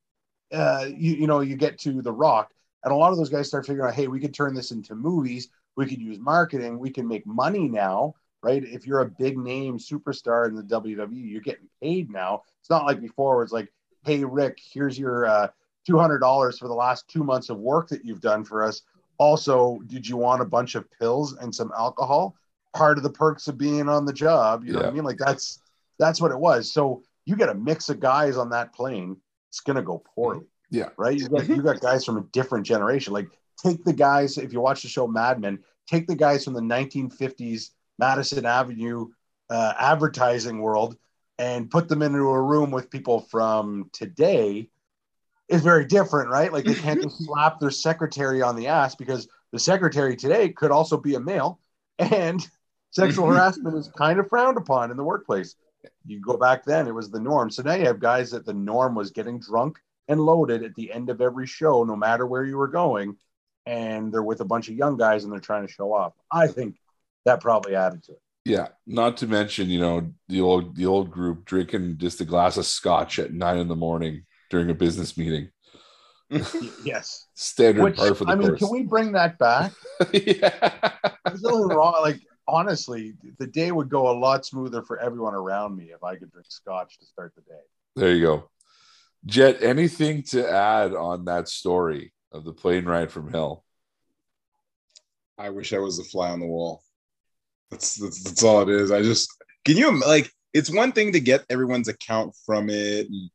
uh, 0.53 0.87
you, 0.89 1.15
you 1.15 1.27
know, 1.27 1.41
you 1.41 1.57
get 1.57 1.79
to 1.81 2.03
The 2.03 2.13
Rock, 2.13 2.53
and 2.85 2.93
a 2.93 2.97
lot 2.97 3.13
of 3.13 3.19
those 3.19 3.31
guys 3.31 3.49
start 3.49 3.67
figuring 3.67 3.89
out, 3.89 3.95
hey, 3.95 4.07
we 4.09 4.21
could 4.21 4.35
turn 4.35 4.55
this 4.55 4.71
into 4.71 4.95
movies. 4.95 5.49
We 5.77 5.87
could 5.87 6.01
use 6.01 6.19
marketing. 6.19 6.79
We 6.79 6.91
can 6.91 7.07
make 7.07 7.27
money 7.27 7.69
now, 7.69 8.15
right? 8.43 8.63
If 8.63 8.87
you're 8.87 9.01
a 9.01 9.09
big 9.09 9.39
name 9.39 9.79
superstar 9.79 10.49
in 10.49 10.55
the 10.55 10.63
WWE, 10.63 11.09
you're 11.13 11.41
getting 11.41 11.69
paid 11.83 12.11
now. 12.11 12.43
It's 12.61 12.71
not 12.71 12.87
like 12.87 13.01
before 13.01 13.37
where 13.37 13.45
it's 13.45 13.53
like, 13.53 13.73
hey, 14.05 14.25
Rick, 14.25 14.59
here's 14.73 14.99
your 14.99 15.27
uh, 15.27 15.49
$200 15.89 16.59
for 16.59 16.69
the 16.69 16.75
last 16.75 17.09
two 17.09 17.23
months 17.23 17.51
of 17.51 17.59
work 17.59 17.89
that 17.89 18.05
you've 18.05 18.21
done 18.21 18.45
for 18.45 18.63
us. 18.65 18.83
Also, 19.19 19.79
did 19.87 20.09
you 20.09 20.17
want 20.17 20.41
a 20.41 20.47
bunch 20.47 20.75
of 20.75 20.91
pills 20.99 21.37
and 21.37 21.55
some 21.55 21.71
alcohol? 21.77 22.35
Part 22.75 22.97
of 22.97 23.03
the 23.03 23.11
perks 23.11 23.49
of 23.49 23.59
being 23.59 23.89
on 23.89 24.05
the 24.05 24.13
job. 24.13 24.65
You 24.65 24.73
know 24.73 24.81
yeah. 24.81 24.87
what 24.87 24.93
I 24.93 24.95
mean? 24.95 25.05
Like 25.05 25.19
that's 25.19 25.61
that's 25.99 26.21
what 26.21 26.33
it 26.33 26.39
was. 26.39 26.73
So 26.73 27.03
you 27.27 27.37
get 27.37 27.49
a 27.49 27.55
mix 27.55 27.89
of 27.89 28.01
guys 28.01 28.37
on 28.37 28.51
that 28.51 28.75
plane, 28.75 29.17
it's 29.49 29.61
gonna 29.61 29.83
go 29.83 30.03
poorly. 30.15 30.47
Yeah. 30.71 30.91
Right. 30.97 31.19
You 31.19 31.29
got 31.29 31.49
you 31.49 31.63
got 31.63 31.81
guys 31.83 32.05
from 32.05 32.17
a 32.17 32.25
different 32.33 32.67
generation. 32.67 33.13
Like 33.13 33.29
take 33.63 33.85
the 33.85 33.93
guys, 33.93 34.39
if 34.39 34.53
you 34.53 34.61
watch 34.61 34.83
the 34.83 34.89
show 34.89 35.07
Mad 35.07 35.41
Men, 35.41 35.59
take 35.87 36.07
the 36.07 36.17
guys 36.17 36.45
from 36.45 36.55
the 36.55 36.61
1950s 36.61 37.71
Madison 37.99 38.47
Avenue 38.47 39.09
uh, 39.51 39.75
advertising 39.79 40.61
world 40.61 40.97
and 41.39 41.71
put 41.71 41.89
them 41.89 42.03
into 42.03 42.19
a 42.19 42.41
room 42.41 42.71
with 42.71 42.91
people 42.91 43.21
from 43.21 43.91
today 43.93 44.69
is 45.49 45.63
very 45.63 45.85
different, 45.85 46.31
right? 46.31 46.53
Like 46.53 46.65
they 46.65 46.75
can't 46.75 47.03
just 47.03 47.19
slap 47.25 47.59
their 47.59 47.71
secretary 47.71 48.41
on 48.41 48.57
the 48.57 48.69
ass 48.69 48.95
because 48.95 49.29
the 49.53 49.59
secretary 49.59 50.17
today 50.17 50.51
could 50.51 50.71
also 50.71 50.97
be 50.97 51.15
a 51.15 51.21
male 51.21 51.61
and 51.99 52.47
Sexual 52.91 53.27
mm-hmm. 53.27 53.35
harassment 53.35 53.77
is 53.77 53.89
kind 53.97 54.19
of 54.19 54.29
frowned 54.29 54.57
upon 54.57 54.91
in 54.91 54.97
the 54.97 55.05
workplace. 55.05 55.55
You 56.05 56.21
go 56.21 56.37
back 56.37 56.65
then, 56.65 56.87
it 56.87 56.95
was 56.95 57.11
the 57.11 57.21
norm. 57.21 57.51
So 57.51 57.63
now 57.63 57.75
you 57.75 57.87
have 57.87 58.01
guys 58.01 58.31
that 58.33 58.45
the 58.45 58.53
norm 58.53 58.95
was 58.95 59.11
getting 59.11 59.39
drunk 59.39 59.79
and 60.09 60.21
loaded 60.21 60.65
at 60.65 60.75
the 60.75 60.93
end 60.93 61.09
of 61.09 61.21
every 61.21 61.47
show, 61.47 61.85
no 61.85 61.97
matter 61.97 62.27
where 62.27 62.45
you 62.45 62.57
were 62.57 62.69
going. 62.69 63.17
And 63.65 64.13
they're 64.13 64.23
with 64.23 64.41
a 64.41 64.45
bunch 64.45 64.69
of 64.69 64.75
young 64.75 64.97
guys 64.97 65.25
and 65.25 65.33
they're 65.33 65.41
trying 65.41 65.67
to 65.67 65.73
show 65.73 65.93
off. 65.93 66.15
I 66.33 66.49
think 66.49 66.77
that 67.25 67.41
probably 67.41 67.77
added 67.77 68.03
to 68.05 68.13
it. 68.13 68.21
Yeah, 68.45 68.69
not 68.87 69.19
to 69.19 69.27
mention, 69.27 69.69
you 69.69 69.81
know, 69.81 70.13
the 70.29 70.41
old 70.41 70.75
the 70.75 70.87
old 70.87 71.11
group 71.11 71.45
drinking 71.45 71.99
just 71.99 72.21
a 72.23 72.25
glass 72.25 72.57
of 72.57 72.65
scotch 72.65 73.19
at 73.19 73.35
nine 73.35 73.59
in 73.59 73.69
the 73.69 73.77
morning 73.77 74.25
during 74.49 74.71
a 74.71 74.75
business 74.75 75.17
meeting. 75.17 75.51
yes, 76.85 77.27
standard 77.35 77.83
Which, 77.83 77.97
par 77.97 78.15
for 78.15 78.25
the 78.25 78.33
I 78.33 78.37
mean, 78.37 78.49
course. 78.49 78.61
can 78.61 78.71
we 78.71 78.83
bring 78.83 79.13
that 79.13 79.39
back? 79.39 79.73
yeah. 80.13 80.93
There's 81.27 81.43
nothing 81.43 81.69
wrong. 81.69 81.99
Like 82.03 82.21
honestly, 82.51 83.15
the 83.39 83.47
day 83.47 83.73
would 83.73 83.89
go 83.89 84.11
a 84.11 84.17
lot 84.19 84.45
smoother 84.45 84.83
for 84.83 84.99
everyone 84.99 85.35
around 85.35 85.77
me 85.77 85.87
if 85.87 86.03
I 86.03 86.17
could 86.17 86.31
drink 86.31 86.47
scotch 86.51 86.99
to 86.99 87.07
start 87.07 87.33
the 87.35 87.43
day. 87.43 87.61
There 87.97 88.15
you 88.15 88.23
go. 88.23 88.51
Jet, 89.27 89.63
anything 89.63 90.23
to 90.25 90.51
add 90.51 90.95
on 90.95 91.27
that 91.27 91.49
story 91.49 92.13
of 92.33 92.45
the 92.45 92.53
plane 92.53 92.85
ride 92.85 93.11
from 93.11 93.31
hell? 93.31 93.65
I 95.39 95.51
wish 95.51 95.73
I 95.73 95.79
was 95.79 95.99
a 95.99 96.05
fly 96.05 96.31
on 96.31 96.41
the 96.41 96.47
wall. 96.47 96.83
That's 97.71 97.97
that's, 97.97 98.23
that's 98.23 98.43
all 98.43 98.63
it 98.63 98.69
is. 98.69 98.91
I 98.91 99.03
just 99.03 99.31
can 99.65 99.77
you 99.77 99.99
like 100.01 100.31
it's 100.53 100.75
one 100.75 100.93
thing 100.93 101.13
to 101.13 101.21
get 101.21 101.45
everyone's 101.49 101.89
account 101.89 102.35
from 102.45 102.69
it 102.69 103.09
and 103.09 103.31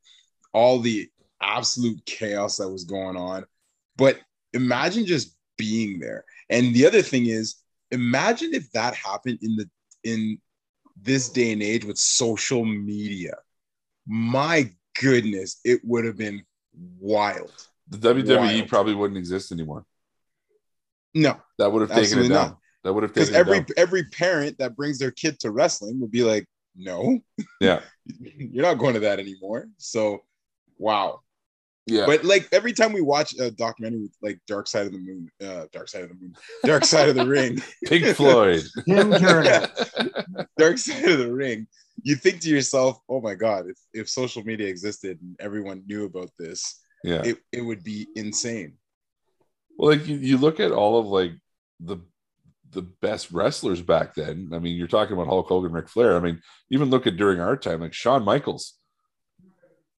all 0.54 0.80
the 0.80 1.10
absolute 1.42 2.04
chaos 2.06 2.58
that 2.58 2.70
was 2.70 2.84
going 2.84 3.18
on, 3.18 3.46
but 3.98 4.20
imagine 4.54 5.06
just 5.06 5.36
being 5.58 6.00
there. 6.00 6.26
And 6.50 6.74
the 6.74 6.86
other 6.86 7.02
thing 7.02 7.28
is, 7.28 7.56
imagine 7.92 8.54
if 8.54 8.72
that 8.72 8.96
happened 8.96 9.40
in 9.42 9.56
the 9.56 9.70
in 10.04 10.40
this 11.02 11.30
day 11.30 11.52
and 11.52 11.62
age 11.64 11.84
with 11.86 11.98
social 11.98 12.64
media. 12.66 13.36
My 14.08 14.72
goodness, 15.02 15.60
it 15.64 15.82
would 15.84 16.06
have 16.06 16.18
been 16.18 16.44
wild. 17.00 17.52
The 17.90 17.98
WWE 17.98 18.38
Wild. 18.38 18.68
probably 18.70 18.96
wouldn't 18.96 19.18
exist 19.18 19.52
anymore. 19.52 19.86
No, 21.14 21.38
That 21.58 21.72
would 21.72 21.88
have 21.88 21.98
taken 21.98 22.20
it 22.20 22.30
down. 22.30 22.30
not. 22.30 22.58
That 22.84 22.94
would 22.94 23.04
have 23.04 23.14
because 23.14 23.30
taken 23.30 23.40
every 23.40 23.58
it 23.60 23.68
down. 23.68 23.74
every 23.78 24.04
parent 24.06 24.58
that 24.60 24.76
brings 24.76 25.00
their 25.00 25.12
kid 25.12 25.40
to 25.40 25.52
wrestling 25.52 26.00
would 26.02 26.12
be 26.12 26.24
like, 26.24 26.46
no, 26.76 27.20
Yeah. 27.62 27.82
you're 28.20 28.66
not 28.66 28.78
going 28.78 28.96
to 28.96 29.00
that 29.02 29.20
anymore. 29.20 29.68
So, 29.78 30.24
wow. 30.78 31.22
Yeah. 31.88 32.06
But 32.08 32.24
like 32.24 32.48
every 32.52 32.74
time 32.74 32.94
we 32.94 33.02
watch 33.02 33.38
a 33.38 33.52
documentary 33.52 34.02
with 34.02 34.16
like 34.22 34.40
Dark 34.48 34.68
Side 34.68 34.88
of 34.88 34.92
the 34.92 34.98
Moon, 34.98 35.30
uh, 35.42 35.66
Dark 35.72 35.88
Side 35.88 36.04
of 36.04 36.10
the 36.10 36.16
Moon, 36.16 36.36
Dark 36.64 36.84
Side 36.84 37.10
of 37.10 37.16
the 37.16 37.28
Ring, 37.28 37.62
Pink 37.86 38.16
Floyd. 38.16 38.64
Tim 38.88 39.10
Dark 40.58 40.78
Side 40.78 41.10
of 41.10 41.20
the 41.20 41.32
Ring, 41.32 41.68
you 42.02 42.16
think 42.16 42.42
to 42.42 42.50
yourself, 42.50 43.00
oh 43.08 43.22
my 43.22 43.36
God, 43.36 43.68
if, 43.68 43.78
if 43.94 44.10
social 44.10 44.44
media 44.44 44.68
existed 44.68 45.20
and 45.22 45.36
everyone 45.40 45.84
knew 45.86 46.06
about 46.06 46.32
this, 46.40 46.82
yeah. 47.04 47.22
it, 47.24 47.38
it 47.52 47.62
would 47.62 47.84
be 47.84 48.08
insane. 48.16 48.74
Well, 49.78 49.92
like 49.92 50.08
you, 50.08 50.18
you 50.18 50.38
look 50.38 50.60
at 50.60 50.72
all 50.72 50.98
of 50.98 51.06
like 51.06 51.34
the 51.80 51.98
the 52.72 52.82
best 52.82 53.32
wrestlers 53.32 53.82
back 53.82 54.16
then. 54.16 54.50
I 54.54 54.60
mean, 54.60 54.76
you're 54.76 54.88
talking 54.88 55.14
about 55.14 55.28
Hulk 55.28 55.48
Hogan, 55.48 55.72
Ric 55.72 55.88
Flair. 55.88 56.18
I 56.18 56.20
mean, 56.20 56.42
even 56.70 56.90
look 56.90 57.08
at 57.08 57.16
during 57.16 57.40
our 57.40 57.56
time, 57.56 57.82
like 57.82 57.94
Shawn 57.94 58.24
Michaels. 58.24 58.74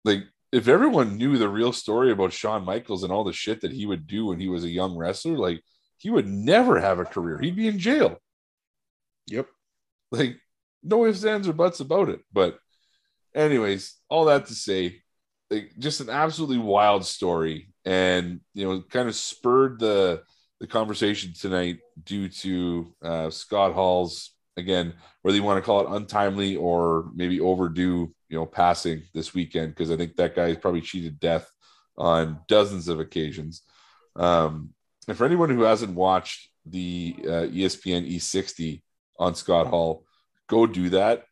Like, 0.04 0.24
if 0.52 0.68
everyone 0.68 1.16
knew 1.16 1.38
the 1.38 1.48
real 1.48 1.72
story 1.72 2.10
about 2.12 2.32
Shawn 2.32 2.64
Michaels 2.64 3.02
and 3.02 3.12
all 3.12 3.24
the 3.24 3.32
shit 3.32 3.60
that 3.62 3.72
he 3.72 3.86
would 3.86 4.06
do 4.06 4.26
when 4.26 4.40
he 4.40 4.48
was 4.48 4.64
a 4.64 4.68
young 4.70 4.96
wrestler, 4.96 5.36
like 5.36 5.60
he 5.98 6.10
would 6.10 6.28
never 6.28 6.80
have 6.80 6.98
a 6.98 7.04
career. 7.04 7.38
He'd 7.38 7.56
be 7.56 7.68
in 7.68 7.78
jail. 7.78 8.18
Yep. 9.26 9.48
Like, 10.12 10.36
no 10.82 11.04
ifs, 11.06 11.24
ands, 11.24 11.48
or 11.48 11.52
buts 11.52 11.80
about 11.80 12.08
it. 12.08 12.20
But, 12.32 12.58
anyways, 13.34 13.96
all 14.08 14.26
that 14.26 14.46
to 14.46 14.54
say, 14.54 15.02
like, 15.50 15.72
just 15.78 16.00
an 16.00 16.10
absolutely 16.10 16.58
wild 16.58 17.04
story, 17.04 17.72
and 17.84 18.40
you 18.54 18.66
know, 18.66 18.82
kind 18.82 19.08
of 19.08 19.14
spurred 19.14 19.80
the 19.80 20.22
the 20.60 20.66
conversation 20.66 21.32
tonight 21.38 21.78
due 22.02 22.28
to 22.28 22.94
uh, 23.02 23.30
Scott 23.30 23.74
Hall's 23.74 24.30
again, 24.56 24.94
whether 25.22 25.36
you 25.36 25.42
want 25.42 25.62
to 25.62 25.66
call 25.66 25.80
it 25.80 25.96
untimely 25.96 26.56
or 26.56 27.10
maybe 27.14 27.40
overdue, 27.40 28.12
you 28.28 28.38
know, 28.38 28.46
passing 28.46 29.02
this 29.14 29.34
weekend 29.34 29.70
because 29.74 29.90
I 29.90 29.96
think 29.96 30.16
that 30.16 30.34
guy 30.34 30.46
is 30.46 30.56
probably 30.56 30.80
cheated 30.80 31.20
death 31.20 31.50
on 31.98 32.40
dozens 32.48 32.88
of 32.88 33.00
occasions. 33.00 33.62
Um, 34.16 34.70
and 35.08 35.16
for 35.16 35.24
anyone 35.24 35.50
who 35.50 35.62
hasn't 35.62 35.94
watched 35.94 36.50
the 36.64 37.16
uh, 37.22 37.46
ESPN 37.48 38.10
E60 38.10 38.82
on 39.18 39.34
Scott 39.34 39.66
Hall, 39.68 40.04
go 40.48 40.66
do 40.66 40.90
that. 40.90 41.24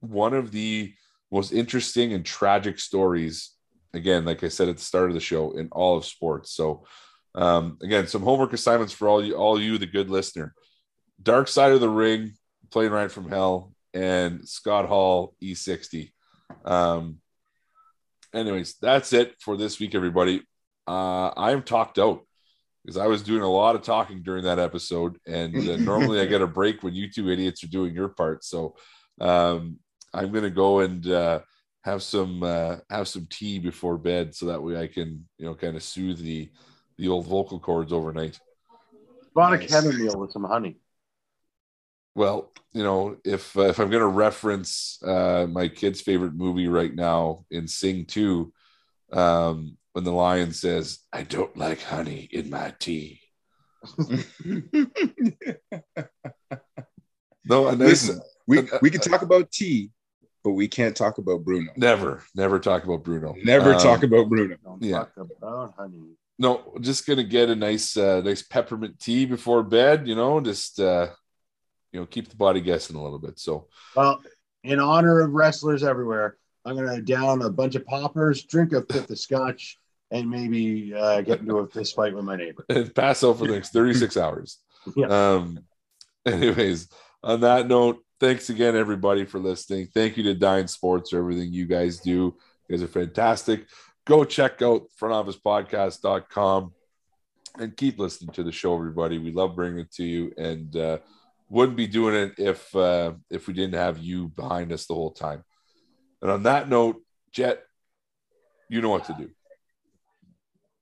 One 0.00 0.34
of 0.34 0.50
the 0.50 0.94
most 1.30 1.52
interesting 1.52 2.12
and 2.12 2.24
tragic 2.24 2.78
stories, 2.78 3.52
again, 3.92 4.24
like 4.24 4.42
I 4.44 4.48
said 4.48 4.68
at 4.68 4.76
the 4.76 4.84
start 4.84 5.10
of 5.10 5.14
the 5.14 5.20
show, 5.20 5.52
in 5.52 5.68
all 5.72 5.96
of 5.96 6.04
sports. 6.04 6.52
So, 6.52 6.84
um, 7.34 7.78
again, 7.82 8.06
some 8.06 8.22
homework 8.22 8.52
assignments 8.52 8.92
for 8.92 9.08
all 9.08 9.24
you, 9.24 9.34
all 9.34 9.60
you, 9.60 9.78
the 9.78 9.86
good 9.86 10.10
listener. 10.10 10.54
Dark 11.22 11.48
Side 11.48 11.72
of 11.72 11.80
the 11.80 11.88
Ring, 11.88 12.34
Plane 12.72 12.90
Ride 12.90 13.12
from 13.12 13.28
Hell, 13.28 13.72
and 13.92 14.48
Scott 14.48 14.86
Hall 14.88 15.34
E60. 15.42 16.10
Um, 16.64 17.18
anyways, 18.34 18.76
that's 18.80 19.12
it 19.12 19.34
for 19.40 19.56
this 19.56 19.78
week, 19.78 19.94
everybody. 19.94 20.42
Uh, 20.88 21.30
I'm 21.36 21.62
talked 21.62 21.98
out 21.98 22.26
because 22.82 22.96
I 22.96 23.06
was 23.06 23.22
doing 23.22 23.42
a 23.42 23.50
lot 23.50 23.76
of 23.76 23.82
talking 23.82 24.22
during 24.22 24.44
that 24.44 24.58
episode, 24.58 25.18
and 25.26 25.54
uh, 25.56 25.76
normally 25.78 26.20
I 26.20 26.26
get 26.26 26.40
a 26.42 26.46
break 26.46 26.82
when 26.82 26.94
you 26.94 27.10
two 27.10 27.28
idiots 27.30 27.62
are 27.62 27.68
doing 27.68 27.94
your 27.94 28.08
part. 28.08 28.42
So 28.42 28.74
um, 29.20 29.78
I'm 30.14 30.32
gonna 30.32 30.50
go 30.50 30.80
and 30.80 31.06
uh, 31.06 31.40
have 31.84 32.02
some 32.02 32.42
uh, 32.42 32.76
have 32.88 33.06
some 33.06 33.26
tea 33.30 33.58
before 33.58 33.98
bed, 33.98 34.34
so 34.34 34.46
that 34.46 34.62
way 34.62 34.80
I 34.80 34.86
can 34.86 35.28
you 35.38 35.44
know 35.44 35.54
kind 35.54 35.76
of 35.76 35.82
soothe 35.82 36.18
the 36.18 36.50
the 36.96 37.08
old 37.08 37.26
vocal 37.26 37.60
cords 37.60 37.92
overnight. 37.92 38.40
Bought 39.34 39.54
a 39.54 39.58
Nice. 39.58 39.70
chamomile 39.70 40.18
with 40.18 40.32
some 40.32 40.44
honey. 40.44 40.78
Well, 42.14 42.52
you 42.72 42.82
know, 42.82 43.16
if 43.24 43.56
uh, 43.56 43.62
if 43.62 43.78
I'm 43.78 43.90
going 43.90 44.00
to 44.02 44.06
reference 44.06 44.98
uh, 45.02 45.46
my 45.50 45.68
kid's 45.68 46.00
favorite 46.00 46.34
movie 46.34 46.68
right 46.68 46.94
now 46.94 47.44
in 47.50 47.66
Sing 47.68 48.04
Two, 48.04 48.52
um, 49.12 49.76
when 49.92 50.04
the 50.04 50.12
lion 50.12 50.52
says, 50.52 51.00
"I 51.12 51.22
don't 51.22 51.56
like 51.56 51.82
honey 51.82 52.28
in 52.30 52.50
my 52.50 52.74
tea." 52.78 53.20
No, 57.44 57.68
and 57.68 57.80
there's 57.80 58.08
Listen, 58.08 58.22
we 58.46 58.68
we 58.80 58.90
can 58.90 59.00
talk 59.00 59.22
about 59.22 59.50
tea, 59.50 59.90
but 60.44 60.52
we 60.52 60.68
can't 60.68 60.96
talk 60.96 61.18
about 61.18 61.44
Bruno. 61.44 61.72
never, 61.76 62.22
never 62.34 62.58
talk 62.58 62.84
about 62.84 63.02
Bruno. 63.02 63.34
Never 63.42 63.72
Um, 63.72 63.78
talk 63.78 64.02
about 64.02 64.28
Bruno. 64.28 64.56
Don't 64.62 64.82
Yeah. 64.82 64.98
talk 64.98 65.12
about 65.16 65.74
honey. 65.76 66.16
No, 66.38 66.74
just 66.80 67.06
gonna 67.06 67.24
get 67.24 67.50
a 67.50 67.56
nice, 67.56 67.96
uh, 67.96 68.20
nice 68.20 68.42
peppermint 68.42 68.98
tea 69.00 69.26
before 69.26 69.62
bed. 69.62 70.06
You 70.06 70.14
know, 70.14 70.40
just 70.40 70.78
uh, 70.80 71.10
you 71.92 72.00
know, 72.00 72.06
keep 72.06 72.28
the 72.28 72.36
body 72.36 72.60
guessing 72.60 72.96
a 72.96 73.02
little 73.02 73.18
bit. 73.18 73.38
So, 73.38 73.68
Well, 73.94 74.22
in 74.64 74.80
honor 74.80 75.20
of 75.20 75.32
wrestlers 75.32 75.82
everywhere, 75.84 76.36
I'm 76.64 76.76
going 76.76 76.88
to 76.94 77.02
down 77.02 77.42
a 77.42 77.50
bunch 77.50 77.74
of 77.74 77.84
poppers, 77.86 78.44
drink 78.44 78.72
a 78.72 78.82
fifth 78.82 79.10
of 79.10 79.18
scotch, 79.18 79.78
and 80.10 80.28
maybe 80.30 80.94
uh, 80.94 81.20
get 81.22 81.40
into 81.40 81.58
a 81.58 81.66
fist 81.68 81.96
fight 81.96 82.14
with 82.14 82.24
my 82.24 82.36
neighbor. 82.36 82.64
and 82.68 82.94
pass 82.94 83.24
out 83.24 83.38
for 83.38 83.46
the 83.46 83.52
next 83.54 83.70
36 83.72 84.16
hours. 84.16 84.58
Yeah. 84.96 85.06
Um, 85.06 85.58
anyways, 86.26 86.88
on 87.22 87.40
that 87.40 87.66
note, 87.66 87.98
thanks 88.20 88.48
again, 88.50 88.76
everybody, 88.76 89.24
for 89.24 89.38
listening. 89.40 89.88
Thank 89.92 90.16
you 90.16 90.22
to 90.24 90.34
Dine 90.34 90.68
Sports 90.68 91.10
for 91.10 91.18
everything 91.18 91.52
you 91.52 91.66
guys 91.66 91.98
do. 91.98 92.10
You 92.10 92.36
guys 92.70 92.82
are 92.82 92.88
fantastic. 92.88 93.66
Go 94.04 94.24
check 94.24 94.62
out 94.62 94.82
frontofficepodcast.com 95.00 96.72
and 97.58 97.76
keep 97.76 97.98
listening 97.98 98.32
to 98.34 98.42
the 98.42 98.52
show, 98.52 98.74
everybody. 98.74 99.18
We 99.18 99.32
love 99.32 99.54
bringing 99.56 99.80
it 99.80 99.92
to 99.94 100.04
you 100.04 100.32
and 100.38 100.74
uh, 100.76 100.98
wouldn't 101.52 101.76
be 101.76 101.86
doing 101.86 102.14
it 102.14 102.32
if 102.38 102.74
uh, 102.74 103.12
if 103.30 103.46
we 103.46 103.52
didn't 103.52 103.74
have 103.74 103.98
you 103.98 104.28
behind 104.28 104.72
us 104.72 104.86
the 104.86 104.94
whole 104.94 105.10
time. 105.10 105.44
And 106.22 106.30
on 106.30 106.44
that 106.44 106.68
note, 106.68 107.02
Jet, 107.30 107.62
you 108.70 108.80
know 108.80 108.88
what 108.88 109.04
to 109.04 109.12
do. 109.12 109.28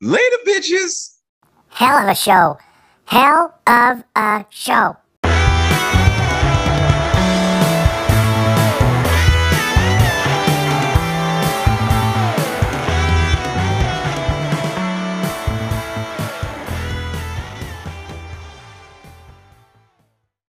Later, 0.01 0.37
bitches. 0.47 1.17
Hell 1.71 1.99
of 1.99 2.09
a 2.09 2.15
show. 2.15 2.57
Hell 3.05 3.59
of 3.67 4.05
a 4.15 4.47
show. 4.49 4.97